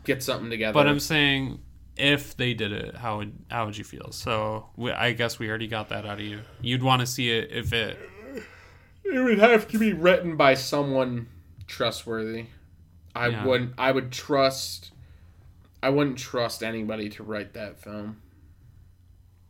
get 0.05 0.23
something 0.23 0.51
together. 0.51 0.75
But 0.75 0.89
I'm 0.89 1.01
saying 1.01 1.61
if 1.97 2.37
they 2.37 2.55
did 2.55 2.73
it, 2.73 2.97
how 2.97 3.19
would 3.19 3.33
how 3.51 3.67
would 3.67 3.77
you 3.77 3.85
feel? 3.85 4.11
So 4.11 4.69
we, 4.77 4.91
I 4.91 5.13
guess 5.13 5.39
we 5.39 5.49
already 5.49 5.69
got 5.69 5.91
that 5.91 6.05
out 6.05 6.19
of 6.19 6.25
you. 6.25 6.41
You'd 6.61 6.83
want 6.83 7.01
to 7.01 7.07
see 7.07 7.31
it 7.31 7.51
if 7.53 7.73
it. 7.73 7.99
It 9.05 9.19
would 9.23 9.39
have 9.39 9.69
to 9.69 9.79
be 9.79 9.93
written 9.93 10.37
by 10.37 10.55
someone 10.55 11.29
trustworthy. 11.67 12.47
I 13.15 13.29
Yeah. 13.29 13.45
wouldn't. 13.47 13.75
I 13.79 13.93
would 13.93 14.11
trust. 14.11 14.91
I 15.83 15.91
wouldn't 15.91 16.19
trust 16.19 16.63
anybody 16.63 17.09
to 17.11 17.23
write 17.23 17.53
that 17.55 17.79
film. 17.79 18.21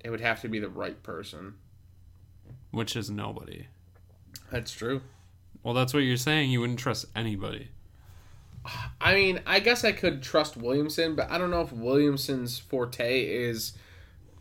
It 0.00 0.10
would 0.10 0.20
have 0.20 0.40
to 0.42 0.48
be 0.48 0.58
the 0.58 0.68
right 0.68 1.00
person. 1.02 1.54
Which 2.72 2.96
is 2.96 3.08
nobody. 3.08 3.68
That's 4.50 4.72
true. 4.72 5.00
Well, 5.62 5.74
that's 5.74 5.94
what 5.94 6.00
you're 6.00 6.16
saying. 6.16 6.50
You 6.50 6.60
wouldn't 6.60 6.78
trust 6.80 7.06
anybody. 7.16 7.68
I 9.00 9.14
mean, 9.14 9.40
I 9.46 9.60
guess 9.60 9.84
I 9.84 9.92
could 9.92 10.22
trust 10.22 10.56
Williamson, 10.56 11.14
but 11.14 11.30
I 11.30 11.38
don't 11.38 11.50
know 11.50 11.60
if 11.60 11.72
Williamson's 11.72 12.58
forte 12.58 13.22
is 13.24 13.72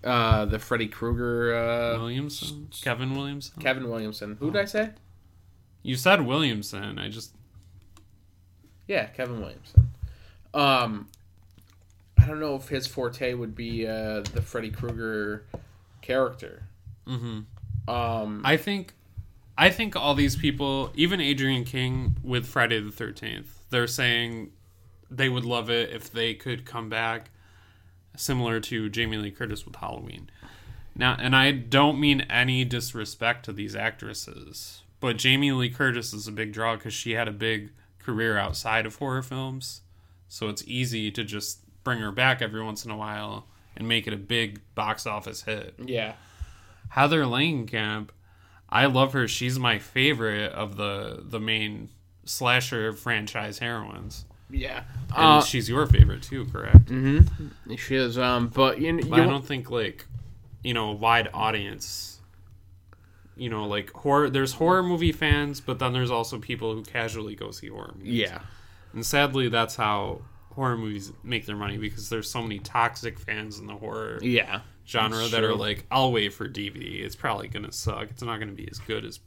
uh, 0.04 0.46
the 0.46 0.60
Freddy 0.60 0.88
Krueger. 0.88 1.56
Uh, 1.56 1.98
Williamson, 2.00 2.70
Kevin 2.82 3.16
Williamson. 3.16 3.62
Kevin 3.62 3.90
Williamson. 3.90 4.38
Who 4.40 4.52
did 4.52 4.62
I 4.62 4.66
say? 4.66 4.90
You 5.82 5.96
said 5.96 6.26
Williamson. 6.26 6.98
I 7.00 7.10
just 7.10 7.34
Yeah, 8.88 9.06
Kevin 9.08 9.40
Williamson. 9.42 9.90
Um, 10.54 11.08
I 12.18 12.26
don't 12.26 12.40
know 12.40 12.56
if 12.56 12.70
his 12.70 12.88
forte 12.88 13.34
would 13.34 13.56
be 13.56 13.88
uh, 13.88 14.22
the 14.22 14.42
Freddy 14.42 14.70
Krueger 14.70 15.46
character. 16.02 16.64
Mm-hmm. 17.08 17.90
Um, 17.90 18.42
I 18.46 18.56
think, 18.56 18.94
I 19.58 19.70
think 19.70 19.96
all 19.96 20.16
these 20.16 20.36
people, 20.36 20.92
even 20.96 21.20
Adrienne 21.20 21.66
King 21.66 22.16
with 22.24 22.46
Friday 22.46 22.80
the 22.80 22.92
Thirteenth, 22.92 23.66
they're 23.72 23.88
saying 23.88 24.52
they 25.12 25.28
would 25.28 25.44
love 25.44 25.70
it 25.70 25.90
if 25.90 26.12
they 26.12 26.34
could 26.34 26.66
come 26.66 26.88
back, 26.88 27.30
similar 28.16 28.60
to 28.62 28.90
Jamie 28.90 29.18
Lee 29.18 29.32
Curtis 29.32 29.66
with 29.66 29.76
Halloween. 29.76 30.30
Now, 30.96 31.16
and 31.20 31.36
I 31.36 31.52
don't 31.52 32.00
mean 32.00 32.22
any 32.22 32.64
disrespect 32.66 33.46
to 33.46 33.54
these 33.54 33.76
actresses, 33.76 34.82
but 35.00 35.18
Jamie 35.18 35.52
Lee 35.52 35.70
Curtis 35.70 36.14
is 36.14 36.28
a 36.28 36.32
big 36.32 36.54
draw 36.54 36.76
because 36.76 36.94
she 36.94 37.12
had 37.14 37.28
a 37.28 37.32
big 37.32 37.72
career 38.00 38.38
outside 38.38 38.86
of 38.86 38.98
horror 38.98 39.24
films, 39.24 39.82
so 40.28 40.50
it's 40.50 40.64
easy 40.68 41.10
to 41.12 41.24
just 41.24 41.62
bring 41.84 42.00
her 42.00 42.12
back 42.12 42.42
every 42.42 42.64
once 42.64 42.86
in 42.86 42.92
a 42.92 42.98
while 42.98 43.48
and 43.76 43.88
make 43.88 44.06
it 44.06 44.14
a 44.14 44.18
big 44.18 44.62
box 44.76 45.08
office 45.08 45.44
hit. 45.44 45.74
yeah, 45.84 46.14
Heather 46.90 47.24
Langenkamp, 47.24 48.10
I 48.70 48.86
love 48.86 49.14
her. 49.14 49.28
She's 49.28 49.58
my 49.58 49.80
favorite 49.80 50.52
of 50.52 50.78
the 50.78 51.24
the 51.24 51.40
main 51.40 51.90
slasher 52.26 52.94
franchise 52.94 53.60
heroines. 53.60 54.26
Yeah. 54.54 54.84
And 55.16 55.26
Uh, 55.26 55.42
she's 55.42 55.68
your 55.70 55.86
favorite 55.88 56.24
too, 56.24 56.46
correct? 56.46 56.90
she 57.78 57.96
is. 57.96 58.18
Um, 58.18 58.48
but 58.48 58.80
you, 58.80 58.96
you 58.96 59.06
But 59.06 59.20
I 59.22 59.26
don't 59.26 59.46
think 59.46 59.70
like, 59.70 60.06
you 60.64 60.74
know, 60.74 60.90
a 60.90 60.94
wide 60.94 61.30
audience. 61.34 62.20
You 63.36 63.50
know, 63.50 63.66
like 63.66 63.92
horror. 63.92 64.30
There's 64.30 64.54
horror 64.54 64.84
movie 64.84 65.12
fans, 65.12 65.60
but 65.60 65.80
then 65.80 65.92
there's 65.94 66.12
also 66.12 66.40
people 66.40 66.74
who 66.76 66.84
casually 66.84 67.36
go 67.36 67.50
see 67.52 67.68
horror 67.68 67.94
movies. 67.98 68.14
yeah, 68.14 68.40
And 68.94 69.04
sadly, 69.06 69.50
that's 69.50 69.76
how 69.76 70.22
horror 70.52 70.78
movies 70.78 71.12
make 71.24 71.48
their 71.48 71.56
money 71.56 71.78
because 71.78 72.10
there's 72.10 72.30
so 72.30 72.42
many 72.44 72.60
toxic 72.60 73.20
fans 73.20 73.58
in 73.58 73.66
the 73.66 73.74
horror 73.74 74.20
yeah. 74.22 74.62
genre 74.86 75.28
that 75.28 75.44
are 75.44 75.56
like, 75.56 75.84
I'll 75.90 76.12
wait 76.12 76.32
for 76.34 76.48
DVD. 76.48 77.04
It's 77.04 77.16
probably 77.16 77.48
gonna 77.48 77.72
suck. 77.72 78.12
It's 78.12 78.22
not 78.22 78.38
gonna 78.40 78.52
be 78.52 78.68
as 78.70 78.78
good 78.78 79.04
as 79.04 79.20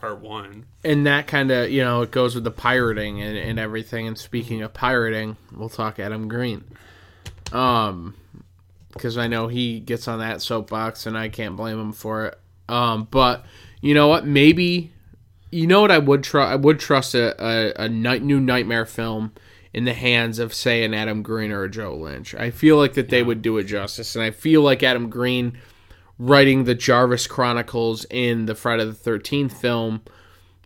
part 0.00 0.20
one. 0.20 0.66
and 0.84 1.06
that 1.06 1.26
kind 1.26 1.50
of 1.50 1.70
you 1.70 1.82
know 1.82 2.02
it 2.02 2.10
goes 2.10 2.34
with 2.34 2.44
the 2.44 2.50
pirating 2.50 3.20
and, 3.22 3.36
and 3.36 3.58
everything. 3.58 4.06
And 4.06 4.18
speaking 4.18 4.62
of 4.62 4.72
pirating 4.72 5.36
we'll 5.54 5.68
talk 5.68 5.98
adam 5.98 6.28
green. 6.28 6.64
Um 7.52 8.14
because 8.92 9.18
i 9.18 9.26
know 9.26 9.48
he 9.48 9.80
gets 9.80 10.08
on 10.08 10.18
that 10.20 10.42
soapbox 10.42 11.06
and 11.06 11.16
i 11.16 11.28
can't 11.28 11.56
blame 11.56 11.78
him 11.80 11.92
for 11.92 12.26
it. 12.26 12.38
Um 12.68 13.08
but 13.10 13.44
you 13.80 13.94
know 13.94 14.08
what? 14.08 14.26
Maybe 14.26 14.92
you 15.50 15.66
know 15.66 15.80
what 15.80 15.90
i 15.90 15.98
would 15.98 16.22
try 16.22 16.52
i 16.52 16.56
would 16.56 16.78
trust 16.78 17.14
a, 17.14 17.34
a, 17.42 17.84
a 17.84 17.88
night, 17.88 18.22
new 18.22 18.38
nightmare 18.38 18.84
film 18.84 19.32
in 19.72 19.84
the 19.84 19.94
hands 19.94 20.38
of 20.38 20.52
say 20.52 20.84
an 20.84 20.92
adam 20.92 21.22
green 21.22 21.50
or 21.50 21.64
a 21.64 21.70
joe 21.70 21.94
lynch. 21.94 22.34
I 22.34 22.50
feel 22.50 22.76
like 22.76 22.94
that 22.94 23.08
they 23.08 23.22
would 23.22 23.40
do 23.42 23.56
it 23.58 23.64
justice. 23.64 24.14
And 24.14 24.22
i 24.22 24.30
feel 24.30 24.60
like 24.62 24.82
adam 24.82 25.08
green 25.08 25.58
writing 26.18 26.64
the 26.64 26.74
jarvis 26.74 27.26
chronicles 27.26 28.04
in 28.10 28.46
the 28.46 28.54
friday 28.54 28.84
the 28.84 28.92
13th 28.92 29.52
film 29.52 30.02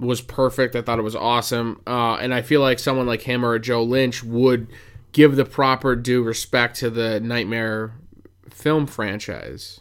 was 0.01 0.21
perfect. 0.21 0.75
I 0.75 0.83
thought 0.83 0.99
it 0.99 1.03
was 1.03 1.15
awesome. 1.15 1.81
Uh, 1.87 2.15
and 2.15 2.35
I 2.35 2.43
feel 2.43 2.61
like 2.61 2.81
someone 2.81 3.07
like 3.07 3.23
him 3.23 3.45
or 3.45 3.57
Joe 3.61 3.85
Lynch 3.85 4.25
would 4.25 4.67
give 5.13 5.37
the 5.37 5.45
proper 5.45 5.95
due 5.95 6.25
respect 6.25 6.77
to 6.79 6.91
the 6.91 7.21
Nightmare 7.21 7.93
film 8.51 8.87
franchise. 8.87 9.81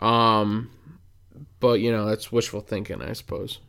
Um, 0.00 0.70
but 1.60 1.74
you 1.80 1.92
know 1.92 2.06
that's 2.06 2.32
wishful 2.32 2.60
thinking, 2.60 3.02
I 3.02 3.12
suppose. 3.12 3.60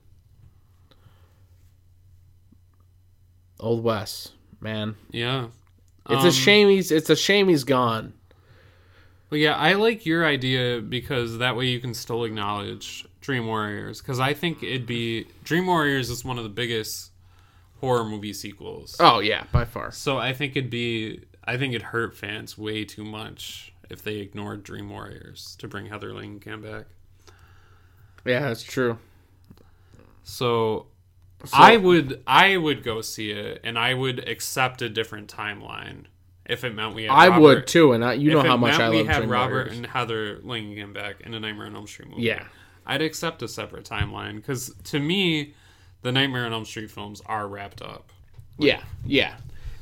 Old 3.60 3.84
Wes, 3.84 4.32
man, 4.60 4.96
Yeah. 5.12 5.48
it's 6.10 6.22
Um, 6.24 6.28
a 6.28 6.32
shame 6.32 6.70
he's 6.70 6.92
it's 6.92 7.10
a 7.12 7.16
shame 7.16 7.50
he's 7.50 7.64
gone. 7.66 8.14
But 9.30 9.40
yeah, 9.40 9.56
I 9.56 9.74
like 9.74 10.06
your 10.06 10.26
idea 10.26 10.82
because 10.82 11.40
that 11.40 11.56
way 11.56 11.66
you 11.66 11.80
can 11.80 11.94
still 11.94 12.24
acknowledge 12.24 13.06
Dream 13.22 13.48
Warriors. 13.48 14.02
Because 14.02 14.20
I 14.20 14.34
think 14.34 14.62
it'd 14.64 14.86
be 14.86 15.28
Dream 15.44 15.66
Warriors 15.66 16.10
is 16.10 16.24
one 16.24 16.38
of 16.38 16.44
the 16.44 16.50
biggest 16.50 17.12
horror 17.80 18.06
movie 18.06 18.34
sequels. 18.34 18.96
Oh 19.00 19.20
yeah, 19.20 19.46
by 19.52 19.66
far. 19.66 19.92
So 19.92 20.18
I 20.18 20.34
think 20.34 20.56
it'd 20.56 20.70
be 20.70 21.22
I 21.44 21.58
think 21.58 21.74
it'd 21.74 21.88
hurt 21.88 22.16
fans 22.16 22.58
way 22.58 22.86
too 22.86 23.04
much 23.04 23.74
if 23.90 24.04
they 24.04 24.18
ignored 24.18 24.64
Dream 24.64 24.90
Warriors 24.90 25.56
to 25.60 25.68
bring 25.68 25.88
Heather 25.88 26.12
Langenkamp 26.12 26.64
back. 26.64 26.86
Yeah, 28.26 28.42
that's 28.42 28.64
true. 28.64 28.98
So, 30.24 30.88
I 31.54 31.78
would 31.78 32.24
I 32.26 32.58
would 32.58 32.84
go 32.84 33.02
see 33.02 33.30
it 33.30 33.62
and 33.64 33.78
I 33.78 33.94
would 33.94 34.28
accept 34.28 34.82
a 34.82 34.90
different 34.90 35.32
timeline 35.32 36.06
if 36.46 36.64
it 36.64 36.74
meant 36.76 36.96
we 36.96 37.04
had 37.04 37.12
I 37.12 37.28
Robert- 37.30 37.42
would 37.42 37.68
too, 37.68 37.94
and 37.94 38.04
I, 38.06 38.14
you 38.14 38.32
know 38.32 38.42
how 38.42 38.58
much 38.58 38.80
I 38.80 38.90
we 38.90 38.98
love 38.98 39.08
had 39.08 39.18
Dream 39.18 39.30
Robert 39.30 39.54
Warriors. 39.68 39.78
and 39.78 39.86
Heather 39.88 40.38
Langenkamp 40.38 40.94
back 40.94 41.22
in 41.22 41.34
a 41.34 41.40
Nightmare 41.40 41.66
on 41.68 41.76
Elm 41.76 41.88
Street 41.88 42.10
movie. 42.10 42.24
Yeah. 42.24 42.44
I'd 42.86 43.02
accept 43.02 43.42
a 43.42 43.48
separate 43.48 43.84
timeline 43.86 44.36
because 44.36 44.74
to 44.86 45.00
me, 45.00 45.54
the 46.04 46.12
Nightmare 46.12 46.46
on 46.46 46.54
Elm 46.54 46.66
Street 46.66 46.92
films 46.92 47.22
are 47.26 47.48
wrapped 47.48 47.82
up. 47.82 48.12
Yeah, 48.60 48.82
yeah. 49.06 49.36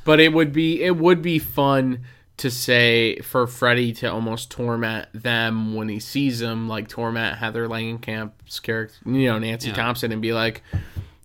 But 0.05 0.19
it 0.19 0.31
would 0.33 0.53
be 0.53 0.81
it 0.81 0.95
would 0.97 1.21
be 1.21 1.37
fun 1.39 2.03
to 2.37 2.49
say 2.49 3.17
for 3.19 3.45
Freddy 3.45 3.93
to 3.93 4.11
almost 4.11 4.49
torment 4.49 5.07
them 5.13 5.75
when 5.75 5.87
he 5.89 5.99
sees 5.99 6.39
them, 6.39 6.67
like 6.67 6.87
torment 6.87 7.37
Heather 7.37 7.67
Langenkamp's 7.67 8.59
character, 8.59 8.95
you 9.05 9.27
know, 9.27 9.37
Nancy 9.37 9.67
Yeah. 9.69 9.75
Thompson, 9.75 10.11
and 10.11 10.21
be 10.21 10.33
like, 10.33 10.63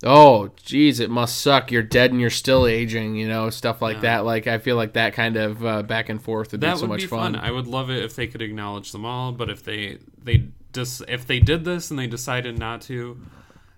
"Oh, 0.02 0.50
geez, 0.56 1.00
it 1.00 1.10
must 1.10 1.40
suck. 1.40 1.70
You're 1.72 1.82
dead 1.82 2.10
and 2.12 2.20
you're 2.20 2.30
still 2.30 2.66
aging," 2.66 3.16
you 3.16 3.26
know, 3.28 3.50
stuff 3.50 3.82
like 3.82 4.02
that. 4.02 4.24
Like 4.24 4.46
I 4.46 4.58
feel 4.58 4.76
like 4.76 4.92
that 4.94 5.12
kind 5.14 5.36
of 5.36 5.64
uh, 5.64 5.82
back 5.82 6.08
and 6.08 6.22
forth 6.22 6.52
would 6.52 6.60
That 6.60 6.74
be 6.74 6.76
so 6.78 6.82
would 6.82 6.88
much 6.90 7.00
be 7.02 7.06
fun. 7.06 7.34
fun. 7.34 7.44
I 7.44 7.50
would 7.50 7.66
love 7.66 7.90
it 7.90 8.02
if 8.04 8.14
they 8.16 8.26
could 8.26 8.42
acknowledge 8.42 8.92
them 8.92 9.04
all, 9.04 9.32
but 9.32 9.50
if 9.50 9.64
they 9.64 9.98
they 10.22 10.44
just 10.72 11.02
if 11.08 11.26
they 11.26 11.40
did 11.40 11.64
this 11.64 11.90
and 11.90 11.98
they 11.98 12.06
decided 12.06 12.58
not 12.58 12.80
to, 12.82 13.20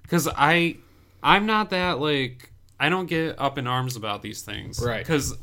because 0.02 0.28
I 0.36 0.76
I'm 1.22 1.46
not 1.46 1.70
that 1.70 2.00
like 2.00 2.52
I 2.78 2.88
don't 2.88 3.06
get 3.06 3.38
up 3.38 3.58
in 3.58 3.66
arms 3.66 3.96
about 3.96 4.22
these 4.22 4.42
things, 4.42 4.82
Right. 4.84 4.98
Because 4.98 5.36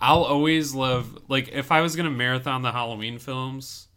I'll 0.00 0.24
always 0.24 0.74
love 0.74 1.18
like 1.28 1.48
if 1.52 1.70
I 1.72 1.80
was 1.80 1.94
gonna 1.96 2.10
marathon 2.10 2.62
the 2.62 2.72
Halloween 2.72 3.18
films 3.18 3.88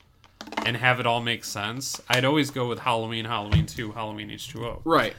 and 0.65 0.77
have 0.77 0.99
it 0.99 1.05
all 1.05 1.21
make 1.21 1.43
sense, 1.43 1.99
I'd 2.09 2.25
always 2.25 2.51
go 2.51 2.67
with 2.67 2.79
Halloween, 2.79 3.25
Halloween 3.25 3.65
two, 3.65 3.91
Halloween 3.91 4.29
H 4.31 4.47
two 4.49 4.65
O. 4.65 4.81
Right. 4.85 5.13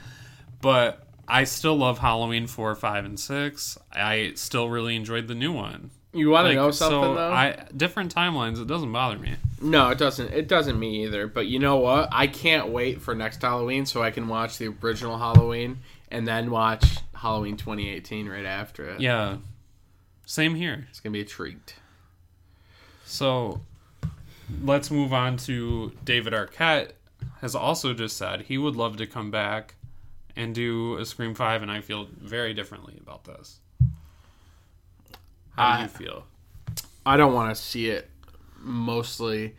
But 0.61 1.07
I 1.27 1.45
still 1.45 1.77
love 1.77 1.99
Halloween 1.99 2.47
four, 2.47 2.75
five, 2.75 3.05
and 3.05 3.19
six. 3.19 3.79
I 3.93 4.33
still 4.35 4.69
really 4.69 4.97
enjoyed 4.97 5.29
the 5.29 5.35
new 5.35 5.53
one. 5.53 5.91
You 6.13 6.31
want 6.31 6.47
to 6.47 6.49
Like, 6.49 6.57
know 6.57 6.71
something 6.73 7.01
so 7.03 7.15
though? 7.15 7.33
I 7.33 7.65
different 7.77 8.13
timelines. 8.15 8.61
It 8.61 8.67
doesn't 8.67 8.91
bother 8.93 9.17
me. 9.17 9.37
No, 9.63 9.91
it 9.91 9.99
doesn't. 9.99 10.33
It 10.33 10.49
doesn't 10.49 10.79
me 10.79 11.05
either. 11.05 11.29
But 11.29 11.47
you 11.47 11.61
know 11.61 11.77
what? 11.77 12.09
I 12.11 12.27
can't 12.27 12.69
wait 12.69 13.01
for 13.01 13.15
next 13.15 13.41
Halloween 13.43 13.87
so 13.87 14.03
I 14.03 14.11
can 14.11 14.27
watch 14.27 14.59
the 14.59 14.75
original 14.83 15.19
Halloween 15.19 15.79
and 16.11 16.27
then 16.27 16.51
watch 16.51 16.85
Halloween 17.15 17.57
2018 17.57 18.29
right 18.29 18.45
after 18.45 18.89
it. 18.91 19.01
Yeah, 19.01 19.37
same 20.27 20.57
here. 20.57 20.89
It's 20.91 20.99
gonna 20.99 21.13
be 21.13 21.21
a 21.21 21.25
treat. 21.25 21.77
So 23.05 23.61
let's 24.63 24.91
move 24.91 25.13
on 25.13 25.37
to 25.39 25.93
David 26.05 26.33
Arquette. 26.33 26.91
Has 27.41 27.55
also 27.55 27.95
just 27.95 28.17
said 28.17 28.43
he 28.43 28.59
would 28.59 28.75
love 28.77 28.97
to 28.97 29.07
come 29.07 29.31
back 29.31 29.75
and 30.37 30.55
do 30.55 30.97
a 30.99 31.05
Scream 31.05 31.35
Five, 31.35 31.63
and 31.63 31.71
I 31.71 31.81
feel 31.81 32.09
very 32.21 32.55
differently 32.55 32.99
about 33.01 33.25
this. 33.25 33.59
How 35.57 35.73
do 35.77 35.79
I- 35.79 35.83
you 35.83 35.89
feel? 35.89 36.27
I 37.05 37.17
don't 37.17 37.33
want 37.35 37.55
to 37.55 37.61
see 37.61 37.89
it 37.89 38.11
mostly 38.59 39.57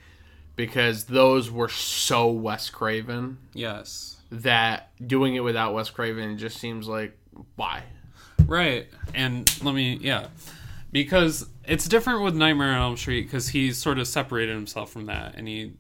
because 0.56 1.06
those 1.06 1.50
were 1.50 1.70
so 1.70 2.30
Wes 2.32 2.70
Craven 2.70 3.38
Yes. 3.54 4.18
that 4.32 4.92
doing 5.06 5.36
it 5.36 5.40
without 5.40 5.74
Wes 5.74 5.90
Craven 5.90 6.38
just 6.38 6.58
seems 6.60 6.88
like 6.88 7.18
why? 7.56 7.84
Right. 8.46 8.88
And 9.16 9.50
let 9.64 9.74
me, 9.74 9.98
yeah. 10.02 10.28
Because 10.92 11.48
it's 11.66 11.88
different 11.88 12.22
with 12.24 12.36
Nightmare 12.36 12.74
on 12.74 12.82
Elm 12.82 12.98
Street 12.98 13.24
because 13.24 13.50
he 13.50 13.72
sort 13.74 13.98
of 13.98 14.08
separated 14.08 14.54
himself 14.54 14.92
from 14.92 15.06
that 15.08 15.36
and 15.36 15.48
he 15.48 15.74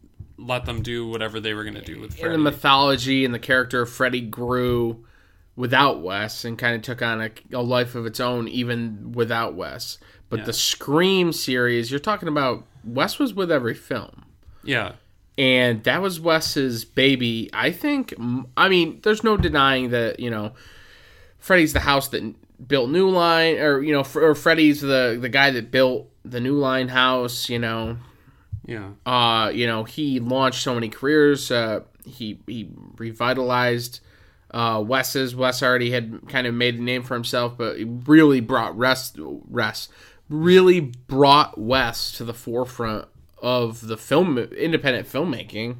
let 0.46 0.66
them 0.66 0.82
do 0.82 1.08
whatever 1.08 1.40
they 1.40 1.54
were 1.54 1.64
going 1.64 1.76
to 1.76 1.82
do 1.82 2.00
with 2.00 2.12
And 2.12 2.20
Freddy. 2.20 2.32
the 2.34 2.38
mythology 2.40 3.26
and 3.26 3.34
the 3.34 3.40
character 3.40 3.82
of 3.82 3.90
Freddy 3.90 4.22
grew 4.22 5.06
without 5.56 6.02
Wes 6.02 6.46
and 6.46 6.58
kind 6.58 6.76
of 6.76 6.82
took 6.82 7.02
on 7.02 7.22
a, 7.22 7.30
a 7.54 7.62
life 7.62 7.96
of 7.96 8.06
its 8.06 8.20
own 8.20 8.48
even 8.48 9.12
without 9.12 9.54
Wes. 9.54 9.98
But 10.30 10.40
Yeah. 10.40 10.46
the 10.46 10.54
Scream 10.54 11.32
series, 11.34 11.92
you're 11.92 12.00
talking 12.00 12.28
about 12.30 12.66
Wes 12.84 13.20
was 13.20 13.34
with 13.34 13.52
every 13.52 13.76
film. 13.76 14.26
yeah. 14.64 14.94
and 15.38 15.84
that 15.84 16.02
was 16.02 16.20
Wes's 16.20 16.84
baby. 16.86 17.50
I 17.54 17.72
think. 17.72 18.14
I 18.58 18.70
mean, 18.70 19.00
there's 19.04 19.24
no 19.24 19.38
denying 19.38 19.90
that 19.92 20.20
you 20.20 20.30
know, 20.30 20.54
Freddy's 21.40 21.74
the 21.74 21.80
house 21.82 22.08
that 22.10 22.68
built 22.68 22.90
New 22.90 23.10
Line, 23.10 23.58
or 23.58 23.82
you 23.82 23.94
know, 23.94 24.06
or 24.16 24.36
Freddy's 24.36 24.82
the 24.82 25.18
the 25.20 25.30
guy 25.30 25.52
that 25.52 25.72
built 25.72 26.10
the 26.26 26.40
New 26.40 26.56
Line 26.56 26.90
house. 26.90 27.50
You 27.50 27.60
know, 27.60 27.98
Yeah. 28.66 28.92
uh, 29.06 29.50
you 29.54 29.66
know, 29.68 29.84
he 29.84 30.20
launched 30.20 30.62
so 30.62 30.74
many 30.76 30.90
careers. 30.90 31.52
Uh, 31.52 31.82
he 32.06 32.40
he 32.48 32.70
revitalized 32.98 34.00
uh, 34.52 34.84
Wes's. 34.86 35.36
Wes 35.36 35.62
already 35.64 35.92
had 35.92 36.28
kind 36.28 36.46
of 36.48 36.54
made 36.54 36.76
a 36.76 36.82
name 36.82 37.04
for 37.04 37.14
himself, 37.16 37.58
but 37.58 37.78
he 37.78 37.84
really 37.86 38.40
brought 38.40 38.78
rest 38.78 39.18
rest 39.20 39.90
really 40.30 40.80
brought 40.80 41.58
Wes 41.58 42.12
to 42.14 42.24
the 42.24 42.34
forefront 42.34 43.06
of 43.42 43.88
the 43.88 43.98
film 43.98 44.38
independent 44.38 45.06
filmmaking 45.08 45.76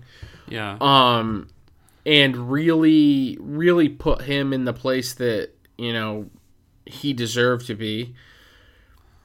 Yeah. 0.50 0.76
um 0.82 1.48
and 2.06 2.52
really 2.52 3.38
really 3.40 3.88
put 3.88 4.24
him 4.24 4.52
in 4.52 4.66
the 4.66 4.74
place 4.74 5.14
that 5.14 5.52
you 5.78 5.94
know 5.94 6.26
he 6.86 7.14
deserved 7.14 7.68
to 7.68 7.76
be 7.76 8.14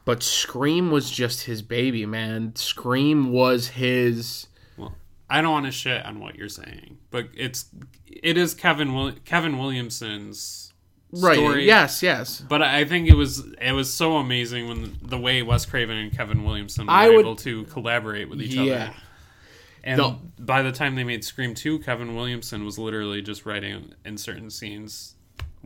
but 0.07 0.23
scream 0.23 0.91
was 0.91 1.11
just 1.11 1.45
his 1.45 1.61
baby 1.61 2.07
man 2.07 2.57
scream 2.57 3.31
was 3.31 3.69
his 3.69 4.47
well, 4.79 4.95
I 5.29 5.43
don't 5.43 5.53
want 5.53 5.67
to 5.67 5.73
shit 5.73 6.05
on 6.07 6.19
what 6.21 6.37
you're 6.37 6.49
saying, 6.49 6.97
but 7.11 7.29
it's 7.37 7.67
it 8.07 8.39
is 8.39 8.55
Kevin 8.55 8.95
Will- 8.95 9.13
Kevin 9.27 9.59
Williamson's 9.59 10.73
right 11.13 11.37
story. 11.37 11.67
yes 11.67 12.03
yes 12.03 12.41
But 12.49 12.63
I 12.63 12.85
think 12.85 13.09
it 13.09 13.15
was 13.15 13.45
it 13.61 13.73
was 13.73 13.93
so 13.93 14.17
amazing 14.17 14.69
when 14.69 14.97
the 15.03 15.19
way 15.19 15.43
Wes 15.43 15.67
Craven 15.67 15.97
and 15.97 16.11
Kevin 16.17 16.45
Williamson 16.45 16.87
were 16.87 16.93
I 16.93 17.09
would- 17.09 17.21
able 17.21 17.37
to 17.37 17.65
collaborate 17.65 18.29
with 18.31 18.41
each 18.41 18.55
yeah 18.55 18.63
other. 18.63 18.95
And 19.85 20.01
The- 20.01 20.17
by 20.41 20.63
the 20.63 20.73
time 20.73 20.95
they 20.97 21.05
made 21.05 21.25
Scream 21.25 21.55
2, 21.55 21.79
Kevin 21.81 22.15
Williamson 22.17 22.65
was 22.65 22.77
literally 22.79 23.23
just 23.23 23.45
writing 23.47 23.93
in 24.05 24.17
certain 24.19 24.51
scenes, 24.51 25.15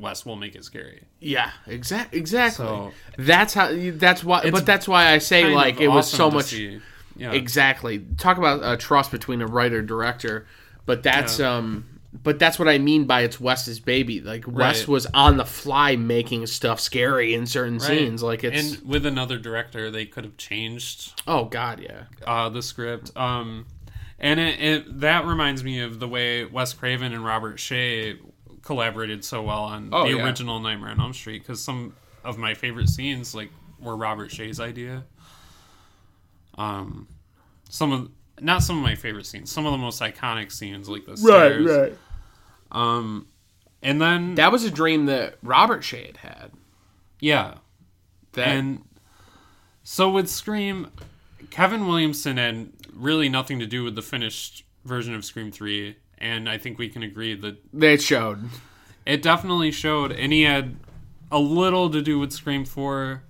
Wes 0.00 0.24
will 0.26 0.36
make 0.36 0.54
it 0.54 0.64
scary. 0.64 1.02
yeah 1.20 1.50
exact 1.66 2.14
exactly 2.14 2.64
So- 2.66 2.92
that's 3.18 3.54
how 3.54 3.68
that's 3.92 4.24
why 4.24 4.50
but 4.50 4.64
that's 4.66 4.88
why 4.88 5.12
i 5.12 5.18
say 5.18 5.54
like 5.54 5.80
it 5.80 5.88
was 5.88 6.06
awesome 6.06 6.16
so 6.16 6.30
much 6.30 6.46
see. 6.46 6.80
Yeah. 7.16 7.32
Exactly. 7.32 7.98
Talk 8.16 8.38
about 8.38 8.60
a 8.64 8.78
trust 8.78 9.10
between 9.10 9.42
a 9.42 9.46
writer 9.46 9.82
director, 9.82 10.46
but 10.86 11.02
that's 11.02 11.38
Yeah. 11.38 11.56
um 11.56 11.84
but 12.24 12.38
that's 12.38 12.58
what 12.58 12.66
I 12.66 12.78
mean 12.78 13.04
by 13.04 13.22
it's 13.22 13.38
Wes's 13.38 13.78
baby. 13.78 14.22
Like 14.22 14.44
Wes 14.46 14.80
Right. 14.80 14.88
was 14.88 15.06
on 15.12 15.36
the 15.36 15.44
fly 15.44 15.96
making 15.96 16.46
stuff 16.46 16.80
scary 16.80 17.34
in 17.34 17.44
certain 17.46 17.74
Right. 17.78 17.82
scenes. 17.88 18.22
Like 18.22 18.42
it's 18.42 18.74
and 18.78 18.88
with 18.88 19.04
another 19.04 19.36
director, 19.38 19.90
they 19.90 20.06
could 20.06 20.24
have 20.24 20.38
changed 20.38 21.20
oh 21.26 21.44
god, 21.44 21.80
yeah. 21.82 22.04
uh, 22.26 22.48
the 22.48 22.62
script. 22.62 23.14
Um, 23.16 23.66
and 24.18 24.40
it, 24.40 24.60
it 24.60 25.00
that 25.00 25.26
reminds 25.26 25.62
me 25.62 25.80
of 25.80 26.00
the 26.00 26.08
way 26.08 26.46
Wes 26.46 26.72
Craven 26.72 27.12
and 27.12 27.22
Robert 27.22 27.58
Shaye 27.58 28.16
collaborated 28.62 29.24
so 29.24 29.42
well 29.42 29.64
on 29.64 29.88
Oh, 29.92 30.04
the 30.04 30.16
yeah. 30.16 30.24
original 30.24 30.60
Nightmare 30.60 30.90
on 30.90 31.00
Elm 31.00 31.12
Street 31.12 31.42
because 31.42 31.62
some 31.62 31.94
of 32.24 32.36
my 32.38 32.54
favorite 32.54 32.88
scenes 32.88 33.34
like 33.34 33.50
were 33.80 33.96
Robert 33.96 34.30
Shaye's 34.30 34.60
idea. 34.60 35.04
Um, 36.58 37.08
some 37.68 37.92
of 37.92 38.10
not 38.40 38.62
some 38.62 38.76
of 38.78 38.82
my 38.82 38.94
favorite 38.94 39.26
scenes, 39.26 39.50
some 39.50 39.66
of 39.66 39.72
the 39.72 39.78
most 39.78 40.00
iconic 40.00 40.50
scenes 40.52 40.88
like 40.88 41.04
the 41.06 41.16
stairs. 41.16 41.66
Right, 41.66 41.98
Um, 42.72 43.26
and 43.82 44.00
then 44.00 44.34
That 44.34 44.50
was 44.52 44.64
a 44.64 44.70
dream 44.70 45.06
that 45.06 45.36
Robert 45.42 45.82
Shaye 45.82 46.06
had 46.06 46.16
had. 46.18 46.50
yeah, 47.20 47.54
That 48.32 48.48
and 48.48 48.84
so 49.82 50.10
with 50.10 50.28
Scream, 50.28 50.90
Kevin 51.50 51.86
Williamson 51.86 52.36
had 52.38 52.72
really 52.94 53.28
nothing 53.28 53.58
to 53.58 53.66
do 53.66 53.84
with 53.84 53.94
the 53.94 54.02
finished 54.02 54.64
version 54.84 55.14
of 55.14 55.24
Scream 55.24 55.50
3. 55.52 55.96
And 56.20 56.48
I 56.48 56.58
think 56.58 56.78
we 56.78 56.88
can 56.88 57.02
agree 57.02 57.34
that 57.34 57.58
they 57.72 57.96
showed. 57.96 58.50
it 59.06 59.22
definitely 59.22 59.70
showed. 59.70 60.12
And 60.12 60.32
he 60.32 60.42
had 60.42 60.76
a 61.32 61.38
little 61.38 61.88
to 61.90 62.02
do 62.02 62.18
with 62.18 62.32
Scream 62.32 62.64
4, 62.64 63.22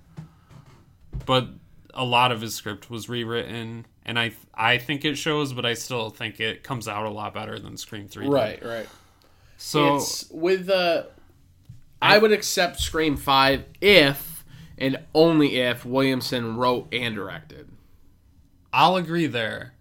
but 1.25 1.47
a 1.93 2.03
lot 2.03 2.31
of 2.31 2.41
his 2.41 2.55
script 2.55 2.89
was 2.89 3.07
rewritten. 3.07 3.85
And 4.05 4.19
I, 4.19 4.33
I 4.53 4.77
think 4.77 5.05
it 5.05 5.15
shows, 5.15 5.53
but 5.53 5.65
I 5.65 5.73
still 5.73 6.09
think 6.09 6.39
it 6.39 6.63
comes 6.63 6.87
out 6.87 7.05
a 7.05 7.09
lot 7.09 7.33
better 7.33 7.59
than 7.59 7.77
Scream 7.77 8.07
3. 8.07 8.25
did. 8.25 8.33
Right, 8.33 8.65
right. 8.65 8.89
So, 9.57 9.97
it's 9.97 10.27
with 10.31 10.69
uh 10.69 11.03
I 12.01 12.17
would 12.17 12.31
accept 12.31 12.79
Scream 12.79 13.15
5 13.15 13.63
if 13.79 14.43
and 14.77 14.97
only 15.13 15.57
if 15.57 15.85
Williamson 15.85 16.57
wrote 16.57 16.87
and 16.91 17.13
directed. 17.13 17.69
I'll 18.73 18.95
agree 18.95 19.27
there. 19.27 19.73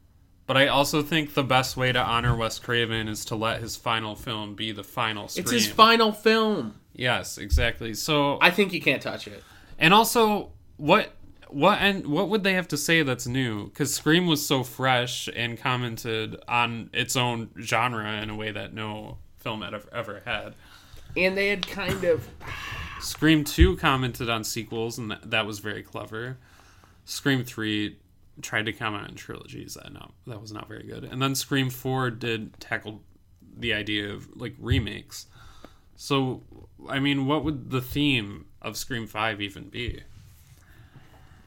But 0.50 0.56
I 0.56 0.66
also 0.66 1.00
think 1.00 1.34
the 1.34 1.44
best 1.44 1.76
way 1.76 1.92
to 1.92 2.00
honor 2.00 2.34
Wes 2.34 2.58
Craven 2.58 3.06
is 3.06 3.24
to 3.26 3.36
let 3.36 3.60
his 3.60 3.76
final 3.76 4.16
film 4.16 4.56
be 4.56 4.72
the 4.72 4.82
final 4.82 5.28
Scream. 5.28 5.44
It's 5.44 5.52
his 5.52 5.68
final 5.68 6.10
film. 6.10 6.74
Yes, 6.92 7.38
exactly. 7.38 7.94
So, 7.94 8.36
I 8.40 8.50
think 8.50 8.72
you 8.72 8.80
can't 8.80 9.00
touch 9.00 9.28
it. 9.28 9.44
and 9.78 9.94
also, 9.94 10.50
what 10.76 11.12
what 11.50 11.78
and 11.78 12.04
what 12.08 12.30
would 12.30 12.42
they 12.42 12.54
have 12.54 12.66
to 12.66 12.76
say 12.76 13.04
that's 13.04 13.28
new? 13.28 13.66
Because 13.66 13.94
Scream 13.94 14.26
was 14.26 14.44
so 14.44 14.64
fresh 14.64 15.28
and 15.36 15.56
commented 15.56 16.34
on 16.48 16.90
its 16.92 17.14
own 17.14 17.50
genre 17.60 18.20
in 18.20 18.28
a 18.28 18.34
way 18.34 18.50
that 18.50 18.74
no 18.74 19.18
film 19.38 19.62
had 19.62 19.72
ever, 19.72 19.88
ever 19.92 20.22
had. 20.24 20.56
And 21.16 21.36
they 21.36 21.46
had 21.46 21.64
kind 21.64 22.02
of 22.02 22.28
Scream 23.00 23.44
Two 23.44 23.76
commented 23.76 24.28
on 24.28 24.42
sequels, 24.42 24.98
and 24.98 25.12
that, 25.12 25.30
that 25.30 25.46
was 25.46 25.60
very 25.60 25.84
clever. 25.84 26.38
Scream 27.04 27.44
Three 27.44 27.98
tried 28.42 28.66
to 28.66 28.72
comment 28.72 29.08
on 29.08 29.14
trilogies, 29.14 29.74
that 29.74 29.92
not 29.92 30.12
that 30.26 30.40
was 30.40 30.52
not 30.52 30.68
very 30.68 30.84
good. 30.84 31.04
And 31.04 31.20
then 31.20 31.34
Scream 31.34 31.70
Four 31.70 32.10
did 32.10 32.58
tackle 32.60 33.02
the 33.56 33.72
idea 33.74 34.12
of 34.12 34.28
like 34.36 34.54
remakes. 34.58 35.26
So, 35.96 36.42
I 36.88 36.98
mean, 36.98 37.26
what 37.26 37.44
would 37.44 37.70
the 37.70 37.82
theme 37.82 38.46
of 38.62 38.76
Scream 38.76 39.06
Five 39.06 39.40
even 39.40 39.68
be? 39.68 40.02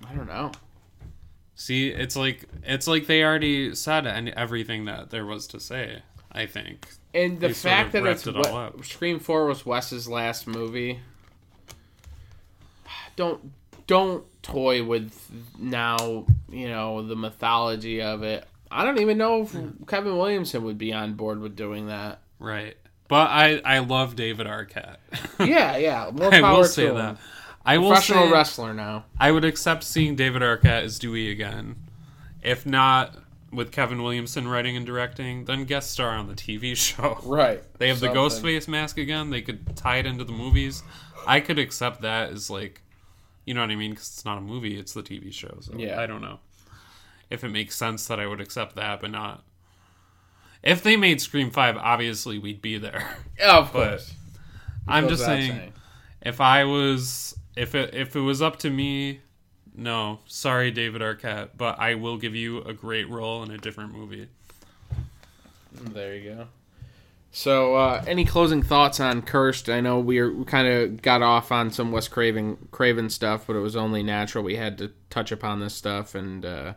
I 0.08 0.14
don't 0.14 0.28
know. 0.28 0.52
See, 1.56 1.90
it's 1.90 2.16
like 2.16 2.46
it's 2.64 2.88
like 2.88 3.08
they 3.08 3.24
already 3.24 3.74
said 3.76 4.06
and 4.06 4.30
everything 4.30 4.86
that 4.86 5.10
there 5.10 5.26
was 5.26 5.48
to 5.48 5.60
say. 5.60 6.02
I 6.32 6.48
think. 6.48 6.88
And 7.14 7.40
the 7.40 7.48
They 7.48 7.54
sort 7.54 7.72
fact 7.72 7.96
of 7.96 8.04
that 8.04 8.10
it's 8.10 8.28
it 8.28 8.36
all 8.36 8.58
up. 8.58 8.84
Scream 8.84 9.20
Four 9.20 9.46
was 9.46 9.66
Wes's 9.66 10.08
last 10.08 10.48
movie. 10.48 11.00
Don't 13.16 13.52
don't 13.88 14.24
toy 14.44 14.84
with 14.84 15.30
now. 15.58 16.26
You 16.50 16.68
know 16.70 17.06
the 17.06 17.16
mythology 17.16 18.02
of 18.02 18.24
it. 18.24 18.46
I 18.72 18.84
don't 18.86 19.00
even 19.00 19.18
know 19.18 19.42
if 19.44 19.56
Kevin 19.88 20.18
Williamson 20.18 20.64
would 20.64 20.78
be 20.78 20.94
on 20.94 21.14
board 21.14 21.40
with 21.40 21.56
doing 21.56 21.88
that. 21.88 22.20
Right. 22.40 22.76
But 23.08 23.30
I 23.30 23.62
I 23.66 23.80
love 23.80 24.16
David 24.16 24.48
Arquette. 24.48 24.98
Yeah, 25.40 25.78
yeah. 25.78 26.10
More 26.14 26.34
I 26.34 26.42
will 26.54 26.64
say 26.66 26.88
him. 26.88 26.96
that. 26.96 27.18
I 27.66 27.78
will 27.78 27.90
Professional 27.90 28.26
say 28.28 28.32
wrestler 28.32 28.74
now. 28.74 29.06
I 29.20 29.32
would 29.32 29.46
accept 29.46 29.84
seeing 29.84 30.16
David 30.16 30.42
Arquette 30.42 30.84
as 30.84 31.00
Dewey 31.00 31.30
again. 31.32 31.76
If 32.42 32.66
not 32.66 33.16
with 33.52 33.72
Kevin 33.72 34.02
Williamson 34.04 34.48
writing 34.48 34.76
and 34.76 34.86
directing, 34.86 35.46
then 35.46 35.64
guest 35.66 35.92
star 35.92 36.10
on 36.10 36.28
the 36.28 36.34
TV 36.34 36.76
show. 36.78 37.20
Right. 37.24 37.64
They 37.78 37.88
have 37.90 38.00
the 38.00 38.08
Something. 38.08 38.14
ghost 38.16 38.42
face 38.42 38.68
mask 38.68 38.98
again. 38.98 39.30
They 39.30 39.42
could 39.42 39.76
tie 39.78 39.98
it 39.98 40.06
into 40.06 40.24
the 40.24 40.32
movies. 40.34 40.84
I 41.28 41.40
could 41.40 41.60
accept 41.60 42.02
that 42.02 42.32
as 42.32 42.50
like, 42.50 42.82
you 43.46 43.54
know 43.54 43.62
what 43.62 43.72
I 43.72 43.76
mean? 43.76 43.92
Because 43.92 44.08
it's 44.10 44.26
not 44.26 44.38
a 44.38 44.42
movie; 44.42 44.78
it's 44.78 44.94
the 44.94 45.04
TV 45.04 45.32
show. 45.34 45.58
So 45.62 45.74
Yeah. 45.78 46.00
I 46.00 46.06
don't 46.06 46.22
know 46.22 46.40
if 47.30 47.44
it 47.44 47.50
makes 47.50 47.76
sense 47.76 48.08
that 48.08 48.20
I 48.20 48.28
would 48.28 48.42
accept 48.42 48.76
that, 48.76 49.02
but 49.02 49.12
not. 49.12 49.44
If 50.62 50.82
they 50.82 50.96
made 50.96 51.20
Scream 51.22 51.52
Five, 51.52 51.78
obviously 51.78 52.40
we'd 52.40 52.62
be 52.62 52.78
there. 52.78 53.18
Yeah, 53.38 53.58
of 53.58 53.74
But 53.74 53.90
course. 53.90 54.14
I'm 54.88 55.08
just 55.08 55.22
without 55.22 55.38
saying, 55.40 55.74
if 56.22 56.40
I 56.42 56.64
was, 56.64 57.36
if 57.56 57.76
it 57.76 57.94
if 57.94 58.16
it 58.16 58.20
was 58.22 58.42
up 58.42 58.58
to 58.60 58.70
me, 58.70 59.22
no, 59.76 60.20
sorry, 60.26 60.72
David 60.72 61.02
Arquette, 61.02 61.50
but 61.58 61.80
I 61.80 61.96
will 61.96 62.18
give 62.18 62.36
you 62.36 62.62
a 62.62 62.74
great 62.74 63.10
role 63.10 63.44
in 63.44 63.52
a 63.52 63.58
different 63.58 63.94
movie. 63.94 64.28
There 65.72 66.16
you 66.16 66.36
go. 66.36 66.48
So, 67.36 67.76
uh, 67.76 68.04
any 68.06 68.26
closing 68.26 68.62
thoughts 68.62 69.00
on 69.00 69.24
Cursed? 69.24 69.68
I 69.68 69.82
know 69.82 70.00
we, 70.00 70.22
we 70.22 70.46
kind 70.46 70.68
of 70.68 71.02
got 71.02 71.24
off 71.24 71.52
on 71.52 71.72
some 71.72 71.92
Wes 71.92 72.08
Craven 72.08 72.68
Craven 72.70 73.10
stuff, 73.10 73.46
but 73.48 73.56
it 73.56 73.60
was 73.60 73.76
only 73.76 74.04
natural 74.04 74.44
we 74.44 74.56
had 74.56 74.78
to 74.78 74.92
touch 75.10 75.32
upon 75.32 75.60
this 75.60 75.74
stuff. 75.74 76.14
And 76.14 76.46
uh, 76.46 76.74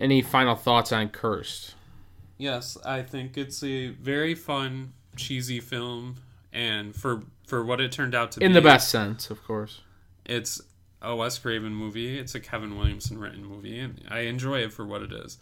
any 0.00 0.22
final 0.22 0.56
thoughts 0.56 0.90
on 0.90 1.08
Cursed? 1.08 1.76
Yes, 2.36 2.76
I 2.84 3.02
think 3.02 3.38
it's 3.38 3.62
a 3.62 3.90
very 3.90 4.34
fun, 4.34 4.92
cheesy 5.14 5.60
film, 5.60 6.16
and 6.52 6.92
for 6.94 7.22
for 7.46 7.64
what 7.64 7.80
it 7.80 7.92
turned 7.92 8.14
out 8.16 8.32
to 8.32 8.40
In 8.40 8.40
be, 8.40 8.46
in 8.46 8.52
the 8.54 8.60
best 8.68 8.88
sense, 8.90 9.30
of 9.30 9.44
course. 9.44 9.82
it's 10.24 10.60
a 11.00 11.14
Wes 11.14 11.38
Craven 11.38 11.74
movie. 11.74 12.18
It's 12.18 12.34
a 12.34 12.40
Kevin 12.40 12.76
Williamson 12.76 13.18
written 13.18 13.44
movie, 13.44 13.78
and 13.78 14.02
I 14.08 14.20
enjoy 14.22 14.60
it 14.64 14.72
for 14.72 14.84
what 14.84 15.02
it 15.02 15.12
is. 15.12 15.38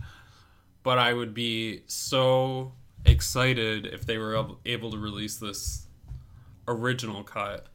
But 0.82 0.98
I 0.98 1.14
would 1.14 1.32
be 1.34 1.82
so 1.86 2.72
excited 3.04 3.86
if 3.86 4.04
they 4.04 4.18
were 4.18 4.34
able 4.64 4.90
to 4.90 4.98
release 4.98 5.36
this 5.36 5.86
original 6.66 7.22
cut, 7.22 7.66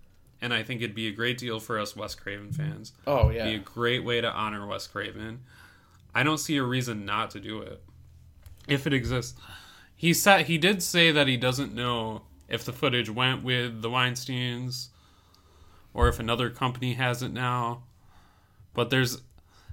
and 0.41 0.53
I 0.53 0.63
think 0.63 0.81
it'd 0.81 0.95
be 0.95 1.07
a 1.07 1.11
great 1.11 1.37
deal 1.37 1.59
for 1.59 1.79
us 1.79 1.95
Wes 1.95 2.15
Craven 2.15 2.51
fans. 2.51 2.93
Oh 3.07 3.29
yeah, 3.29 3.47
It'd 3.47 3.51
Be 3.51 3.55
a 3.55 3.73
great 3.73 4.03
way 4.03 4.21
to 4.21 4.31
honor 4.31 4.67
Wes 4.67 4.87
Craven. 4.87 5.41
I 6.13 6.23
don't 6.23 6.37
see 6.37 6.57
a 6.57 6.63
reason 6.63 7.05
not 7.05 7.31
to 7.31 7.39
do 7.39 7.61
it 7.61 7.81
if 8.67 8.85
it 8.85 8.93
exists. 8.93 9.39
He 9.95 10.13
said 10.13 10.45
he 10.45 10.57
did 10.57 10.83
say 10.83 11.11
that 11.11 11.27
he 11.27 11.37
doesn't 11.37 11.73
know 11.73 12.23
if 12.47 12.63
the 12.65 12.73
footage 12.73 13.09
went 13.09 13.43
with 13.43 13.81
the 13.81 13.89
Weinstein's 13.89 14.89
or 15.93 16.07
if 16.07 16.19
another 16.19 16.49
company 16.49 16.93
has 16.93 17.21
it 17.23 17.31
now. 17.31 17.83
But 18.73 18.89
there's 18.89 19.21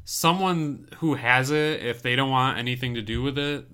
someone 0.05 0.89
who 0.99 1.15
has 1.15 1.51
it. 1.51 1.83
If 1.83 2.03
they 2.03 2.17
don't 2.17 2.31
want 2.31 2.59
anything 2.59 2.95
to 2.95 3.03
do 3.03 3.23
with 3.23 3.39
it, 3.39 3.67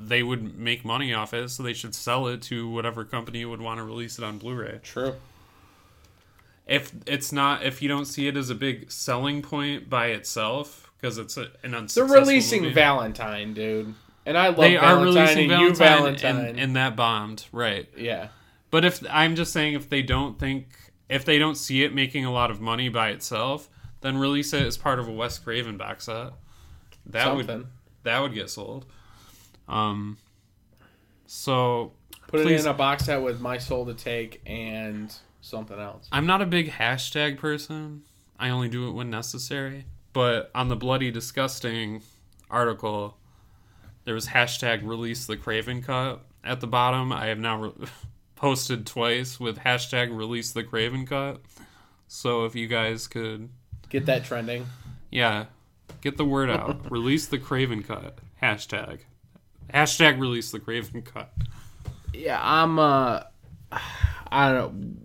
they 0.00 0.22
would 0.22 0.58
make 0.58 0.84
money 0.84 1.12
off 1.12 1.34
it. 1.34 1.48
So 1.48 1.62
they 1.62 1.72
should 1.72 1.94
sell 1.94 2.28
it 2.28 2.42
to 2.42 2.68
whatever 2.70 3.04
company 3.04 3.44
would 3.44 3.60
want 3.60 3.78
to 3.78 3.84
release 3.84 4.18
it 4.18 4.24
on 4.24 4.38
Blu-ray 4.38 4.80
True. 4.82 5.16
if 6.66 6.92
it's 7.06 7.32
not 7.32 7.64
if 7.64 7.82
you 7.82 7.88
don't 7.88 8.04
see 8.04 8.28
it 8.28 8.36
as 8.36 8.50
a 8.50 8.54
big 8.54 8.90
selling 8.90 9.42
point 9.42 9.90
by 9.90 10.06
itself 10.08 10.90
because 11.00 11.18
it's 11.18 11.36
a, 11.36 11.48
an 11.62 11.74
unsuccessful. 11.74 12.08
They're 12.08 12.20
releasing 12.20 12.62
movie. 12.62 12.74
Valentine, 12.74 13.54
dude. 13.54 13.94
And 14.26 14.36
I 14.36 14.48
love 14.48 14.56
they 14.56 14.76
are 14.76 14.96
Valentine 14.96 15.14
releasing 15.14 15.50
and 15.52 15.60
you 15.62 15.74
Valentine, 15.74 16.18
Valentine. 16.18 16.50
And, 16.50 16.60
and 16.60 16.76
that 16.76 16.96
bombed 16.96 17.46
right 17.50 17.88
yeah. 17.96 18.28
but 18.70 18.84
if 18.84 19.02
i'm 19.10 19.36
just 19.36 19.54
saying 19.54 19.72
if 19.72 19.88
they 19.88 20.02
don't 20.02 20.38
think 20.38 20.66
if 21.08 21.24
they 21.24 21.38
don't 21.38 21.54
see 21.54 21.82
it 21.82 21.94
making 21.94 22.26
a 22.26 22.30
lot 22.30 22.50
of 22.50 22.60
money 22.60 22.90
by 22.90 23.08
itself 23.08 23.70
then 24.02 24.18
release 24.18 24.52
it 24.52 24.66
as 24.66 24.76
part 24.76 24.98
of 24.98 25.08
a 25.08 25.12
wes 25.12 25.38
craven 25.38 25.78
box 25.78 26.04
set 26.04 26.32
that 27.06 27.34
would 27.34 27.46
Something. 27.46 27.68
that 28.02 28.20
would 28.20 28.34
get 28.34 28.50
sold 28.50 28.84
um 29.68 30.16
so 31.26 31.92
Put 32.28 32.42
please- 32.42 32.60
it 32.64 32.66
in 32.66 32.70
a 32.74 32.74
box 32.76 33.04
set 33.06 33.22
with 33.22 33.40
My 33.40 33.58
Soul 33.58 33.86
to 33.86 33.94
Take 33.94 34.40
and 34.46 35.14
something 35.40 35.78
else. 35.78 36.08
I'm 36.12 36.26
not 36.26 36.42
a 36.42 36.46
big 36.46 36.70
hashtag 36.70 37.38
person. 37.38 38.02
I 38.38 38.50
only 38.50 38.68
do 38.68 38.88
it 38.88 38.92
when 38.92 39.10
necessary. 39.10 39.86
But 40.12 40.50
on 40.54 40.68
the 40.68 40.76
Bloody 40.76 41.10
Disgusting 41.10 42.02
article, 42.50 43.16
there 44.04 44.14
was 44.14 44.28
hashtag 44.28 44.86
release 44.86 45.26
the 45.26 45.36
Craven 45.36 45.82
cut 45.82 46.24
at 46.44 46.60
the 46.60 46.66
bottom. 46.66 47.12
I 47.12 47.26
have 47.26 47.38
now 47.38 47.60
re- 47.62 47.72
posted 48.36 48.86
twice 48.86 49.38
with 49.40 49.58
hashtag 49.60 50.14
release 50.16 50.50
the 50.52 50.62
Craven 50.64 51.06
cut. 51.06 51.40
So 52.08 52.44
if 52.46 52.54
you 52.54 52.66
guys 52.68 53.06
could, 53.06 53.48
Get 53.90 54.06
that 54.06 54.24
trending. 54.24 54.66
yeah, 55.10 55.46
get 56.00 56.16
the 56.16 56.24
word 56.24 56.48
out. 56.50 56.90
release 56.90 57.26
the 57.26 57.38
Craven 57.38 57.82
cut. 57.82 58.18
Hashtag. 58.42 59.00
Hashtag 59.72 60.18
release 60.18 60.50
the 60.50 60.60
Craven 60.60 61.02
cut. 61.02 61.32
Yeah, 62.12 62.40
I'm. 62.42 62.78
uh 62.78 63.22
I 64.30 64.52
don't. 64.52 64.98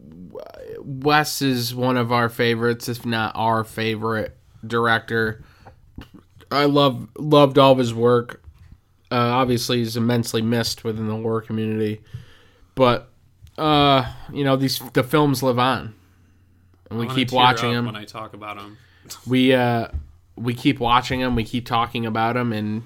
Wes 0.79 1.41
is 1.41 1.73
one 1.73 1.97
of 1.97 2.11
our 2.11 2.29
favorites, 2.29 2.89
if 2.89 3.05
not 3.05 3.33
our 3.35 3.63
favorite 3.63 4.35
director. 4.65 5.43
I 6.51 6.65
love 6.65 7.07
loved 7.17 7.57
all 7.57 7.71
of 7.73 7.77
his 7.77 7.93
work. 7.93 8.43
Uh, 9.11 9.15
obviously, 9.15 9.77
he's 9.77 9.95
immensely 9.95 10.41
missed 10.41 10.83
within 10.83 11.07
the 11.07 11.15
horror 11.15 11.41
community, 11.41 12.01
but 12.75 13.09
uh, 13.57 14.11
you 14.31 14.43
know 14.43 14.55
these 14.55 14.79
the 14.93 15.03
films 15.03 15.43
live 15.43 15.59
on, 15.59 15.93
and 16.89 16.99
we 16.99 17.07
keep 17.07 17.31
watching 17.31 17.71
them. 17.71 17.85
when 17.85 17.95
I 17.95 18.05
talk 18.05 18.33
about 18.33 18.57
them. 18.57 18.77
we 19.27 19.53
uh 19.53 19.87
we 20.35 20.53
keep 20.53 20.79
watching 20.79 21.19
them. 21.21 21.35
we 21.35 21.43
keep 21.43 21.65
talking 21.65 22.05
about 22.05 22.33
them, 22.33 22.51
and 22.51 22.83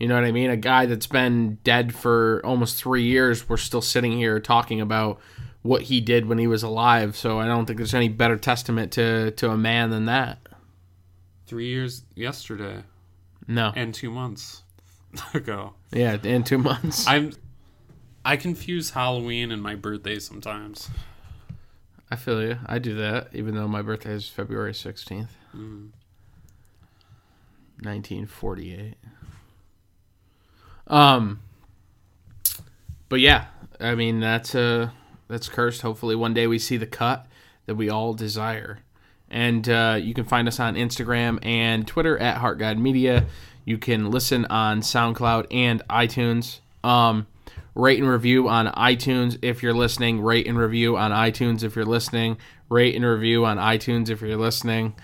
you 0.00 0.08
know 0.08 0.14
what 0.14 0.24
i 0.24 0.32
mean? 0.32 0.50
A 0.50 0.56
guy 0.56 0.86
that's 0.86 1.06
been 1.06 1.58
dead 1.62 1.94
for 1.94 2.40
almost 2.44 2.76
three 2.82 3.04
years 3.04 3.48
we're 3.48 3.58
still 3.58 3.82
sitting 3.82 4.12
here 4.12 4.40
talking 4.40 4.80
about 4.80 5.20
what 5.62 5.82
he 5.82 6.00
did 6.00 6.24
when 6.26 6.38
he 6.38 6.46
was 6.46 6.62
alive. 6.62 7.16
So 7.16 7.38
i 7.38 7.46
don't 7.46 7.66
think 7.66 7.76
there's 7.76 7.94
any 7.94 8.08
better 8.08 8.36
testament 8.38 8.92
to 8.92 9.30
to 9.32 9.50
a 9.50 9.56
man 9.56 9.90
than 9.90 10.06
that. 10.06 10.38
Three 11.46 11.66
years 11.68 12.02
yesterday. 12.14 12.82
No. 13.46 13.72
And 13.76 13.92
two 13.94 14.10
months 14.10 14.62
ago. 15.34 15.74
yeah 15.92 16.16
in 16.22 16.42
two 16.44 16.58
months. 16.58 17.06
I'm 17.06 17.32
I 18.24 18.36
confuse 18.36 18.90
Halloween 18.90 19.50
and 19.52 19.62
my 19.62 19.74
birthday 19.74 20.18
sometimes. 20.18 20.88
i 22.10 22.16
feel 22.16 22.42
you. 22.42 22.58
I 22.66 22.78
do 22.78 22.94
that 22.94 23.28
even 23.34 23.54
though 23.54 23.68
my 23.68 23.82
birthday 23.82 24.12
is 24.12 24.28
february 24.28 24.72
16th 24.72 25.28
1948 27.82 28.96
mm. 29.04 29.19
Um 30.90 31.40
but 33.08 33.20
yeah 33.20 33.46
i 33.80 33.94
mean 33.94 34.20
that's 34.20 34.54
uh 34.54 34.90
that's 35.30 35.48
cursed. 35.48 35.82
Hopefully 35.82 36.16
one 36.16 36.34
day 36.34 36.46
we 36.46 36.58
see 36.58 36.76
the 36.76 36.86
cut 36.86 37.26
that 37.66 37.76
we 37.76 37.88
all 37.88 38.12
desire. 38.14 38.80
And 39.30 39.68
uh, 39.68 39.96
you 40.02 40.12
can 40.12 40.24
find 40.24 40.48
us 40.48 40.58
on 40.58 40.74
instagram 40.74 41.38
and 41.46 41.86
twitter 41.86 42.18
at 42.18 42.38
heart 42.38 42.58
guide 42.58 42.78
media. 42.78 43.26
You 43.64 43.78
can 43.78 44.10
listen 44.10 44.44
on 44.46 44.80
soundcloud 44.80 45.46
and 45.52 45.82
itunes. 45.88 46.58
Um 46.82 47.28
rate 47.76 48.00
and 48.00 48.08
review 48.08 48.48
on 48.48 48.66
itunes 48.66 49.38
if 49.40 49.62
you're 49.62 49.72
listening. 49.72 50.20
Rate 50.20 50.48
and 50.48 50.58
review 50.58 50.96
on 50.96 51.12
itunes 51.12 51.62
if 51.62 51.76
you're 51.76 51.84
listening. 51.84 52.36
Rate 52.68 52.96
and 52.96 53.04
review 53.04 53.44
on 53.44 53.56
itunes 53.56 54.10
if 54.10 54.20
you're 54.20 54.36
listening. 54.36 54.94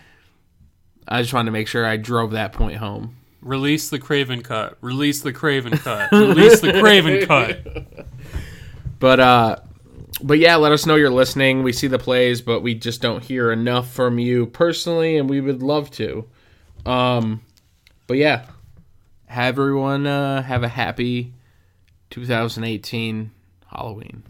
I 1.06 1.22
just 1.22 1.32
wanted 1.32 1.46
to 1.46 1.52
make 1.52 1.68
sure 1.68 1.86
i 1.86 1.96
drove 1.96 2.32
that 2.32 2.52
point 2.52 2.78
home 2.78 3.16
Release 3.46 3.90
the 3.90 3.98
Craven 4.00 4.42
cut. 4.42 4.76
Release 4.80 5.22
the 5.22 5.32
Craven 5.32 5.78
cut. 5.78 6.10
Release 6.10 6.60
the 6.60 6.80
Craven 6.80 7.26
cut. 7.26 8.06
But 8.98 9.20
uh 9.20 9.56
but 10.22 10.38
yeah, 10.38 10.56
let 10.56 10.72
us 10.72 10.84
know 10.86 10.96
you're 10.96 11.10
listening. 11.10 11.62
We 11.62 11.72
see 11.72 11.86
the 11.86 11.98
plays, 11.98 12.40
but 12.40 12.60
we 12.60 12.74
just 12.74 13.00
don't 13.02 13.22
hear 13.22 13.52
enough 13.52 13.92
from 13.92 14.18
you 14.18 14.46
personally 14.46 15.16
and 15.16 15.30
we 15.30 15.40
would 15.40 15.62
love 15.62 15.90
to. 15.92 16.26
Um 16.84 17.42
but 18.06 18.16
yeah. 18.16 18.46
Have 19.26 19.58
everyone 19.58 20.06
uh 20.06 20.42
have 20.42 20.62
a 20.64 20.68
happy 20.68 21.32
2018 22.10 23.30
Halloween. 23.70 24.22